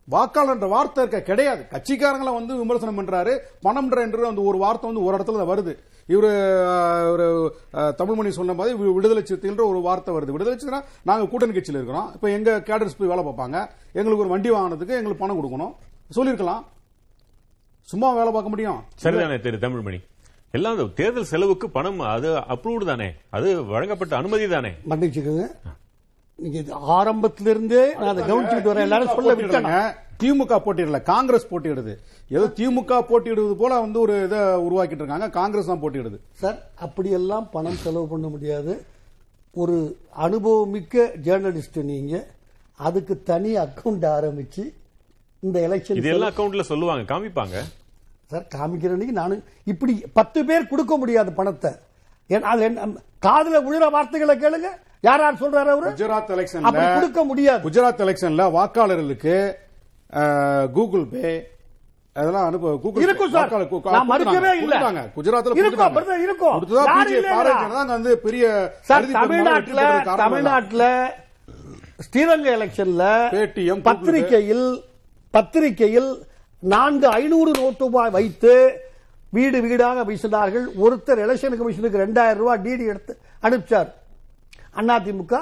வாக்காளர் 0.08 0.54
என்ற 0.54 0.66
வார்த்தை 0.66 1.04
இருக்க 1.04 1.22
கிடையாது. 1.22 1.66
கட்சிக்காரங்களை 1.70 2.34
வந்து 2.34 2.56
விமர்சனம் 2.56 2.98
பண்றாரு. 2.98 3.32
பணம்ன்ற 3.64 4.00
என்று 4.02 4.26
அந்த 4.26 4.40
ஒரு 4.40 4.58
வார்த்தை 4.58 4.92
வந்து 4.92 5.04
ஒரு 5.04 5.16
இடத்துல 5.16 5.48
வருது. 5.50 5.72
இவரு 6.08 6.30
ஒரு 7.10 7.26
அஹ், 7.72 7.92
தமிழ்மணி 7.98 8.28
சொன்ன 8.28 8.52
மாதிரி 8.52 8.92
விடுதலை 8.92 9.22
சிறுத்தைன்ற 9.22 9.64
ஒரு 9.64 9.80
வார்த்தை 9.80 10.14
வருது. 10.14 10.30
விடுதலை 10.30 10.58
சிறுத்தைனா 10.58 10.80
நாங்க 11.02 11.26
கூட்டணி 11.26 11.52
கட்சியில் 11.52 11.80
இருக்கிறோம். 11.80 12.10
இப்ப 12.14 12.30
எங்க 12.30 12.58
கேடர்ஸ் 12.60 12.98
போய் 12.98 13.08
வேலை 13.08 13.24
பார்ப்பாங்க. 13.24 13.56
எங்களுக்கு 13.92 14.18
ஒரு 14.18 14.28
வண்டி 14.28 14.50
வாங்கினதுக்கு 14.50 14.96
எங்களுக்கு 15.00 15.22
பணம் 15.26 15.38
கொடுக்கணும். 15.38 15.74
சொல்லியிருக்கலாம். 16.10 16.64
சும்மா 17.88 18.12
வேலை 18.12 18.32
பார்க்க 18.32 18.48
முடியும். 18.48 18.80
சரிதானே 19.02 19.40
திரு 19.40 19.56
தமிழ்மணி 19.56 20.00
எல்லாம் 20.50 20.94
தேர்தல் 20.94 21.24
செலவுக்கு 21.24 21.70
பணம் 21.70 22.00
அது 22.00 22.28
அப்ரூவ்டு 22.48 22.84
தானே. 22.84 23.14
அது 23.30 23.64
வழங்கப்பட்ட 23.64 24.16
அனுமதி 24.16 24.48
தானே. 24.48 24.70
மன்னிச்சுக்கோங்க. 24.90 25.46
நீங்க 26.38 26.58
இது 26.58 26.72
ஆரம்பத்திலிருந்தே 26.72 27.94
நான் 27.94 28.06
அதை 28.06 28.24
கவனிச்சுட்டு 28.24 28.70
வரேன். 28.70 28.80
எல்லாரும் 28.80 29.08
சொல்ல 29.08 29.34
விட்டேன். 29.34 29.64
திமுக 30.22 30.52
போட்டியிடல 30.64 31.02
காங்கிரஸ் 31.02 31.46
போட்டியிடுது 31.50 31.92
ஏதோ 32.28 32.44
திமுக 32.56 33.00
போட்டியிடுவது 33.00 33.54
போல 33.54 33.80
வந்து 33.80 34.00
ஒரு 34.00 34.24
இதை 34.24 34.38
உருவாக்கிட்டு 34.38 35.00
இருக்காங்க. 35.00 35.30
காங்கிரஸ் 35.30 35.66
தான் 35.66 35.80
போட்டியிடுது 35.82 36.18
சார் 36.32 36.58
அப்படியெல்லாம் 36.74 37.50
பணம் 37.50 37.76
செலவு 37.76 38.06
பண்ண 38.06 38.26
முடியாது. 38.28 38.84
ஒரு 39.54 39.76
அனுபவமிக்க 40.18 40.96
ஜேர்னலிஸ்ட் 41.24 41.82
நீங்க 41.82 42.26
அதுக்கு 42.78 43.22
தனி 43.22 43.56
அக்கவுண்ட் 43.56 44.06
ஆரம்பிச்சு 44.16 44.64
இந்த 45.40 45.68
எலெக்ஷன் 45.68 45.96
இது 45.96 46.08
எல்லா 46.08 46.30
அக்கவுண்ட்ல 46.30 46.60
சொல்லுவாங்க 46.60 47.14
காமிப்பாங்க. 47.14 47.56
சார் 48.26 48.46
காமிக்கிற 48.54 48.90
அன்னைக்கு 48.90 49.12
நானு 49.12 49.42
இப்படி 49.64 50.02
பத்து 50.12 50.44
பேர் 50.44 50.66
கொடுக்க 50.66 50.96
முடியாது 50.96 51.32
பணத்தை. 51.32 51.70
ஏன்னா 52.28 52.40
அது 52.40 52.62
என்ன- 52.62 52.86
காதுல 53.22 53.60
விழுற 53.68 53.90
வார்த்தைகளை 53.90 54.34
கேளுங்க. 54.38 54.68
யார் 55.06 55.22
யார் 55.24 55.40
சொல்றாரு 55.42 55.70
அவரு? 55.74 55.88
குஜராத் 55.90 56.32
எலெக்ஷன்ல 56.36 56.94
கொடுக்க 56.96 57.20
முடியாது. 57.30 57.62
குஜராத் 57.66 58.02
எலெக்ஷன்ல 58.06 58.44
வாக்காளர்களுக்கு 58.56 59.36
கூகுள் 60.76 61.06
பே 61.12 61.30
அதெல்லாம் 62.20 62.46
அனுப்ப 62.48 62.70
கூகுள் 62.84 63.02
இருக்கும் 63.06 63.32
சார். 63.34 63.50
நான் 63.94 64.08
மறுக்கவே 64.10 64.52
இல்ல. 64.62 64.76
குஜராத்ல 65.16 65.50
இருக்கும், 65.50 65.96
இருக்கும். 66.26 67.86
வந்து 67.94 68.12
பெரிய 68.26 68.44
சார் 68.88 69.06
தமிழ்நாட்டுல 70.22 70.84
ஸ்ரீரங்க 72.06 72.48
எலெக்ஷன்ல 72.56 73.04
பேடிஎம், 73.34 73.82
பத்திரிகையில் 73.88 74.66
பத்திரிகையில் 75.34 76.10
நான்கு 76.74 77.06
ஐநூறு 77.20 77.50
நோட்டு 77.60 77.84
ரூபாய் 77.86 78.12
வைத்து 78.18 78.52
வீடு 79.36 79.58
வீடாக 79.64 80.04
வீசினார்கள். 80.10 80.66
ஒருத்தர் 80.84 81.22
எலெக்ஷன் 81.24 81.56
கமிஷனுக்கு 81.60 82.02
ரெண்டாயிரம் 82.04 82.42
ரூபாய் 82.42 82.62
டிடி 82.66 82.84
எடுத்து 82.92 83.12
அனுப்பிச்சார். 83.46 83.90
அதிமுக 84.78 85.34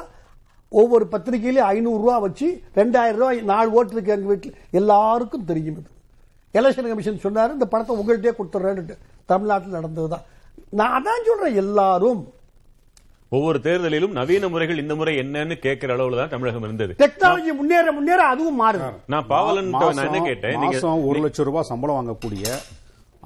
ஒவ்வொரு 0.72 1.05
பத்திரிகையிலும் 1.12 1.66
ஐநூறு 1.72 2.01
ரூபாய் 2.05 2.22
வச்சு 2.25 2.46
ரெண்டாயிரம் 2.79 3.20
ரூபாய் 3.20 3.40
நாலு 3.51 3.68
ஓட்டு 3.79 3.94
இருக்கு 3.94 4.14
எங்க 4.14 4.29
வீட்டில் 4.31 4.57
எல்லாருக்கும் 4.81 5.49
தெரியும் 5.51 5.77
இது. 5.81 5.90
எலெக்ஷன் 6.55 6.88
கமிஷன் 6.90 7.25
சொன்னாரு 7.25 7.57
இந்த 7.57 7.66
பணத்தை 7.72 7.94
உங்கள்கிட்டயே 8.01 8.35
கொடுத்துட்றேன்னு 8.38 8.96
தமிழ்நாட்டில் 9.33 9.77
நடந்ததுதான். 9.79 10.25
நான் 10.79 10.94
அதான் 10.99 11.27
சொல்றேன் 11.29 11.59
எல்லாரும். 11.62 12.23
ஒவ்வொரு 13.33 13.58
தேர்தலிலும் 13.67 14.17
நவீன 14.19 14.48
முறைகள் 14.48 14.83
இந்த 14.83 14.94
முறை 14.98 15.15
என்னன்னு 15.23 15.54
கேட்கிற 15.65 15.94
அளவுல 15.96 16.19
தான் 16.21 16.33
தமிழகம் 16.35 16.67
இருந்தது. 16.67 16.92
டெக்னாலஜி 17.02 17.52
முன்னேற 17.61 17.92
முன்னேற 17.96 18.21
அதுவும் 18.33 18.61
மாறுது. 18.63 18.90
நான் 19.15 19.27
பாவலன் 19.33 19.71
நான் 19.75 20.04
என்ன 20.08 20.21
கேட்டேன்? 20.29 20.58
நீங்க 20.65 20.81
ஒரு 21.11 21.21
லட்சம் 21.25 21.48
ரூபாய் 21.48 21.71
சம்பளம் 21.71 21.98
வாங்கக்கூடிய 21.98 22.44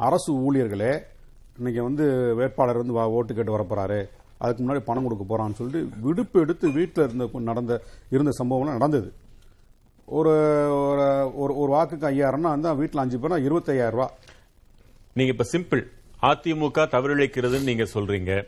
அரசு 0.06 0.30
ஊழியர்களே 0.46 0.92
இன்னைக்கு 1.58 1.80
வந்து 1.88 2.04
வேட்பாளர் 2.38 2.82
வந்து 2.82 2.94
ஓட்டு 3.18 3.32
கேட்டு 3.34 3.56
வர 3.56 3.64
போறாரு 3.70 4.00
அதுக்கு 4.40 4.64
முன்னாடி 4.64 4.78
பணம் 4.78 5.02
கொடுக்க 5.02 5.24
போறான்னு 5.28 5.52
சொல்லிட்டு 5.52 5.96
விடுப்பு 6.00 6.40
எடுத்து 6.40 6.70
வீட்டில் 6.70 7.04
இருந்த 7.04 7.38
நடந்த 7.38 7.80
இருந்த 8.10 8.30
சம்பவம்லாம் 8.38 8.70
நடந்தது. 8.70 9.12
ஒரு 10.04 10.30
ஒரு- 10.70 11.32
ஒரு 11.34 11.56
ஒரு 11.58 11.72
வாக்குக்கு 11.72 12.06
ஐயாயிரம்னா 12.06 12.40
வந்து 12.40 12.76
வீட்டில் 12.76 13.00
அஞ்சு 13.00 13.18
பேர்னா 13.18 13.44
இருபத்தையாயிரம் 13.44 13.98
ரூபாய் 13.98 14.14
நீங்க 15.12 15.32
இப்ப 15.32 15.44
சிம்பிள். 15.52 15.82
அதிமுக 16.22 16.88
தவறிழைக்கிறதுன்னு 16.94 17.62
நீங்க 17.62 17.82
சொல்றீங்க. 17.94 18.44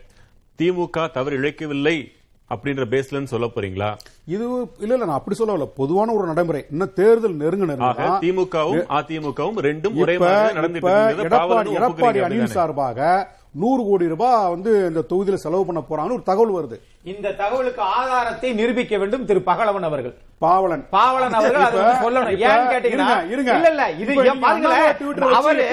திமுக 0.57 1.11
தவறு 1.11 1.39
இழைக்கவில்லை 1.39 2.05
அப்படின்ற 2.49 2.85
பேஸ்லன்னு 2.85 3.23
சொல்ல 3.23 3.45
போறீங்களா? 3.45 3.97
இது 4.25 4.43
இல்ல 4.79 4.93
இல்ல 4.93 4.97
நான் 4.97 5.15
அப்படி 5.15 5.43
சொல்லல 5.43 5.65
பொதுவான 5.75 6.13
ஒரு 6.13 6.25
நடைமுறை. 6.27 6.65
இன்னும் 6.71 6.93
தேர்தல் 6.93 7.35
நெருங்க 7.35 7.75
ஆக 7.77 8.01
நெருங்க 8.03 8.25
திமுகவும் 8.25 8.85
அதிமுகவும் 8.89 9.59
ரெண்டும் 9.59 9.95
ஒரே 9.95 10.17
எடப்பாடி 11.77 12.21
அணியின்? 12.21 12.45
சார்பாக 12.45 13.29
நூறு 13.61 13.83
கோடி 13.83 14.07
ரூபாய் 14.07 14.49
வந்து 14.49 14.71
இந்த 14.87 15.01
தொகுதியில 15.09 15.33
செலவு 15.33 15.65
பண்ண 15.65 15.81
போறாங்கன்னு 15.89 16.17
ஒரு 16.17 16.23
தகவல் 16.23 16.53
வருது. 16.55 16.77
இந்த 17.03 17.31
தகவலுக்கு 17.31 17.81
ஆதாரத்தை 17.81 18.53
நிரூபிக்க 18.53 18.97
வேண்டும் 18.97 19.25
திரு 19.25 19.41
பகலவன் 19.41 19.83
அவர்கள். 19.83 20.13
பாவலன். 20.37 20.83
பாவலன் 20.89 21.33
அவர்கள் 21.33 21.63
சொல்லணும். 22.03 22.39
ஏன்னு 22.45 22.71
கேட்டீங்கன்னா. 22.73 23.07
இல்ல 23.55 23.69
இல்ல 23.69 23.89
இது 23.91 24.15
ஏன் 24.15 24.43
அவரு 25.39 25.63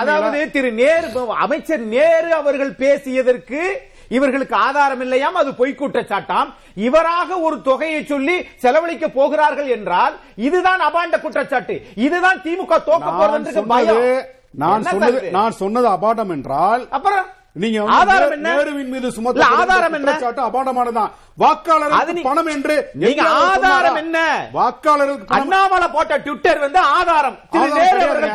அதாவது? 0.00 0.50
திரு 0.50 0.72
நேரு 0.72 1.08
அமைச்சர் 1.44 1.84
நேரு 1.96 2.32
அவர்கள் 2.34 2.72
பேசியதற்கு 2.82 3.62
இவர்களுக்கு 4.08 4.56
ஆதாரம் 4.56 5.00
இல்லையாம் 5.00 5.34
அது 5.34 5.54
பொய் 5.54 5.78
குற்றச்சாட்டாம். 5.80 6.48
இவராக 6.74 7.38
ஒரு 7.38 7.62
தொகையை 7.62 8.04
சொல்லி 8.04 8.36
செலவழிக்க 8.56 9.08
போகிறார்கள் 9.08 9.66
என்றால் 9.66 10.14
இதுதான் 10.34 10.80
அபாண்ட 10.80 11.20
குற்றச்சாட்டு. 11.20 11.76
இதுதான் 11.94 12.40
திமுக 12.44 12.74
தோக்க 12.90 13.08
போறதுக்கு 13.20 13.64
பயம். 13.66 14.32
நான் 14.54 14.82
சொன்னது? 14.84 15.20
நான் 15.30 15.52
சொன்னது 15.52 15.88
அபாண்டம் 15.88 16.30
என்றால் 16.30 16.82
அப்புறம் 16.88 17.24
நீங்க 17.56 17.80
ஆதாரம் 17.96 18.32
என்ன? 18.32 18.48
நேருவின் 18.50 18.88
மீது 18.88 19.00
இல்ல, 19.00 19.10
சுமத்த 19.10 19.42
ஆதாரம் 19.56 19.92
என்ன? 19.92 20.12
அபாண்டமானதான் 20.46 21.10
நீ- 22.10 22.22
பணம் 22.22 22.48
என்று 22.48 22.76
நீங்க 22.94 23.20
ஆதாரம்? 23.44 23.96
என்ன? 23.96 24.18
வாக்காளருக்கு 24.52 25.24
பணம் 25.24 25.36
அண்ணாமலை 25.38 25.88
போட்ட 25.88 26.18
ட்விட்டர் 26.18 26.58
வந்து 26.58 26.80
ஆதாரம் 26.94 27.36
திரு 27.52 27.62
நேரு. 27.74 28.00
அவர்கள் 28.00 28.34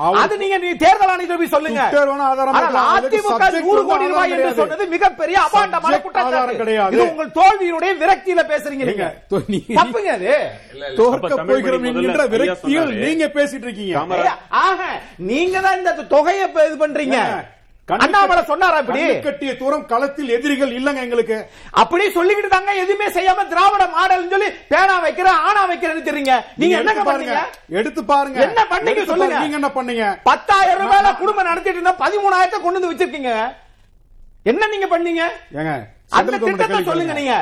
அவர் 0.00 0.18
அது 0.18 0.34
நீங்க 0.38 0.58
நீ 0.58 0.70
தேர்தல் 0.76 1.12
ஆணையத்தில் 1.12 1.40
போய் 1.40 1.52
சொல்லுங்க 1.54 1.80
ஆதாரம் 2.24 2.58
அதிமுக 2.96 3.30
நூறு 3.60 3.82
கோடி 3.84 4.06
ரூபாய் 4.06 4.34
என்று. 4.36 4.52
சொன்னது 4.54 4.86
மிகப்பெரிய 4.88 5.36
அபாண்டமான 5.44 5.94
குற்றச்சாட்டு 5.98 6.36
ஆதாரம் 6.36 6.56
கிடையாது. 6.56 6.94
இது 6.94 7.08
உங்கள் 7.08 7.32
தோல்வியினுடைய 7.38 7.92
விரக்தியில 8.02 8.44
பேசுறீங்க 8.50 8.84
நீங்க 8.84 9.08
நீங்க 9.48 9.74
தப்புங்க 9.78 10.10
அது 10.12 10.32
தோற்க 10.98 11.34
போகிறோம் 11.44 11.88
என்கின்ற 11.90 12.24
விரக்தியில். 12.34 12.94
நீங்க 13.04 13.26
பேசிட்டு 13.34 13.66
இருக்கீங்க 13.66 13.96
ஆக 14.62 14.80
நீங்க 15.30 15.56
தான் 15.60 15.78
இந்த 15.78 15.94
தொகையை 16.10 16.46
இது 16.64 16.78
பண்றீங்க 16.80 17.18
அண்ணாமலை 17.88 18.42
சொன்னாரா 18.50 18.76
இப்படி? 18.82 19.00
கட்டிய 19.24 19.56
தூரம் 19.56 19.86
களத்தில் 19.86 20.30
எதிரிகள் 20.36 20.70
இல்லங்க 20.76 21.00
எங்களுக்கு. 21.06 21.36
அப்படி 21.82 22.04
சொல்லிக்கிட்டு 22.14 22.50
தாங்க 22.54 22.72
எதுவுமே 22.82 23.06
செய்யாம 23.16 23.44
திராவிட 23.50 23.84
மாடல் 23.96 24.30
சொல்லி 24.34 24.48
பேனா 24.72 24.94
வைக்கிற 25.06 25.28
ஆனா 25.48 25.62
வைக்கிறேன்னு 25.70 26.06
தெரியுங்க. 26.08 26.36
நீங்க 26.60 26.76
எடுத்து 26.80 27.04
பாருங்க. 27.10 27.34
எடுத்து 27.80 28.04
பாருங்க. 28.12 28.40
என்ன 28.46 28.60
பண்ணீங்க 28.72 29.04
சொல்லுங்க. 29.12 29.38
நீங்க 29.44 29.58
என்ன 29.60 29.70
பண்ணீங்க? 29.78 30.06
பத்தாயிரம் 30.30 30.80
ரூபாயில 30.82 31.12
குடும்பம் 31.22 31.48
நடத்திட்டு 31.50 31.78
இருந்தா 31.80 31.96
பதிமூணாயிரத்தை 32.04 32.60
கொண்டு 32.62 32.78
வந்து 32.78 32.92
வச்சிருக்கீங்க. 32.92 33.32
என்ன 34.52 34.66
நீங்க 34.74 34.86
பண்ணீங்க? 34.94 35.22
ஏங்க 35.60 35.74
அந்த 36.18 36.32
திட்டத்தை 36.38 36.80
சொல்லுங்க. 36.88 37.14
நீங்க. 37.20 37.34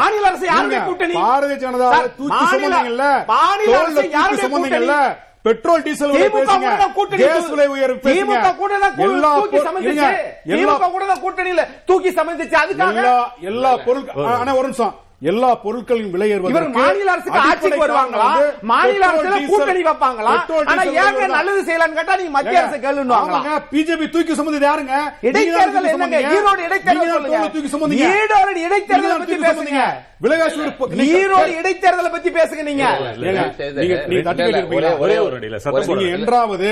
மாநில 0.00 0.26
அரசு 0.30 0.46
யாருடைய 0.52 0.80
கூட்டணி? 0.88 1.14
பாரதிய 1.22 1.58
ஜனதா 1.64 1.90
தூக்கி 2.18 2.44
சுமந்தீங்கல்ல? 2.52 3.06
மாநில 3.34 3.76
அரசு 3.82 4.10
யாருடைய 4.16 4.44
சுமந்தீங்கல்ல? 4.46 4.96
பெட்ரோல் 5.46 5.82
டீசல் 5.82 6.12
கூட்டணி 6.94 7.22
தூக்கி 11.86 12.08
பொருள்- 12.08 12.14
சமந்துச்சு 12.18 12.56
அதுக்காக 12.62 13.02
எல்லா 13.44 13.76
பொருட்கள் 13.86 14.30
ஆனா 14.34 14.52
ஒரு 14.54 14.62
நிமிஷம். 14.62 14.94
எல்லா 15.22 15.54
பொருட்களின் 15.54 16.10
விலை 16.10 16.26
மாநில 16.78 17.10
அரசுக்கு 17.10 17.38
ஆட்சிக்கு 17.40 17.86
வருவாங்களா? 17.86 18.26
மாநில 18.62 19.06
அரசுல 19.06 19.22
டீசல், 19.32 19.46
கூட்டணி 19.46 19.82
வைப்பாங்களா? 19.82 20.32
ஆனா 20.66 20.82
ஏங்க. 20.82 21.26
நல்லது 21.28 21.60
செய்யலாம்னு 21.62 21.92
கேட்டா 21.92 22.16
நீங்க 22.16 22.30
மத்திய 22.30 22.60
அரசு 22.60 22.76
கேளுவாங்களா 22.76 23.40
பிஜேபி 23.72 24.10
தூக்கி 24.10 24.34
சுமந்தது 24.34 24.66
யாருங்க? 24.66 24.94
இடைத்தேர்தல் 25.22 25.88
என்னங்க? 25.88 26.18
ஈரோடு 26.32 26.62
இடைத்தேர்தல் 26.68 27.12
சொல்லுங்க. 27.12 27.48
தூக்கி 27.48 27.68
சுமந்தீங்க. 27.68 28.04
ஈரோடு 28.10 28.60
இடைத்தேர்தலை 28.66 29.18
பத்தி 29.18 29.36
பேசுங்க. 29.36 29.70
நீங்க- 30.94 31.18
ஈரோடு 31.18 31.56
இடைத்தேர்தலை 31.60 32.10
பத்தி 32.10 32.30
பேசுங்க 32.30 32.62
நீங்க? 32.62 32.84
ஒரே 34.98 35.18
ஒரு 35.18 35.38
அடியில 35.38 35.56
சத்தம். 35.56 35.82
என்றாவது 36.18 36.70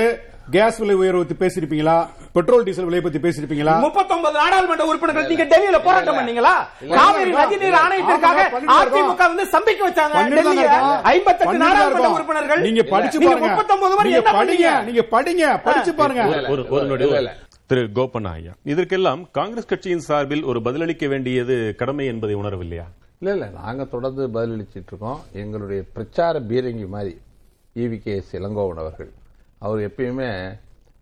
கேஸ் 0.53 0.79
விலை 0.81 0.95
உயர்வு 0.95 1.21
பத்தி 1.21 1.35
பேசிருப்பீங்களா 1.43 1.95
பெட்ரோல் 2.35 2.65
டீசல் 2.65 2.87
விலை 2.89 2.99
பத்தி 3.01 3.19
பேசிருப்பீங்களா 3.19 3.73
முப்பத்தொன்பது 3.85 4.35
நாடாளுமன்ற 4.41 4.85
உறுப்பினர்கள் 4.89 5.29
நீங்க 5.31 5.45
டெல்லியில 5.53 5.77
போராட்டம் 5.85 6.17
பண்ணீங்களா? 6.17 6.51
காவிரி 6.97 7.31
நதிநீர் 7.37 7.77
ஆணையத்திற்காக 7.83 8.39
ஆமா, 8.41 8.51
பண்ணிட்டு 8.53 8.75
அதிமுக 8.81 9.23
வந்து 9.31 9.45
சம்பிக்க 9.55 9.81
வச்சாங்க 9.87 10.15
டெல்லியில. 10.35 10.75
ஐம்பத்தெட்டு 11.13 11.63
நாடாளுமன்ற. 11.63 12.11
உறுப்பினர்கள். 12.17 12.61
நீங்க 12.67 12.83
படிச்சு 12.93 13.19
பாருங்க. 13.19 13.47
முப்பத்தொன்பது 13.47 13.95
வரை 13.95 14.11
என்ன 14.19 14.35
பண்ணீங்க? 14.39 14.69
நீங்க 14.89 15.05
படிங்க 15.15 15.45
படிச்சு 15.67 15.93
பாருங்க. 15.93 16.25
ஒரு 16.53 16.63
ஒரு 16.69 16.85
நொடி 16.85 17.09
திரு 17.69 17.83
கோபண்ணா 17.97 18.31
ஐயா. 18.31 18.53
இதற்கெல்லாம் 18.63 19.21
காங்கிரஸ் 19.31 19.65
கட்சியின் 19.65 20.05
சார்பில் 20.09 20.43
ஒரு 20.43 20.61
பதிலளிக்க 20.61 21.07
வேண்டியது 21.07 21.55
கடமை 21.79 22.05
என்பதை 22.05 22.35
உணரவில்லையா? 22.35 22.85
இல்ல 23.21 23.33
இல்ல 23.33 23.45
நாங்க 23.59 23.83
தொடர்ந்து 23.85 24.23
பதிலளிச்சிட்டு 24.27 24.91
இருக்கோம். 24.93 25.19
எங்களுடைய 25.33 25.81
பிரச்சார 25.93 26.39
பீரங்கி 26.49 26.87
மாதிரி 26.87 27.13
ஈவி 27.75 27.97
கே 27.99 28.23
இளங்கோவன் 28.31 28.81
அவர்கள். 28.83 29.11
அவர் 29.65 29.81
எப்பயுமே 29.89 30.29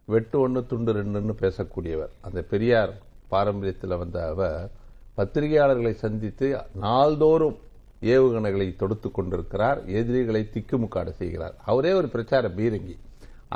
வெட்டு 0.06 0.38
ஒன்று 0.40 0.62
துண்டு 0.66 0.94
ரெண்டுன்னு 0.94 1.36
பேசக்கூடியவர். 1.44 2.14
அந்த 2.28 2.40
பெரியார் 2.52 2.94
பாரம்பரியத்தில் 3.32 3.98
வந்த 4.02 4.18
அவர் 4.28 4.70
பத்திரிகையாளர்களை 5.18 5.94
சந்தித்து 6.04 6.48
நாள்தோறும் 6.86 7.58
ஏவுகணைகளை 8.14 8.68
தொடுத்து 8.82 9.12
கொண்டிருக்கிறார் 9.12 9.80
எதிரிகளை 10.00 10.42
திக்குமுக்காட 10.54 11.10
செய்கிறார். 11.22 11.56
அவரே 11.72 11.92
ஒரு 12.00 12.08
பிரச்சார 12.08 12.48
பீரங்கி. 12.58 12.96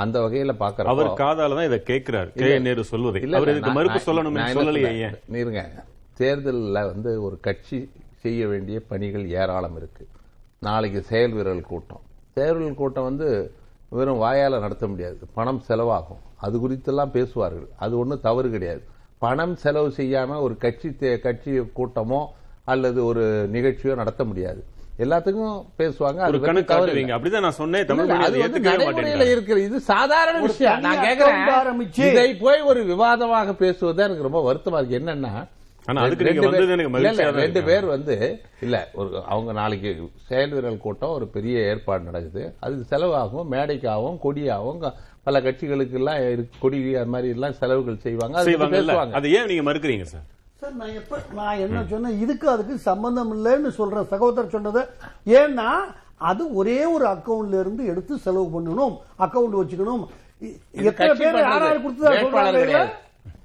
அந்த 0.02 0.16
வகையில 0.24 0.52
அவர் 0.56 0.62
பாக்குற 0.62 1.12
காதால 1.22 1.54
தான் 1.58 1.68
இதை 1.68 1.78
கேட்கிறார். 1.82 2.28
கே. 2.32 2.58
நேரு 2.66 2.82
சொல்வதை 2.92 3.20
இல்ல, 3.22 3.36
அவர் 3.36 3.50
இதுக்கு 3.52 3.70
மறுப்பு 3.70 4.14
என்ன 4.30 4.52
சொல்லலையே 4.58 5.64
தேர்தலில் 6.20 6.86
வந்து 6.90 7.10
ஒரு 7.22 7.36
கட்சி 7.46 7.78
செய்ய 8.22 8.40
வேண்டிய 8.46 8.78
பணிகள் 8.90 9.26
ஏராளம் 9.40 9.76
இருக்கு. 9.80 10.04
நாளைக்கு 10.66 11.00
செயல் 11.10 11.34
வீரர்கள் 11.36 11.70
கூட்டம். 11.72 12.04
செயல் 12.36 12.78
கூட்டம் 12.80 13.08
வந்து 13.10 13.28
வெறும் 13.88 14.22
வாயால 14.22 14.60
நடத்த 14.60 14.86
முடியாது. 14.86 15.18
பணம் 15.34 15.62
செலவாகும். 15.68 16.18
அது 16.36 16.68
குறித்தெல்லாம் 16.68 17.10
பேசுவார்கள். 17.10 17.68
அது 17.76 17.98
ஒன்றும் 17.98 18.20
தவறு 18.20 18.50
கிடையாது. 18.50 18.82
பணம் 19.18 19.56
செலவு 19.56 19.92
செய்யாம 19.96 20.40
ஒரு 20.40 20.56
கட்சி 20.56 20.88
தே- 20.88 21.20
கட்சி 21.20 21.50
கூட்டமோ 21.50 22.26
அல்லது 22.64 23.04
ஒரு 23.04 23.48
நிகழ்ச்சியோ 23.52 23.94
நடத்த 23.94 24.24
முடியாது. 24.24 24.64
எல்லாத்துக்கும் 24.98 25.66
பேசுவாங்க. 25.78 26.16
அது 26.16 26.40
கணக்கு. 26.40 26.74
காட்டுவீங்க. 26.74 27.08
அப்படிதான் 27.08 27.40
நான் 27.40 27.50
சொன்னேன். 27.50 27.86
தமிழ் 27.86 28.10
அது 28.10 28.38
ஏத்துக்கவே 28.38 28.62
மாட்டேங்கிறாங்க 28.62 29.30
இருக்கிற 29.30 29.60
இது 29.60 29.80
சாதாரண 29.80 30.40
விஷயம். 30.40 30.80
நான் 30.80 30.96
கேக்குறேன். 30.96 31.46
இதை 32.10 32.34
போய் 32.34 32.60
ஒரு 32.60 32.84
விவாதமாக 32.84 33.54
பேசுவது 33.54 34.02
எனக்கு 34.02 34.22
ரொம்ப 34.22 34.54
வருத்தமா 34.54 34.86
இருக்கு. 34.86 35.10
என்னன்னா 35.10 35.48
ரெண்டு 35.88 36.24
நீங்க 36.26 36.40
பேர்- 36.40 36.48
வந்தது 36.48 36.74
எனக்கு 36.74 36.88
இல்ல, 36.90 36.96
மகிழ்ச்சியா 36.96 37.12
இல்ல, 37.18 37.26
தான் 37.28 37.40
ரெண்டு 37.40 37.58
இருக்கு. 37.58 37.68
பேர் 37.70 37.86
வந்து 37.88 38.14
இல்ல 38.62 38.76
ஒரு 38.94 39.10
அவங்க 39.26 39.50
நாளைக்கு 39.58 39.90
செயல் 40.26 40.50
வீரர்கள் 40.50 40.82
கூட்டம் 40.82 41.14
ஒரு 41.16 41.26
பெரிய 41.34 41.54
ஏற்பாடு 41.68 42.08
நடக்குது 42.08 42.42
அதுக்கு 42.62 42.84
செலவாகும் 42.90 43.48
மேடைக்காகவும் 43.52 44.18
கொடியாகவும் 44.24 44.80
பல 45.26 45.40
கட்சிகளுக்கு 45.42 45.96
எல்லாம் 46.00 46.20
கொடி 46.60 46.78
அது 46.96 47.12
மாதிரி 47.14 47.30
எல்லாம் 47.36 47.56
செலவுகள் 47.58 48.02
செய்வாங்க 48.02 48.36
அது 48.40 48.54
அதை 49.18 49.30
ஏன் 49.36 49.48
நீங்க 49.50 49.64
மறுக்கிறீங்க 49.66 50.06
சார் 50.08 50.26
சார் 50.62 50.76
நான் 50.78 50.94
எப்ப 51.00 51.16
நான் 51.36 51.60
என்ன 51.64 51.80
சொன்னேன் 51.90 52.20
இதுக்கு 52.22 52.46
அதுக்கு 52.52 52.76
சம்பந்தம் 52.86 53.32
இல்லைன்னு 53.34 53.72
சொல்றேன் 53.76 54.08
சகோதரர் 54.12 54.54
சொன்னது 54.54 54.80
ஏன்னா 55.36 55.68
அது 56.28 56.42
ஒரே 56.56 56.78
ஒரு 56.92 57.04
அக்கவுண்ட்ல 57.10 57.60
இருந்து 57.60 57.82
எடுத்து 57.90 58.14
செலவு 58.22 58.46
பண்ணணும் 58.54 58.94
அக்கவுண்ட் 59.24 59.58
வச்சுக்கணும் 59.58 60.02
எத்தனை 60.82 61.12
பேர். 61.20 61.36
யாராவது 61.44 61.78
கொடுத்ததா 61.84 62.10
சொல்றாங்க? 62.18 62.58
கிடையாது. 62.58 62.90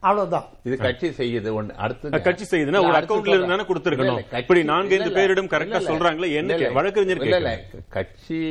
அவ்வளவுதான். 0.08 0.48
இது 0.68 0.76
கட்சி 0.86 1.10
செய்யுது 1.20 1.50
ஒண்ணு 1.60 1.78
அடுத்து 1.86 2.24
கட்சி 2.28 2.46
செய்யுதுன்னா 2.52 2.82
ஒரு 2.88 2.98
அக்கவுண்ட்ல 3.00 3.36
இருந்து 3.36 3.54
தானே 3.54 3.68
கொடுத்திருக்கணும். 3.70 4.20
இப்படி 4.42 4.64
நான்கு 4.72 4.96
ஐந்து 4.98 5.16
பேரிடம் 5.20 5.50
ஆ 5.54 5.82
சொல்றாங்களே, 5.92 6.30
என்ன 6.42 6.70
வழக்கறிஞர் 6.80 7.24
இல்ல 7.28 7.40
இல்ல. 7.42 7.54
கட்சி 7.98 8.42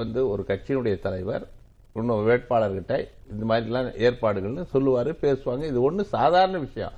வந்து 0.00 0.22
ஒரு 0.32 0.44
கட்சியினுடைய 0.52 0.96
தலைவர் 1.08 1.44
இன்னும் 1.98 2.22
வேட்பாளர்கிட்ட 2.28 2.94
இந்த 3.32 3.44
மாதிரி 3.48 3.66
எல்லாம் 3.70 3.90
ஏற்பாடுகள்னு 4.06 4.64
சொல்லுவாரு 4.72 5.10
பேசுவாங்க. 5.24 5.64
இது 5.72 5.78
ஒண்ணு 5.88 6.02
சாதாரண 6.14 6.56
விஷயம். 6.64 6.94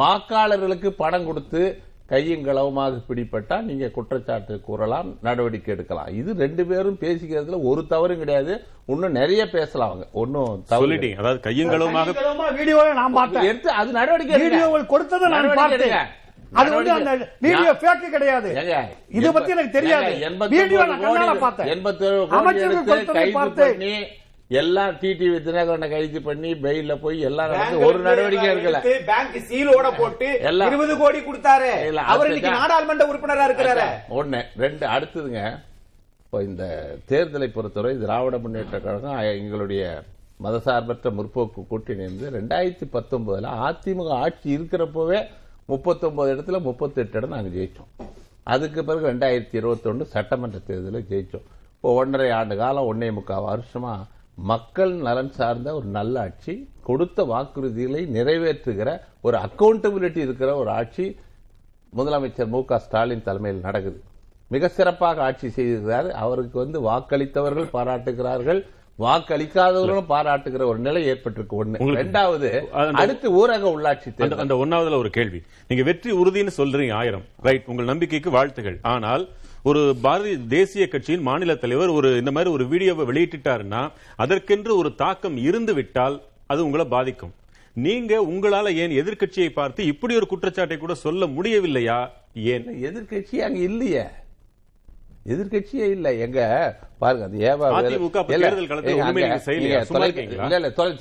வாக்காளர்களுக்கு 0.00 0.90
பணம் 1.02 1.26
கொடுத்து 1.30 1.62
கையும் 2.10 2.44
களவுமாக 2.46 2.98
பிடிப்பட்டா 3.08 3.56
நீங்க 3.68 3.86
குற்றச்சாட்டு 3.96 4.54
கூறலாம் 4.66 5.08
நடவடிக்கை 5.26 5.70
எடுக்கலாம். 5.74 6.08
இது 6.20 6.30
ரெண்டு 6.44 6.62
பேரும் 6.70 6.98
பேசிக்கிறதுல 7.04 7.58
ஒரு 7.70 7.82
தவறும் 7.92 8.22
கிடையாது. 8.22 8.54
இன்னும் 8.92 9.16
நிறைய 9.20 9.42
பேசலாம் 9.56 9.90
அவங்க. 9.90 10.06
ஒன்னும் 10.22 10.64
தவறு 10.70 10.82
சொல்லிட்டீங்க. 10.84 11.20
அதாவது 11.22 11.40
கையங்களுமாக 11.48 12.04
சனிக்கிழமை 12.08 12.48
வீடியோவை 12.58 12.90
நான் 13.00 13.16
பார்த்தேன். 13.20 13.46
எடுத்து 13.50 13.70
அது 13.82 13.92
நடவடிக்கை. 14.00 14.40
வீடியோவில் 14.46 14.90
கொடுத்ததை 14.94 15.28
நான் 15.34 15.50
பார்த்தேன். 15.60 16.10
அது 16.60 16.70
வந்து 16.76 16.92
அந்த 16.96 17.12
வீடியோ 17.44 17.70
ஃபேக் 17.82 18.02
கிடையாது. 18.16 18.48
இத 19.18 19.28
பத்தி 19.36 19.54
எனக்கு 19.54 19.76
தெரியாது. 19.76 20.10
வீடியோ 20.56 20.80
நான் 20.90 21.04
கண்ணால 21.04 21.36
பார்த்தேன். 21.44 21.70
எண்பத்தேழு 21.74 22.18
கோடி 22.18 22.38
அமைச்சர்கள் 22.40 22.90
எடுத்து 22.96 23.16
கைது 23.20 23.38
பண்ணி 23.38 23.94
எல்லாம் 24.50 24.96
டிடிவி 25.00 25.36
தினகரனை 25.44 25.86
கைது 25.90 26.20
பண்ணி 26.22 26.48
பெயில்ல 26.62 26.94
போய் 27.00 27.18
எல்லாம் 27.28 27.50
நடந்து 27.52 27.84
ஒரு 27.86 27.98
நடவடிக்கை 28.06 28.48
எடுக்கல 28.50 28.80
பேங்க் 29.08 29.36
சீலோட 29.48 29.88
போட்டு 29.98 30.28
எல்லாம். 30.48 30.68
இருபது 30.68 30.94
கோடி 30.98 31.20
கொடுத்தாரு 31.20 31.70
அவர் 32.06 32.28
இன்னைக்கு. 32.30 32.50
நாடாளுமன்ற 32.56 33.04
உறுப்பினரா 33.10 33.46
இருக்கிறாரு 33.48 33.86
ஒண்ணு 34.18 34.40
ரெண்டு 34.62 34.84
அடுத்ததுங்க 34.92 35.42
இப்போ 36.22 36.40
இந்த 36.44 36.64
தேர்தலை 37.08 37.48
பொறுத்தவரை 37.50 37.94
திராவிட 38.02 38.36
முன்னேற்ற 38.38 38.76
கழகம் 38.80 39.16
எங்களுடைய 39.32 39.82
மதசார்பற்ற 40.40 41.08
முற்போக்கு 41.16 41.60
கூட்டணி 41.66 42.02
இருந்து 42.04 42.28
ரெண்டாயிரத்தி 42.36 42.86
பத்தொன்பதுல 42.94 43.50
அதிமுக 43.64 44.12
ஆட்சி 44.22 44.48
இருக்கிறப்பவே 44.54 45.18
முப்பத்தொன்பது 45.68 46.30
இடத்துல 46.34 46.58
முப்பத்தெட்டு 46.64 47.18
இடம் 47.18 47.34
நாங்க 47.34 47.50
ஜெயிச்சோம் 47.56 47.90
அதுக்கு 48.46 48.80
பிறகு 48.84 49.10
ரெண்டாயிரத்தி 49.10 49.56
இருபத்தொன்னு 49.60 50.06
சட்டமன்ற 50.14 50.60
தேர்தலில் 50.66 51.08
ஜெயிச்சோம் 51.10 51.46
இப்போ 51.74 51.92
ஒன்றரை 51.98 52.30
ஆண்டு 52.38 52.54
காலம் 52.58 52.88
ஒன்னே 52.90 53.10
முக்கால் 53.14 53.46
வருஷமா 53.46 53.92
மக்கள் 54.34 54.92
நலன் 54.92 55.32
சார்ந்த 55.32 55.74
ஒரு 55.74 55.86
நல்ல 55.86 56.20
ஆட்சி 56.20 56.68
கொடுத்த 56.82 57.22
வாக்குறுதிகளை 57.22 58.06
நிறைவேற்றுகிற 58.06 59.00
ஒரு 59.20 59.38
அக்கௌண்டபிலிட்டி 59.38 60.16
இருக்கிற 60.16 60.56
ஒரு 60.56 60.70
ஆட்சி 60.70 61.16
முதலமைச்சர் 61.96 62.48
மு 62.48 62.62
ஸ்டாலின் 62.76 63.22
தலைமையில் 63.22 63.60
நடக்குது. 63.60 64.02
மிக 64.48 64.68
சிறப்பாக 64.68 65.22
ஆட்சி 65.22 65.48
செய்திருக்கிறார். 65.48 66.10
அவருக்கு 66.10 66.58
வந்து 66.58 66.80
வாக்களித்தவர்கள் 66.80 67.70
பாராட்டுகிறார்கள். 67.70 68.66
வாக்களிக்காதவர்களும் 68.98 70.04
பாராட்டுகிற 70.08 70.66
ஒரு 70.66 70.78
நிலை 70.78 71.10
ஏற்பட்டிருக்கு 71.10 71.56
ஒண்ணு. 71.58 71.80
அந்த- 72.70 72.90
அடுத்து 72.92 73.30
ஊரக 73.30 73.60
உள்ளாட்சி 73.60 73.84
அந்த 73.84 74.10
தேர்தல். 74.16 74.38
அந்த 74.38 74.54
ஒன்னாவதுல 74.54 74.98
ஒரு 74.98 75.10
கேள்வி. 75.10 75.42
நீங்க 75.68 75.84
வெற்றி 75.84 76.12
உறுதின்னு 76.12 76.50
சொல்றீங்க 76.56 76.92
ஆயிரம். 76.92 77.22
ரைட் 77.42 77.62
உங்கள் 77.66 77.84
நம்பிக்கைக்கு 77.84 78.30
வாழ்த்துகள். 78.30 78.78
ஆனால் 78.82 79.28
ஒரு 79.64 79.96
பாரதிய 80.02 80.46
தேசிய 80.46 80.88
கட்சியின் 80.88 81.22
மாநில 81.22 81.54
தலைவர் 81.54 81.88
ஒரு 81.88 82.16
இந்த 82.16 82.30
மாதிரி 82.30 82.50
ஒரு 82.50 82.68
வீடியோவை 82.68 83.06
வெளியிட்டுட்டாருன்னா 83.06 83.90
அதற்கென்று 84.16 84.76
ஒரு 84.76 84.94
தாக்கம் 84.94 85.36
இருந்து 85.36 85.74
விட்டால் 85.74 86.22
அது 86.46 86.64
உங்களை 86.64 86.84
பாதிக்கும். 86.84 87.34
நீங்க 87.74 88.22
உங்களால 88.22 88.74
ஏன் 88.74 88.90
எதிர்க்கட்சியை 88.90 89.48
பார்த்து 89.48 89.86
இப்படி 89.86 90.16
ஒரு 90.16 90.26
குற்றச்சாட்டை 90.26 90.78
கூட 90.78 90.94
சொல்ல 90.94 91.26
முடியவில்லையா? 91.26 92.08
ஏன்? 92.34 92.64
எதிர்க்கட்சி 92.82 93.36
அங்க 93.36 93.58
இல்லையே. 93.58 94.02
எதிர்க்கட்சியே 95.26 95.90
இல்ல. 95.90 96.14
எங்க 96.14 96.40
பாருங்க 96.98 97.24
அது 97.24 97.38
ஏவா 97.38 97.68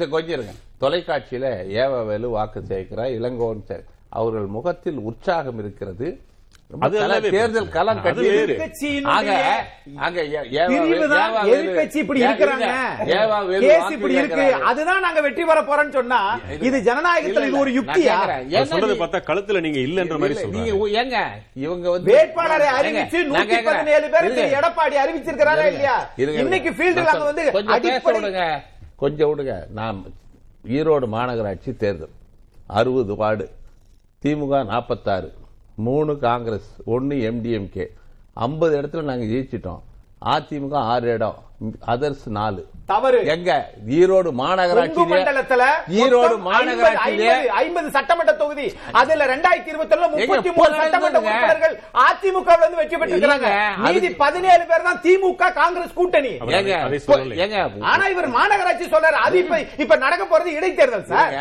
கொஞ்சம் 0.10 0.30
இருங்க 0.30 0.54
தொலைக்காட்சியில 0.82 1.46
ஏவா 1.78 2.06
வேலு 2.06 2.30
வாக்கு 2.30 2.60
சேர்க்கிறார் 2.68 3.12
இளங்கோவன் 3.20 3.64
சே- 3.68 3.84
அவர்கள் 4.10 4.46
முகத்தில் 4.46 4.98
உற்சாகம் 4.98 5.60
இருக்கிறது. 5.60 6.22
தேர்தல். 7.32 7.68
களம் 7.70 8.02
கட்டி. 8.04 8.26
இருக்கு. 14.18 14.46
அதுதான் 14.70 15.02
நாங்க 15.06 15.22
வெற்றி 15.22 15.44
பெற 15.44 15.60
போறோம்னு 15.62 15.96
சொன்னா 15.98 16.20
இது 16.62 16.78
ஜனநாயகத்தில் 16.88 17.48
இது 17.48 17.60
ஒரு 17.60 17.72
யுக்தியா 17.80 18.18
சொல்றது 18.72 18.96
பார்த்தா 19.02 19.22
நீங்க 19.62 19.82
இல்லன்ற 19.88 20.18
மாதிரி 20.18 20.36
நீங்க 20.58 20.72
ஏங்க 21.02 21.18
இவங்க 21.66 21.88
வந்து 21.90 22.10
வேட்பாளரை 22.12 22.70
அறிவிச்சு 22.80 23.20
நூத்தி. 23.24 23.40
பதினேழு 23.70 24.08
பேருக்கு. 24.10 24.42
எடப்பாடி 24.60 24.96
அறிவிச்சிருக்கிறாரா. 25.04 25.66
இல்லையா. 25.72 25.98
இன்னைக்கு 26.44 26.72
ஃபீல்டுல 26.78 27.14
அங்க 27.14 27.28
வந்து 27.32 27.46
கொஞ்சம் 28.98 29.30
விடுங்க 29.30 29.54
நான் 29.74 30.00
ஈரோடு 30.74 31.08
மாநகராட்சி 31.14 31.72
தேர்தல் 31.76 32.16
அறுபது 32.74 33.14
வார்டு 33.16 33.46
திமுக 34.24 34.56
நாற்பத்தாறு 34.66 35.30
மூணு 35.88 36.14
காங்கிரஸ் 36.28 36.72
ஒன்னு 36.96 37.16
எம்டிஎம்கே 37.30 37.86
ஐம்பது 38.48 38.74
இடத்துல 38.82 39.08
நாங்க 39.12 39.26
ஜெயிச்சிட்டோம். 39.32 39.82
அதிமுக 40.34 40.76
ஆறு 40.92 41.08
இடம் 41.16 41.40
அதர்ஸ் 41.94 42.26
நாலு. 42.38 42.62
தவறு. 42.92 43.20
எங்க? 43.34 43.52
ஈரோடு 43.98 44.30
கொங்கு 44.30 44.40
மாநகராட்சி 44.42 45.04
மண்டலத்துல 45.12 45.64
ஈரோடு 46.00 46.36
மாநகராட்சியிலே. 46.48 47.28
50 47.28 47.52
50 47.60 47.90
சட்டமன்ற 47.96 48.34
தொகுதி. 48.42 48.66
அதுல 49.00 49.26
ரெண்டாயிரத்தி 49.34 49.72
இருபத்தி 49.74 49.94
ஒண்ணுல 49.96 50.08
முப்பத்தி 50.14 50.52
மூணு 50.58 50.72
சட்டமன்ற? 50.82 51.20
உறுப்பினர்கள் 51.28 51.76
அதிமுக 52.06 52.50
இருந்து 52.58 52.80
வெற்றி 52.82 52.96
பெற்றிருக்காங்க 53.02 53.52
இல்லைங்க, 53.52 53.52
மீதி 53.86 54.10
பதினேழு 54.24 54.64
பேர் 54.72 54.88
தான் 54.90 55.02
திமுக 55.06 55.52
காங்கிரஸ் 55.62 55.98
கூட்டணி. 56.00 56.34
ஆனா 57.92 58.04
இவர் 58.16 58.30
மாநகராட்சி 58.40 58.88
சொல்றாரு. 58.96 59.20
அது 59.28 59.38
இப்ப 59.44 59.62
இப்ப 59.86 60.00
நடக்க 60.06 60.26
போறது 60.34 60.58
இடைத்தேர்தல் 60.58 61.10
சார். 61.14 61.38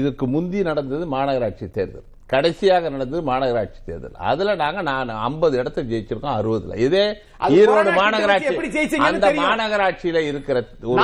இதுக்கு 0.00 0.26
முந்தி 0.36 0.62
நடந்தது 0.72 1.06
மாநகராட்சி 1.16 1.68
தேர்தல். 1.78 2.08
கடைசியாக 2.26 2.88
நடந்தது 2.88 3.32
மாநகராட்சி 3.32 3.84
தேர்தல். 3.86 4.10
அதுல 4.14 4.54
நாங்க 4.54 4.82
நான் 4.82 5.08
50 5.08 5.58
இடத்தை 5.58 5.84
ஜெயிச்சிருக்கோம் 5.84 6.24
அறுபதுல. 6.24 6.76
இதே 6.76 7.10
ஈரோடு 7.48 7.92
மாநகராட்சி 7.96 8.96
அந்த. 8.98 9.30
மாநகராட்சியில 9.42 10.18
இருக்கிற 10.18 10.64
ஒரு- 10.82 10.94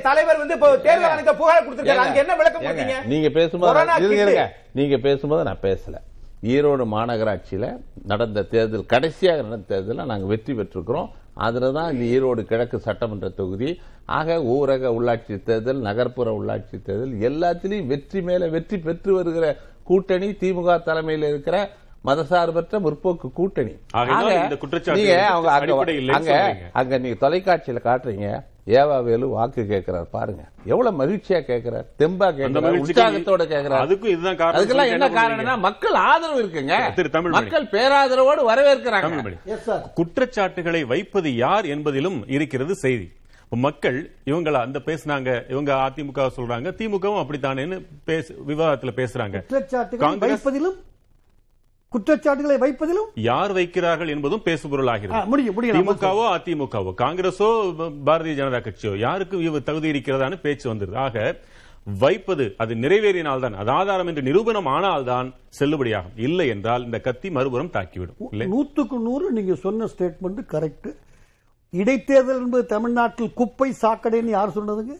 தலைவர் 0.00 0.38
வந்து 0.38 0.58
தேர்தல் 0.82 1.36
புகார் 1.36 1.64
கொடுத்திருக்காரு. 1.68 1.84
நீங்க 3.04 3.28
பேசும்போது. 3.28 3.72
நீங்க 4.72 4.96
பேசும்போது 4.96 5.42
நான் 5.42 5.58
பேசல. 5.62 5.94
ஈரோடு 6.42 6.84
மாநகராட்சியில 6.94 7.64
நடந்த 8.04 8.42
தேர்தல் 8.42 8.86
கடைசியாக 8.86 9.42
நடந்த 9.42 9.66
தேர்தலில் 9.72 10.10
நாங்க 10.12 10.26
வெற்றி 10.26 10.52
பெற்றிருக்கிறோம். 10.54 11.10
அதுல 11.34 11.70
தான் 11.72 11.92
இந்த 11.92 12.04
ஈரோடு 12.14 12.42
கிழக்கு 12.44 12.78
சட்டமன்ற 12.80 13.28
தொகுதி 13.28 13.68
ஆக 14.06 14.38
ஊரக 14.54 14.90
உள்ளாட்சி 14.96 15.42
தேர்தல் 15.42 15.80
நகர்ப்புற 15.80 16.30
உள்ளாட்சி 16.38 16.82
தேர்தல் 16.82 17.14
எல்லாத்திலையும் 17.28 17.90
வெற்றி 17.92 18.22
மேல 18.22 18.48
வெற்றி 18.48 18.78
பெற்று 18.78 19.12
வருகிற 19.14 19.46
கூட்டணி 19.84 20.28
திமுக 20.42 20.82
தலைமையில் 20.82 21.28
இருக்கிற 21.28 21.56
மதசார்பற்ற 22.04 22.78
முற்போக்கு 22.84 23.28
கூட்டணி. 23.32 23.74
ஆகையினால் 23.92 24.30
ஆக, 24.32 24.44
இந்த 24.44 24.56
குற்றச்சாட்டு 24.56 25.00
நீங்க 25.00 25.16
அவங்க 25.26 25.50
அங்க. 26.16 26.32
அங்க 26.72 26.98
நீங்க 26.98 27.18
தொலைக்காட்சியில 27.26 27.82
காட்டுறீங்க. 27.88 28.28
ஏவா 28.66 29.02
வேலு 29.02 29.28
வாக்கு 29.28 29.66
கேட்கிறார் 29.66 30.10
பாருங்க. 30.10 30.42
எவ்வளவு 30.64 31.04
மகிழ்ச்சியா 31.04 31.40
கேட்கிறார் 31.42 31.86
தெம்பா 31.98 32.28
கேட்கிறார் 32.36 32.74
உற்சாகத்தோட 32.74 33.44
கேட்கிறார். 33.46 33.88
அதுக்கும் 33.88 34.12
இதுதான் 34.14 34.36
காரணம். 34.36 34.60
அதுக்கெல்லாம் 34.60 34.92
என்ன 34.94 35.08
காரணம்னா 35.08 35.58
மக்கள் 35.58 35.94
ஆதரவு 35.94 36.42
இருக்குங்க. 36.42 37.30
மக்கள் 37.30 37.64
பேராதரவோடு 37.64 38.44
வரவேற்கிறாங்க. 38.50 39.06
தமிழ்மணி. 39.06 39.38
எஸ் 39.44 39.64
சார் 39.64 39.90
குற்றச்சாட்டுகளை 39.94 40.84
வைப்பது 40.84 41.36
யார் 41.36 41.64
என்பதிலும் 41.64 42.20
இருக்கிறது 42.26 42.74
செய்தி. 42.74 43.12
மக்கள் 43.48 44.10
இவங்கள 44.24 44.52
அந்த 44.52 44.78
பேசுனாங்க 44.84 45.50
இவங்க 45.50 45.72
அதிமுக 45.74 46.28
சொல்றாங்க 46.36 46.68
திமுகவும் 46.80 47.20
அப்படித்தானேன்னு 47.22 47.86
பேச 48.04 48.34
விவாதத்துல 48.48 48.92
பேசுறாங்க. 49.00 49.36
குற்றச்சாட்டுகளை 49.40 50.18
காங்கிரஸ் 50.18 50.48
வைப்பதிலும் 50.48 50.78
குற்றச்சாட்டுகளை 51.92 52.56
வைப்பதிலும் 52.58 53.08
யார் 53.22 53.52
வைக்கிறார்கள் 53.52 54.08
என்பதும் 54.08 54.42
பேசுபொருள் 54.42 54.86
ஆ, 54.86 54.92
ஆகிறது 54.92 55.30
முடியும். 55.30 55.76
திமுகவோ 55.76 56.24
அதிமுகவோ 56.36 56.92
காங்கிரஸோ 56.96 57.48
பாரதிய 58.06 58.34
ஜனதா 58.36 58.60
கட்சியோ 58.62 58.92
யாருக்கும் 58.98 59.64
தகுதி 59.64 59.90
இருக்கிறதான்னு 59.92 60.40
பேச்சு 60.40 60.74
வந்துருது. 60.74 60.98
ஆக 60.98 61.16
வைப்பது 61.98 62.44
அது 62.58 62.74
நிறைவேறினால்தான் 62.74 63.54
அது 63.54 63.70
ஆதாரம் 63.70 64.06
என்று 64.06 64.22
நிரூபணம் 64.22 64.66
ஆனால்தான் 64.66 65.28
செல்லுபடியாகும். 65.58 66.18
இல்லை 66.18 66.48
என்றால் 66.48 66.84
இந்த 66.84 67.00
கத்தி 67.00 67.30
மறுபுறம் 67.30 67.72
தாக்கிவிடும். 67.72 68.20
நூத்துக்கு 68.52 68.98
நூறு 69.00 69.30
நீங்க 69.30 69.54
சொன்ன 69.56 69.86
ஸ்டேட்மெண்ட் 69.86 70.42
கரெக்ட் 70.50 70.90
இடைத்தேர்தல் 71.72 72.40
என்பது 72.40 72.66
தமிழ்நாட்டில் 72.66 73.34
குப்பை 73.34 73.72
சாக்கடைன்னு 73.82 74.30
யார் 74.30 74.56
சொன்னதுங்க? 74.56 74.94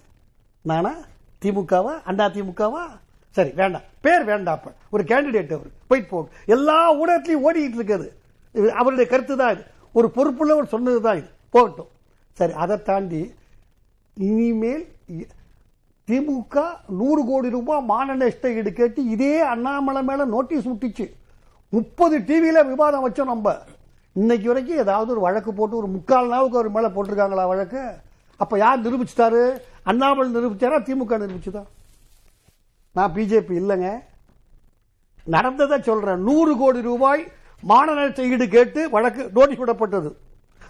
நானா? 0.64 0.92
திமுகவா? 1.42 1.94
அண்ணா 2.04 2.28
திமுகவா? 2.28 2.82
சரி 3.32 3.50
வேண்டாம். 3.50 3.80
பேர் 4.00 4.24
வேண்டாம் 4.24 4.54
அப்ப. 4.54 4.72
ஒரு 4.90 5.02
கேண்டிடேட் 5.02 5.52
அவர். 5.52 5.70
போயிட்டு 5.86 6.10
போகும் 6.10 6.28
எல்லா 6.46 6.94
ஊடகத்திலையும் 6.94 7.44
ஓடிட்டு 7.44 8.08
இருக்குது. 8.54 8.70
அவருடைய 8.70 9.10
கருத்து 9.10 9.36
தான் 9.36 9.52
இது. 9.52 9.64
ஒரு 9.92 10.10
பொறுப்புள்ளவர் 10.14 10.66
சொன்னது 10.66 11.00
தான் 11.00 11.16
இது. 11.16 11.26
போகட்டும். 11.50 11.88
சரி 12.32 12.52
அதை 12.52 12.82
தாண்டி 12.82 13.34
இனிமேல் 14.14 14.88
இ- 15.12 15.28
திமுக 16.06 16.62
நூறு 16.88 17.24
கோடி 17.24 17.50
ரூபாய் 17.50 17.82
மான 17.82 18.14
நஷ்ட 18.14 18.52
ஈடு 18.52 18.72
கேட்டு 18.72 19.04
இதே 19.04 19.40
அண்ணாமலை 19.40 20.02
மேல 20.02 20.24
நோட்டீஸ் 20.24 20.68
விட்டுச்சு. 20.68 21.12
முப்பது 21.68 22.18
டிவியில 22.18 22.66
விவாதம் 22.66 23.10
வச்சோம் 23.10 23.24
நம்ம. 23.24 23.56
இன்னைக்கு 24.12 24.46
வரைக்கும் 24.46 24.76
ஏதாவது 24.76 25.10
ஒரு 25.10 25.20
வழக்கு 25.20 25.52
போட்டு 25.52 25.76
ஒரு 25.76 25.86
முக்கால் 25.86 26.28
நாவுக்கு 26.28 26.58
அவர் 26.58 26.70
மேல 26.70 26.88
போட்டிருக்காங்களா 26.88 27.46
வழக்கு? 27.46 27.92
அப்ப 28.36 28.58
யார் 28.58 28.80
நிரூபிச்சிட்டாரு? 28.80 29.60
அண்ணாமலை 29.82 30.34
நிரூபிச்சாரா? 30.34 30.82
திமுக 30.82 31.18
நிரூபிச்சுதான் 31.18 31.66
நான் 32.92 33.12
பிஜேபி 33.14 33.54
இல்லைங்க. 33.60 33.90
நடந்ததை 35.24 35.82
சொல்றேன். 35.82 36.22
நூறு 36.22 36.56
கோடி 36.56 36.80
ரூபாய் 36.80 37.32
மான 37.60 37.92
நஷ்ட 37.92 38.22
ஈடு 38.22 38.48
கேட்டு 38.48 38.90
வழக்கு 38.90 39.30
நோட்டீஸ் 39.34 39.58
விடப்பட்டது. 39.58 40.10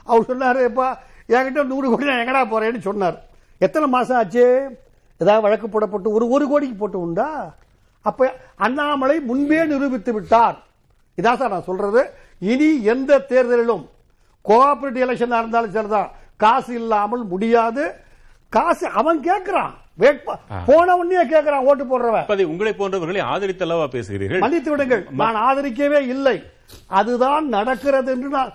அவர் 0.04 0.28
சொன்னாரு 0.28 0.60
எப்பா 0.70 0.88
என்கிட்ட 1.28 1.64
நூறு 1.64 1.90
கோடி 1.90 2.04
நான் 2.04 2.22
எங்கடா 2.22 2.42
போறேன்னு 2.52 2.80
சொன்னார். 2.80 3.24
எத்தனை 3.58 3.88
மாசம் 3.88 4.16
ஆச்சு? 4.16 4.44
ஏதாவது 5.18 5.42
வழக்கு 5.42 5.66
போடப்பட்டு 5.68 6.08
ஒரு 6.16 6.28
ஒரு 6.28 6.48
கோடிக்கு 6.48 6.76
போட்டு 6.76 7.00
உண்டா? 7.00 7.54
அப்ப 8.00 8.34
அண்ணாமலை 8.56 9.20
முன்பே 9.20 9.64
நிரூபித்து 9.64 10.12
விட்டார். 10.12 10.56
இதான் 11.16 11.36
சார் 11.36 11.50
நான் 11.50 11.62
சொல்றது. 11.62 12.10
இனி 12.38 12.82
எந்த 12.82 13.24
தேர்தலிலும் 13.28 13.88
கோஆபரேட்டிவ் 14.44 15.04
எலெக்ஷன் 15.06 15.38
இருந்தாலும் 15.38 15.70
சரிதான். 15.70 16.10
காசு 16.36 16.74
இல்லாமல் 16.74 17.24
முடியாது. 17.24 17.94
காசு 18.48 18.88
அவன் 18.88 19.20
கேட்கிறான். 19.20 19.74
போன 20.68 20.94
உடனே 21.00 21.24
கேட்கிறான் 21.32 21.66
ஓட்டு 21.70 21.84
போடுறவன். 21.90 22.46
உங்களை 22.52 22.72
போன்றவர்களை 22.80 23.22
ஆதரித்தல்லவா 23.32 23.86
பேசுகிறீர்கள்? 23.96 24.42
மன்னித்து 24.44 24.70
விடுங்கள் 24.72 25.02
நான் 25.22 25.38
ஆதரிக்கவே 25.48 26.00
இல்லை. 26.14 26.36
அதுதான் 27.00 27.46
நடக்கிறது 27.56 28.10
என்று 28.14 28.28
நான் 28.38 28.52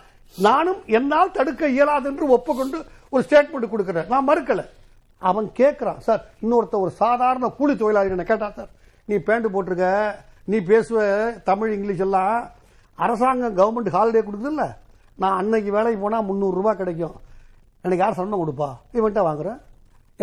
நானும் 0.48 0.82
என்னால் 0.98 1.36
தடுக்க 1.38 1.70
இயலாது 1.76 2.10
என்று 2.12 2.26
ஒப்புக்கொண்டு 2.38 2.80
ஒரு 3.14 3.22
ஸ்டேட்மெண்ட் 3.28 3.74
கொடுக்கிறேன். 3.74 4.10
நான் 4.14 4.28
மறுக்கல. 4.30 4.64
அவன் 5.30 5.48
கேட்கிறான் 5.60 6.02
சார் 6.08 6.24
இன்னொருத்த 6.44 6.76
ஒரு 6.86 6.92
சாதாரண 7.04 7.46
கூலி 7.60 7.76
தொழிலாளி 7.76 8.16
என்ன 8.16 8.26
கேட்டா 8.32 8.50
சார் 8.58 8.72
நீ 9.10 9.16
பேண்ட் 9.28 9.54
போட்டிருக்க 9.54 9.88
நீ 10.52 10.58
பேசுவ 10.72 11.00
தமிழ் 11.50 11.72
இங்கிலீஷ் 11.78 12.04
எல்லாம் 12.08 12.36
அரசாங்கம் 13.06 13.58
கவர்மெண்ட் 13.60 13.96
ஹாலிடே 13.96 14.22
கொடுக்குதுல்ல? 14.28 14.66
நான் 15.22 15.38
அன்னைக்கு 15.40 15.72
வேலைக்கு 15.78 16.00
போனா 16.02 16.20
முந்நூறு 16.28 16.58
ரூபாய் 16.60 16.80
கிடைக்கும். 16.82 17.16
எனக்கு 17.84 18.04
யார் 18.04 18.20
சம்பளம் 18.20 18.44
கொடுப்பா? 18.44 18.70
இவன்ட்ட 18.98 19.22
வாங்குறேன். 19.30 19.60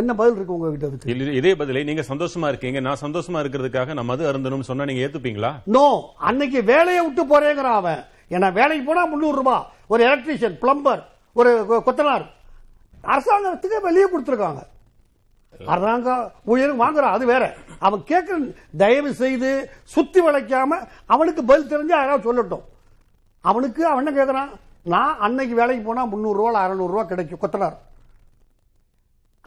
என்ன 0.00 0.14
பதில் 0.14 0.36
இருக்கு 0.36 0.86
அதுக்கு? 0.86 1.10
இல்ல, 1.10 1.32
இதே 1.40 1.54
பதிலை 1.54 1.82
நீங்க 1.84 2.02
சந்தோஷமா 2.08 2.46
இருக்கீங்க 2.48 2.80
நான் 2.80 3.02
சந்தோஷமா 3.02 3.38
இருக்கிறதுக்காக 3.42 3.92
நான் 3.92 4.10
மது 4.10 4.22
அருந்தணும்னு 4.30 4.68
சொன்னா 4.70 4.84
நீங்க 4.84 5.02
ஏத்துப்பீங்களா? 5.06 5.50
நோ 5.64 6.14
அன்னைக்கு 6.28 6.60
வேலையை 6.72 7.02
விட்டு 7.04 7.22
போறேங்கிறான் 7.24 7.78
அவன். 7.80 8.00
ஏன்னா 8.30 8.52
வேலைக்கு 8.52 8.84
போனா 8.84 9.04
முந்நூறு 9.04 9.36
ரூபாய் 9.36 9.66
ஒரு 9.86 10.02
எலக்ட்ரீஷியன் 10.08 10.58
பிளம்பர் 10.62 11.02
ஒரு 11.32 11.50
கொத்தனார். 11.86 12.24
அரசாங்கத்துக்கு 13.12 13.80
வெளியே 13.82 14.06
கொடுத்துருக்காங்க. 14.08 14.62
அரசாங்கம் 15.72 16.32
ஊழியர் 16.44 16.80
வாங்குறான் 16.82 17.16
அது 17.16 17.24
வேற. 17.26 17.44
அவன் 17.78 18.04
கேட்கிற 18.10 18.36
தயவு 18.76 19.14
செய்து 19.22 19.70
சுத்தி 19.94 20.20
வளைக்காம 20.20 20.82
அவனுக்கு 21.06 21.44
பதில் 21.44 21.72
தெரிஞ்சா 21.72 21.96
யாராவது 21.98 22.28
சொல்லட்டும். 22.28 22.64
அவனுக்கு 23.40 23.82
அவன் 23.86 24.06
என்ன 24.06 24.18
கேட்கறான் 24.18 24.52
நான் 24.82 25.18
அன்னைக்கு 25.18 25.54
வேலைக்கு 25.54 25.84
போனா 25.84 26.04
முந்நூறு 26.04 26.38
ரூபா 26.38 26.60
அறுநூறு 26.60 26.92
ரூபா 26.92 27.04
கிடைக்கும் 27.04 27.42
கொத்தனார். 27.44 27.76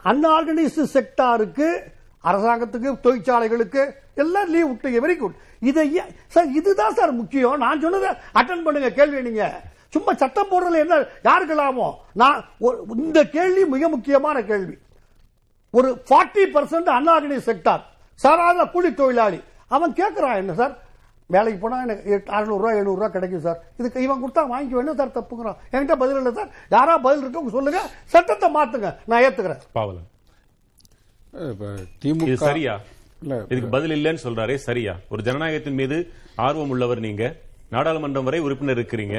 அன்ஆர்கனைஸ்டு 0.04 0.84
செக்டாருக்கு 0.92 1.78
அரசாங்கத்துக்கு 2.24 3.00
தொழிற்சாலைகளுக்கு 3.00 3.94
எல்லாம் 4.14 4.48
லீவ் 4.48 4.66
விட்டு 4.66 5.08
வெரி 5.08 5.16
குட் 5.16 5.34
இதை 5.60 5.98
ஏன்- 5.98 6.14
சார் 6.26 6.46
இதுதான் 6.46 6.94
சார் 6.94 7.12
முக்கியம். 7.12 7.56
நான் 7.56 7.80
சொன்னதை 7.80 8.08
அட்டன் 8.34 8.62
பண்ணுங்க 8.62 8.90
கேள்வி 8.90 9.22
நீங்க 9.22 9.60
சும்மா 9.90 10.12
சட்டம் 10.14 10.48
போடுறதுல 10.50 10.78
என்ன 10.78 11.06
யாருக்கு 11.22 11.54
லாபம் 11.54 11.98
நான் 12.14 12.44
ஒரு- 12.60 12.82
இந்த 12.96 13.24
கேள்வி 13.24 13.64
மிக 13.64 13.88
முக்கியமான 13.88 14.42
கேள்வி. 14.44 14.78
ஒரு 15.70 16.02
ஃபார்ட்டி 16.10 16.44
பர்சன்ட் 16.54 16.88
அன்ஆர்கனைஸ் 16.88 17.46
செக்டார். 17.46 17.80
சாராத 18.14 18.64
கூலி 18.64 18.94
தொழிலாளி. 18.94 19.42
அவன் 19.68 19.92
கேட்கிறான் 19.92 20.36
என்ன 20.36 20.54
சார் 20.54 20.78
வேலைக்கு 21.34 21.58
போனா 21.62 21.78
எனக்கு 21.84 22.30
அறுநூறுவா 22.36 22.70
எழுநூறுவா 22.78 23.08
கிடைக்கும் 23.14 23.42
சார். 23.46 23.58
இதுக்கு 23.80 24.04
இவன் 24.04 24.20
கொடுத்தா 24.22 24.42
வாங்கிக்க 24.52 24.76
வேணும் 24.78 24.98
சார் 25.00 25.16
தப்புங்கிறான்? 25.16 25.58
என்கிட்ட 25.72 25.96
பதில் 26.02 26.18
இல்லை 26.20 26.32
சார். 26.38 26.52
யாரா 26.76 26.94
பதில் 27.06 27.22
இருக்கவங்க 27.22 27.52
சொல்லுங்க. 27.56 27.80
சட்டத்தை 28.12 28.48
மாத்துங்க. 28.54 28.90
நான் 29.10 29.24
ஏத்துக்கிறேன். 29.24 29.60
பாவலன். 29.78 30.06
திமுக 32.04 32.36
சரியா? 32.48 32.76
இல்ல 33.22 33.34
இதுக்கு 33.52 33.68
பதில் 33.74 33.94
இல்லைன்னு 33.96 34.24
சொல்றாரே 34.24 34.56
சரியா? 34.68 34.94
ஒரு 35.12 35.22
ஜனநாயகத்தின் 35.26 35.78
மீது 35.80 35.98
ஆர்வம் 36.46 36.72
உள்ளவர் 36.76 37.04
நீங்க. 37.06 37.24
நாடாளுமன்றம் 37.74 38.28
வரை 38.28 38.40
உறுப்பினர் 38.46 38.80
இருக்கிறீங்க. 38.80 39.18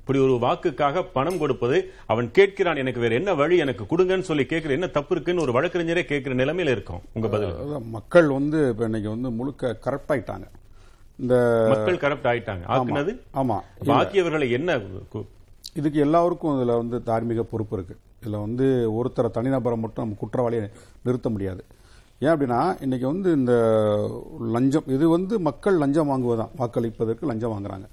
இப்படி 0.00 0.18
ஒரு 0.26 0.34
வாக்குக்காக 0.46 1.04
பணம் 1.16 1.40
கொடுப்பது 1.42 1.76
அவன் 2.12 2.28
கேட்கிறான் 2.38 2.80
எனக்கு 2.82 3.04
வேற 3.04 3.14
என்ன 3.20 3.34
வழி 3.42 3.56
எனக்கு 3.64 3.84
கொடுங்கன்னு 3.90 4.28
சொல்லி 4.30 4.44
கேட்கிற 4.52 4.74
என்ன 4.78 4.90
தப்பு 4.96 5.14
இருக்குன்னு 5.14 5.44
ஒரு 5.46 5.52
வழக்கறிஞரே 5.58 6.04
கேட்கிற 6.14 6.34
நிலைமையில 6.42 6.74
இருக்கும். 6.76 7.04
உங்க 7.12 7.28
பதில்? 7.36 7.54
மக்கள் 7.98 8.28
வந்து 8.38 8.60
இப்ப 8.72 8.90
இன்னைக்கு 8.90 9.10
வந்து 9.14 9.30
முழுக்க 9.38 9.76
கரெக்ட் 9.86 10.12
ஆயிட்டாங்க. 10.14 10.48
இந்த 11.18 11.34
மக்கள் 11.68 11.96
கரப்ட் 11.96 12.30
ஆயிட்டாங்க. 12.30 12.64
ஆக்குனது? 12.68 13.20
ஆமா. 13.34 13.60
பாக்கியவர்களை 13.84 14.50
என்ன 14.50 14.80
இதுக்கு 15.74 16.00
எல்லாருக்கும் 16.00 16.60
இதுல 16.60 16.76
வந்து 16.76 17.02
தார்மீக 17.02 17.42
பொறுப்பு 17.42 17.76
இருக்கு. 17.76 17.96
இதுல 18.22 18.40
வந்து 18.40 18.92
ஒருத்தரை 18.98 19.28
தனிநபரை 19.34 19.76
மட்டும் 19.76 20.04
நம்ம 20.04 20.16
குற்றவாளியை 20.18 20.68
நிறுத்த 21.02 21.28
முடியாது. 21.28 21.64
ஏன் 22.18 22.30
அப்படின்னா 22.30 22.82
இன்னைக்கு 22.82 23.06
வந்து 23.06 23.32
இந்த 23.32 23.52
லஞ்சம் 24.40 24.86
இது 24.86 25.08
வந்து 25.08 25.38
மக்கள் 25.38 25.78
லஞ்சம் 25.78 26.10
வாங்குவதுதான் 26.10 26.52
வாக்களிப்பதற்கு 26.58 27.20
லஞ்சம் 27.20 27.52
வாங்குறாங்க. 27.54 27.86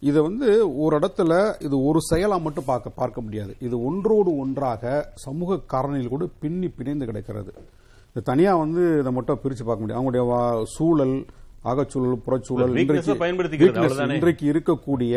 இதை 0.00 0.22
வந்து 0.22 0.78
ஒரு 0.78 0.98
இடத்துல 0.98 1.62
இது 1.62 1.84
ஒரு 1.84 1.98
செயலா 2.10 2.40
மட்டும் 2.40 2.64
பார்க்க 2.64 2.90
பார்க்க 2.90 3.20
முடியாது. 3.20 3.56
இது 3.60 3.84
ஒன்றோடு 3.84 4.36
ஒன்றாக 4.36 5.12
சமூக 5.14 5.60
காரணியில் 5.72 6.08
கூட 6.08 6.28
பின்னி 6.40 6.66
பிணைந்து 6.66 7.04
கிடக்கிறது. 7.04 7.52
இது 8.10 8.22
தனியா 8.22 8.56
வந்து 8.56 8.98
இதை 8.98 9.12
மட்டும் 9.12 9.38
பிரிச்சு 9.42 9.64
பார்க்க 9.64 9.80
முடியாது. 9.80 10.00
அவங்களுடைய 10.00 10.62
சூழல் 10.62 11.26
அகச்சூழல் 11.64 12.22
புறச்சூழல் 12.26 12.72
இன்றைக்கு 14.16 14.52
இருக்கக்கூடிய 14.52 15.14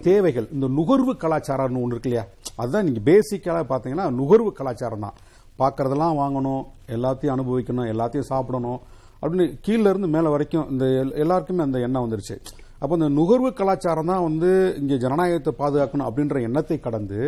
தேவைகள். 0.00 0.48
இந்த 0.52 0.68
நுகர்வு 0.68 1.12
கலாச்சாரம்னு 1.12 1.82
ஒன்று 1.82 1.94
இருக்கு 1.94 2.08
இல்லையா? 2.08 2.24
அதுதான் 2.56 2.84
நீங்க 2.84 3.00
பேசிக்காக 3.10 3.64
பார்த்தீங்கன்னா 3.68 4.10
நுகர்வு 4.10 4.52
கலாச்சாரம் 4.52 5.00
தான். 5.00 5.14
பார்க்கறதெல்லாம் 5.58 6.16
வாங்கணும் 6.18 6.62
எல்லாத்தையும் 6.88 7.34
அனுபவிக்கணும் 7.36 7.90
எல்லாத்தையும் 7.92 8.30
சாப்பிடணும். 8.30 8.80
அப்படின்னு 9.22 9.58
கீழ 9.66 9.80
இருந்து 9.80 10.06
மேல 10.06 10.28
வரைக்கும் 10.28 10.70
இந்த 10.70 10.84
எல்- 10.84 11.14
எல்லாருக்குமே 11.14 11.62
அந்த 11.62 11.78
எண்ணம் 11.78 12.04
வந்துருச்சு. 12.04 12.36
அப்போ 12.78 12.94
இந்த 12.94 13.08
நுகர்வு 13.08 13.52
கலாச்சாரம் 13.52 14.06
தான் 14.06 14.22
வந்து 14.22 14.76
இங்கே 14.80 14.96
ஜனநாயகத்தை 14.96 15.52
பாதுகாக்கணும் 15.58 16.08
அப்படின்ற 16.08 16.42
எண்ணத்தை 16.42 16.80
கடந்து 16.80 17.20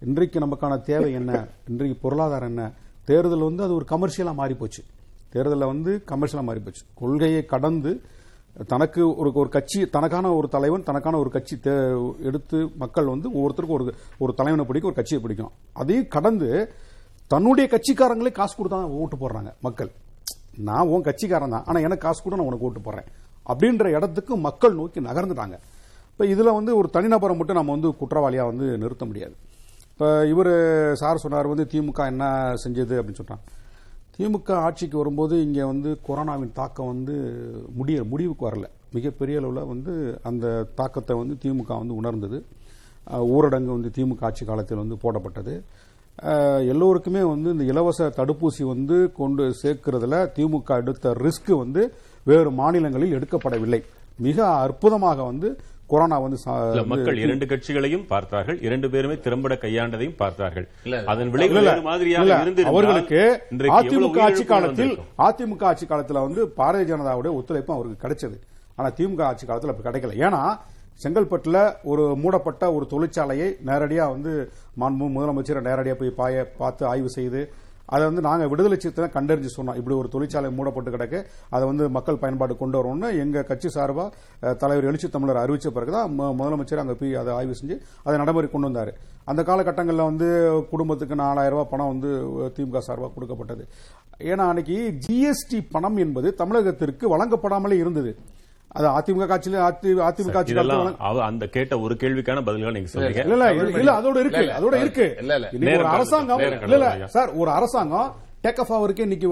இன்றைக்கு 0.00 0.40
நமக்கான 0.40 0.80
தேவை 0.80 1.12
என்ன? 1.12 1.46
இன்றைக்கு 1.68 1.98
பொருளாதாரம் 2.00 2.48
என்ன? 2.48 2.72
தேர்தல் 3.04 3.38
வந்து 3.38 3.62
அது 3.62 3.74
ஒரு 3.74 3.84
கமர்ஷியலா 3.90 4.34
மாறி 4.34 4.54
போச்சு 4.54 4.82
தேர்தலில் 5.36 5.72
வந்து 5.72 5.92
கமர்ஷியலாக 6.10 6.42
மாறி 6.42 6.60
போச்சு. 6.60 6.84
கொள்கையை 6.94 7.44
கடந்து 7.44 7.92
தனக்கு 8.66 9.00
ஒரு 9.16 9.30
ஒரு 9.34 9.48
கட்சி 9.48 9.86
தனக்கான 9.86 10.34
ஒரு 10.34 10.48
தலைவன் 10.48 10.82
தனக்கான 10.82 11.18
ஒரு 11.18 11.30
கட்சி 11.30 11.56
தே- 11.56 12.20
எடுத்து 12.20 12.68
மக்கள் 12.76 13.04
வந்து 13.04 13.28
ஒவ்வொருத்தருக்கும் 13.30 13.76
ஒரு 13.76 13.94
ஒரு 14.18 14.34
தலைவனை 14.34 14.66
பிடிக்கும் 14.66 14.90
ஒரு 14.90 14.94
கட்சியை 14.94 15.22
பிடிக்கும். 15.22 15.50
அதையும் 15.72 16.08
கடந்து 16.08 16.72
தன்னுடைய 17.26 17.66
கட்சிக்காரங்களே 17.72 18.32
காசு 18.32 18.54
கொடுத்தா 18.56 18.68
தான் 18.68 18.84
ஓட்டு 18.84 19.16
போடுறாங்க 19.16 19.52
மக்கள். 19.60 19.90
நான் 20.58 20.88
உன் 20.88 21.02
கட்சிக்காரன் 21.02 21.50
தான். 21.50 21.64
ஆனால் 21.64 21.82
எனக்கு 21.82 22.06
காசு 22.06 22.22
கூட 22.22 22.36
நான் 22.36 22.46
உனக்கு 22.46 22.64
ஓட்டு 22.64 22.80
போடுறேன். 22.80 23.06
அப்படின்ற 23.46 23.84
இடத்துக்கு 23.86 24.36
மக்கள் 24.36 24.74
நோக்கி 24.74 25.00
நகர்ந்துட்டாங்க. 25.00 25.58
இப்போ 26.10 26.26
இதில் 26.26 26.52
வந்து 26.52 26.76
ஒரு 26.76 26.88
தனிநபரை 26.92 27.36
மட்டும் 27.36 27.56
நம்ம 27.56 27.72
வந்து 27.72 27.88
குற்றவாளியாக 27.88 28.46
வந்து 28.46 28.78
நிறுத்த 28.78 29.04
முடியாது. 29.04 29.34
இப்போ 29.92 30.26
இவர் 30.26 30.52
சார் 30.96 31.16
சொன்னார் 31.16 31.46
வந்து 31.46 31.66
திமுக 31.70 32.06
என்ன 32.06 32.54
செஞ்சது 32.64 32.94
அப்படின்னு 33.00 33.20
சொன்னாங்க 33.24 33.55
திமுக 34.18 34.50
ஆட்சிக்கு 34.66 34.96
வரும்போது 34.98 35.34
இங்கே 35.46 35.64
வந்து 35.72 35.90
கொரோனாவின் 36.06 36.52
தாக்கம் 36.58 36.90
வந்து 36.92 37.14
முடிய 37.78 38.04
முடிவுக்கு 38.12 38.44
வரல. 38.48 38.66
மிகப்பெரிய 38.96 39.40
அளவில் 39.40 39.70
வந்து 39.72 39.94
அந்த 40.28 40.46
தாக்கத்தை 40.78 41.14
வந்து 41.22 41.34
திமுக 41.42 41.70
வந்து 41.82 41.94
உணர்ந்தது. 42.00 42.38
ஊரடங்கு 43.34 43.72
வந்து 43.76 43.90
திமுக 43.96 44.24
ஆட்சி 44.28 44.44
காலத்தில் 44.46 44.82
வந்து 44.82 44.96
போடப்பட்டது. 45.02 45.54
எல்லோருக்குமே 46.72 47.22
வந்து 47.32 47.48
இந்த 47.54 47.64
இலவச 47.72 48.08
தடுப்பூசி 48.18 48.62
வந்து 48.72 48.98
கொண்டு 49.20 49.44
சேர்க்கிறதுல 49.62 50.18
திமுக 50.36 50.78
எடுத்த 50.82 51.12
ரிஸ்க் 51.24 51.52
வந்து 51.64 51.82
வேறு 52.30 52.50
மாநிலங்களில் 52.60 53.16
எடுக்கப்படவில்லை. 53.18 53.80
மிக 54.26 54.38
அற்புதமாக 54.66 55.18
வந்து 55.30 55.48
கொரோனா 55.92 56.16
வந்து 56.22 56.38
மக்கள் 56.92 57.18
இரண்டு 57.24 57.46
கட்சிகளையும் 57.50 58.04
பார்த்தார்கள் 58.12 58.58
இரண்டு 58.66 58.86
பேருமே 58.92 59.16
திறம்பட 59.26 59.54
கையாண்டதையும் 59.64 60.16
பார்த்தார்கள். 60.22 60.66
அதன் 61.12 61.30
விளைவு 61.34 61.82
மாதிரியாக 61.88 62.38
அவர்களுக்கு 62.72 63.20
அதிமுக 63.78 64.20
ஆட்சி 64.28 64.44
காலத்தில். 64.52 64.94
அதிமுக 65.26 65.64
ஆட்சி 65.70 65.86
காலத்துல 65.92 66.22
வந்து 66.26 66.44
பாரதிய 66.60 66.86
ஜனதாவுடைய 66.92 67.32
ஒத்துழைப்பு 67.40 67.74
அவருக்கு 67.76 68.02
கிடைச்சது. 68.04 68.38
ஆனா 68.78 68.88
திமுக 68.98 69.22
ஆட்சி 69.30 69.44
காலத்துல 69.46 69.72
அப்படி 69.74 69.86
கிடைக்கல. 69.88 70.16
ஏன்னா 70.26 70.42
செங்கல்பட்டுல 71.04 71.58
ஒரு 71.92 72.04
மூடப்பட்ட 72.22 72.72
ஒரு 72.76 72.84
தொழிற்சாலையை 72.92 73.48
நேரடியா 73.68 74.04
வந்து 74.14 74.32
மாண்பு 74.80 75.06
முதலமைச்சர் 75.16 75.66
நேரடியா 75.68 75.94
போய் 76.00 76.18
பாய 76.20 76.44
பார்த்து 76.60 76.82
ஆய்வு 76.92 77.10
செய்து 77.16 77.40
அதை 77.94 78.02
வந்து 78.08 78.24
நாங்கள் 78.28 78.50
விடுதலை 78.52 78.76
சிறுத்தை 78.84 79.08
கண்டறிஞ்சு 79.16 79.50
சொன்னோம். 79.56 79.76
இப்படி 79.80 79.96
ஒரு 80.00 80.08
தொழிற்சாலை 80.14 80.50
மூடப்பட்டு 80.58 80.94
கிடக்கு. 80.94 81.18
அதை 81.54 81.64
வந்து 81.70 81.84
மக்கள் 81.96 82.22
பயன்பாடு 82.22 82.54
கொண்டு 82.62 82.78
வரணும்னு 82.78 83.10
எங்க 83.24 83.44
கட்சி 83.50 83.68
சார்பாக 83.76 84.54
தலைவர் 84.62 84.88
எழுச்சி 84.90 85.10
தமிழர் 85.16 85.42
அறிவிச்ச 85.44 85.70
பிறகுதான் 85.76 86.16
தான் 86.20 86.36
முதலமைச்சர் 86.38 86.82
அங்கே 86.82 86.96
போய் 87.00 87.20
அதை 87.22 87.32
ஆய்வு 87.38 87.58
செஞ்சு 87.60 87.76
அதை 88.06 88.16
நடைமுறை 88.22 88.48
கொண்டு 88.54 88.68
வந்தார். 88.70 88.92
அந்த 89.30 89.40
காலகட்டங்களில் 89.48 90.08
வந்து 90.10 90.28
குடும்பத்துக்கு 90.72 91.14
நாலாயிரம் 91.22 91.56
ரூபாய் 91.56 91.70
பணம் 91.72 91.92
வந்து 91.92 92.10
திமுக 92.56 92.82
சார்பாக 92.88 93.12
கொடுக்கப்பட்டது. 93.14 93.64
ஏன்னா 94.30 94.44
அன்னைக்கு 94.50 94.76
ஜிஎஸ்டி 95.06 95.60
பணம் 95.74 95.98
என்பது 96.04 96.28
தமிழகத்திற்கு 96.40 97.04
வழங்கப்படாமலே 97.14 97.78
இருந்தது. 97.84 98.12
அது 98.68 98.86
அதிமுக 98.88 99.26
காட்சியில 99.26 99.58
அதி- 99.66 100.00
அதிமுக 100.02 100.94
அவ- 100.98 101.24
அந்த 101.24 101.46
கேட்ட 101.46 101.78
ஒரு 101.78 101.94
கேள்விக்கான 101.94 102.44
பதில்கள் 102.44 102.72
நீங்க 102.72 102.90
சொல்றீங்க. 102.92 103.18
இல்ல 103.26 103.52
இல்ல 103.78 103.92
அதோட 103.92 104.16
இருக்கு. 104.16 104.40
அதோட 104.58 104.80
இருக்கு. 104.80 105.14
இல்ல, 105.18 105.34
இல்ல. 105.34 105.48
இன்னைக்கு 105.52 105.78
ஒரு 105.78 105.88
அரசாங்கம் 105.88 106.38
இல்ல 106.38 106.58
இல்ல 106.68 107.06
சார் 107.06 107.32
ஒரு 107.32 107.50
அரசாங்கம் 107.50 108.08
டேக் 108.44 108.60
ஆஃப் 108.60 108.72
ஆவருக்கு 108.72 109.00
இன்னைக்கு 109.00 109.28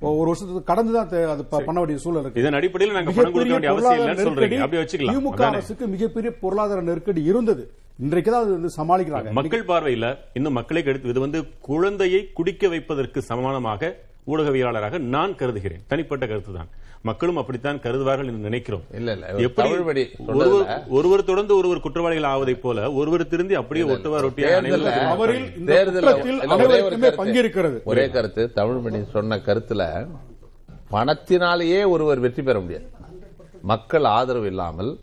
ஒரு 0.00 0.24
வருஷத்துக்கு 0.24 0.64
கடந்து 0.64 0.92
தான் 0.92 1.08
அது 1.28 1.44
பண்ண 1.44 1.72
வேண்டிய 1.72 1.98
சூழல் 1.98 2.20
இருக்கு. 2.20 2.40
இதன் 2.40 2.52
அடிப்படையில் 2.52 2.96
நாங்க 2.96 3.10
பணம் 3.10 3.32
கொடுக்க 3.32 3.52
வேண்டிய 3.52 3.72
அவசியம் 3.72 4.06
இல்லைன்னு 4.06 4.28
சொல்றீங்க. 4.28 4.58
அப்படி 4.58 4.82
வச்சுக்கலாம். 4.82 5.18
திமுக? 5.18 5.42
அரசுக்கு 5.44 5.86
மிகப்பெரிய 5.86 6.32
பொருளாதார 6.40 6.80
நெருக்கடி 6.80 7.22
இருந்தது. 7.24 7.64
இன்றைக்கு 7.98 8.30
தான் 8.30 8.42
அது 8.42 8.52
வந்து 8.52 8.70
சமாளிக்கிறாங்க. 8.76 9.32
மக்கள் 9.32 9.64
பார்வையில 9.64 10.06
இன்னும் 10.32 10.52
மக்களை 10.52 10.82
கெடுத்து 10.82 11.08
இது 11.08 11.20
வந்து 11.20 11.40
குழந்தையை 11.60 12.30
குடிக்க 12.32 12.68
வைப்பதற்கு 12.68 13.22
சமானமாக 13.28 13.92
ஊடகவியலாளராக 14.26 14.98
நான் 15.08 15.34
கருதுகிறேன். 15.34 15.82
தனிப்பட்ட 15.86 16.26
கருத்து 16.26 16.52
தான் 16.54 16.70
மக்களும் 17.02 17.36
அப்படித்தான் 17.36 17.78
கருதுவார்கள் 17.78 18.26
என்று 18.26 18.42
நினைக்கிறோம். 18.42 18.82
இல்ல, 18.92 19.12
இல்ல. 19.12 19.26
எப்படி 19.26 20.10
ஒருவர் 20.88 21.24
தொடர்ந்து 21.24 21.56
ஒருவர் 21.56 21.80
குற்றவாளிகள் 21.80 22.30
ஆவதைப் 22.30 22.60
போல 22.60 22.92
ஒருவர் 22.92 23.28
திருந்தி 23.28 23.54
அப்படியே 23.54 23.86
ஒட்டுவார் 23.86 24.24
ஒட்டியார் 24.24 24.62
தேர்தல்ல- 24.62 24.90
அனைவரும் 24.90 25.10
அவரில் 25.10 25.56
இந்த 25.56 25.72
தேர்தல்ல- 25.74 25.92
குற்றத்தில் 25.92 26.30
இல்ல, 26.30 26.54
ஒரே 26.54 26.54
ஒரு 26.54 26.64
அனைவருக்குமே 26.64 27.00
கருத்து. 27.00 27.16
பங்கு 27.16 27.38
இருக்கிறது 27.38 27.82
ஒரே 27.84 28.10
கருத்து. 28.10 28.50
தமிழ்மணி 28.54 29.10
சொன்ன 29.10 29.36
கருத்துல 29.36 30.06
பணத்தினாலேயே 30.90 31.88
ஒருவர் 31.88 32.18
வெற்றி 32.18 32.42
பெற 32.42 32.60
முடியாது. 32.60 32.90
மக்கள் 33.62 34.04
ஆதரவு 34.04 34.46
இல்லாமல் 34.46 34.98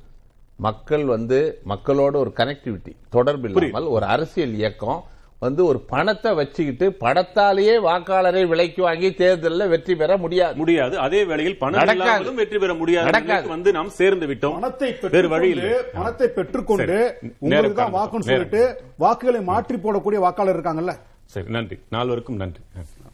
மக்கள் 0.56 1.06
வந்து 1.06 1.62
மக்களோட 1.68 2.16
ஒரு 2.16 2.34
கனெக்டிவிட்டி 2.36 2.96
தொடர்பு 3.10 3.50
இல்லாமல் 3.50 3.84
ஒரு 3.84 4.06
அரசியல் 4.06 4.54
இயக்கம் 4.54 5.04
வந்து 5.44 5.62
ஒரு 5.70 5.80
பணத்தை 5.92 6.30
வச்சுக்கிட்டு 6.38 6.86
பணத்தாலேயே 7.02 7.74
வாக்காளரை 7.88 8.42
விலைக்கு 8.52 8.82
வாங்கி 8.86 9.10
தேர்தலில் 9.20 9.72
வெற்றி 9.74 9.94
பெற 10.00 10.12
முடியாது. 10.24 10.56
முடியாது. 10.62 10.96
அதே 11.06 11.20
வேளையில் 11.32 11.58
பணம் 11.64 12.40
வெற்றி 12.42 12.60
பெற 12.64 12.74
முடியாது. 12.80 13.44
வந்து 13.56 13.72
நாம் 13.78 13.92
சேர்ந்து 14.00 14.28
விட்டோம். 14.32 14.56
பணத்தை 14.60 14.90
வேறு 15.16 15.30
வழி 15.34 15.50
இல்லை 15.56 15.70
பெற்றுக்கொண்டு 15.70 15.98
பணத்தை 15.98 16.30
பெற்றுக்கொண்டு. 16.38 16.98
உங்களுக்கு 17.46 17.80
தான் 17.82 17.96
வாக்குன்னு. 17.98 18.30
சொல்லிட்டு 18.32 18.64
வாக்குகளை 19.06 19.42
மாற்றி 19.52 19.78
போடக்கூடிய 19.86 20.22
வாக்காளர் 20.26 20.58
இருக்காங்கல்ல? 20.58 20.96
சரி 21.34 21.50
நன்றி. 21.58 21.78
நால்வருக்கும் 21.96 22.42
நன்றி. 22.44 22.64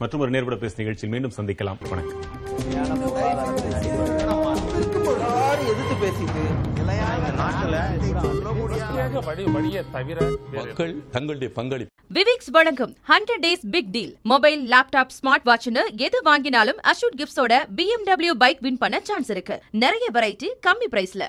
மற்றும் 0.02 0.22
ஒரு 0.24 0.32
நேர்பட 0.36 0.58
பேசு 0.64 0.82
நிகழ்ச்சியில் 0.82 1.14
மீண்டும் 1.16 1.36
சந்திக்கலாம். 1.40 1.80
வணக்கம். 1.94 2.22
எதிர்த்து 5.72 5.96
பேசிட்டு 6.04 6.44
மக்கள் 10.52 10.94
தங்களுடைய 11.12 11.50
பங்களிப்பு. 11.54 11.92
விவிக்ஸ் 12.14 12.52
வழங்கும் 12.52 12.94
hundred 13.08 13.44
days 13.46 13.64
big 13.72 13.92
deal 13.92 14.16
mobile 14.22 14.62
laptop 14.72 15.14
smart 15.18 15.46
வாட்ச்னு 15.46 15.84
எது 15.98 16.22
வாங்கினாலும் 16.26 16.80
அஷூட் 16.92 17.18
கிஃப்ட்ஸோட 17.18 17.54
பிஎம்டபிள்யூ 17.78 18.34
பைக் 18.44 18.62
வின் 18.62 18.78
பண்ண 18.78 19.00
சான்ஸ் 19.04 19.30
இருக்கு. 19.30 19.62
நிறைய 19.72 20.08
வெரைட்டி 20.14 20.50
கம்மி 20.68 20.90
பிரைஸ்ல 20.92 21.24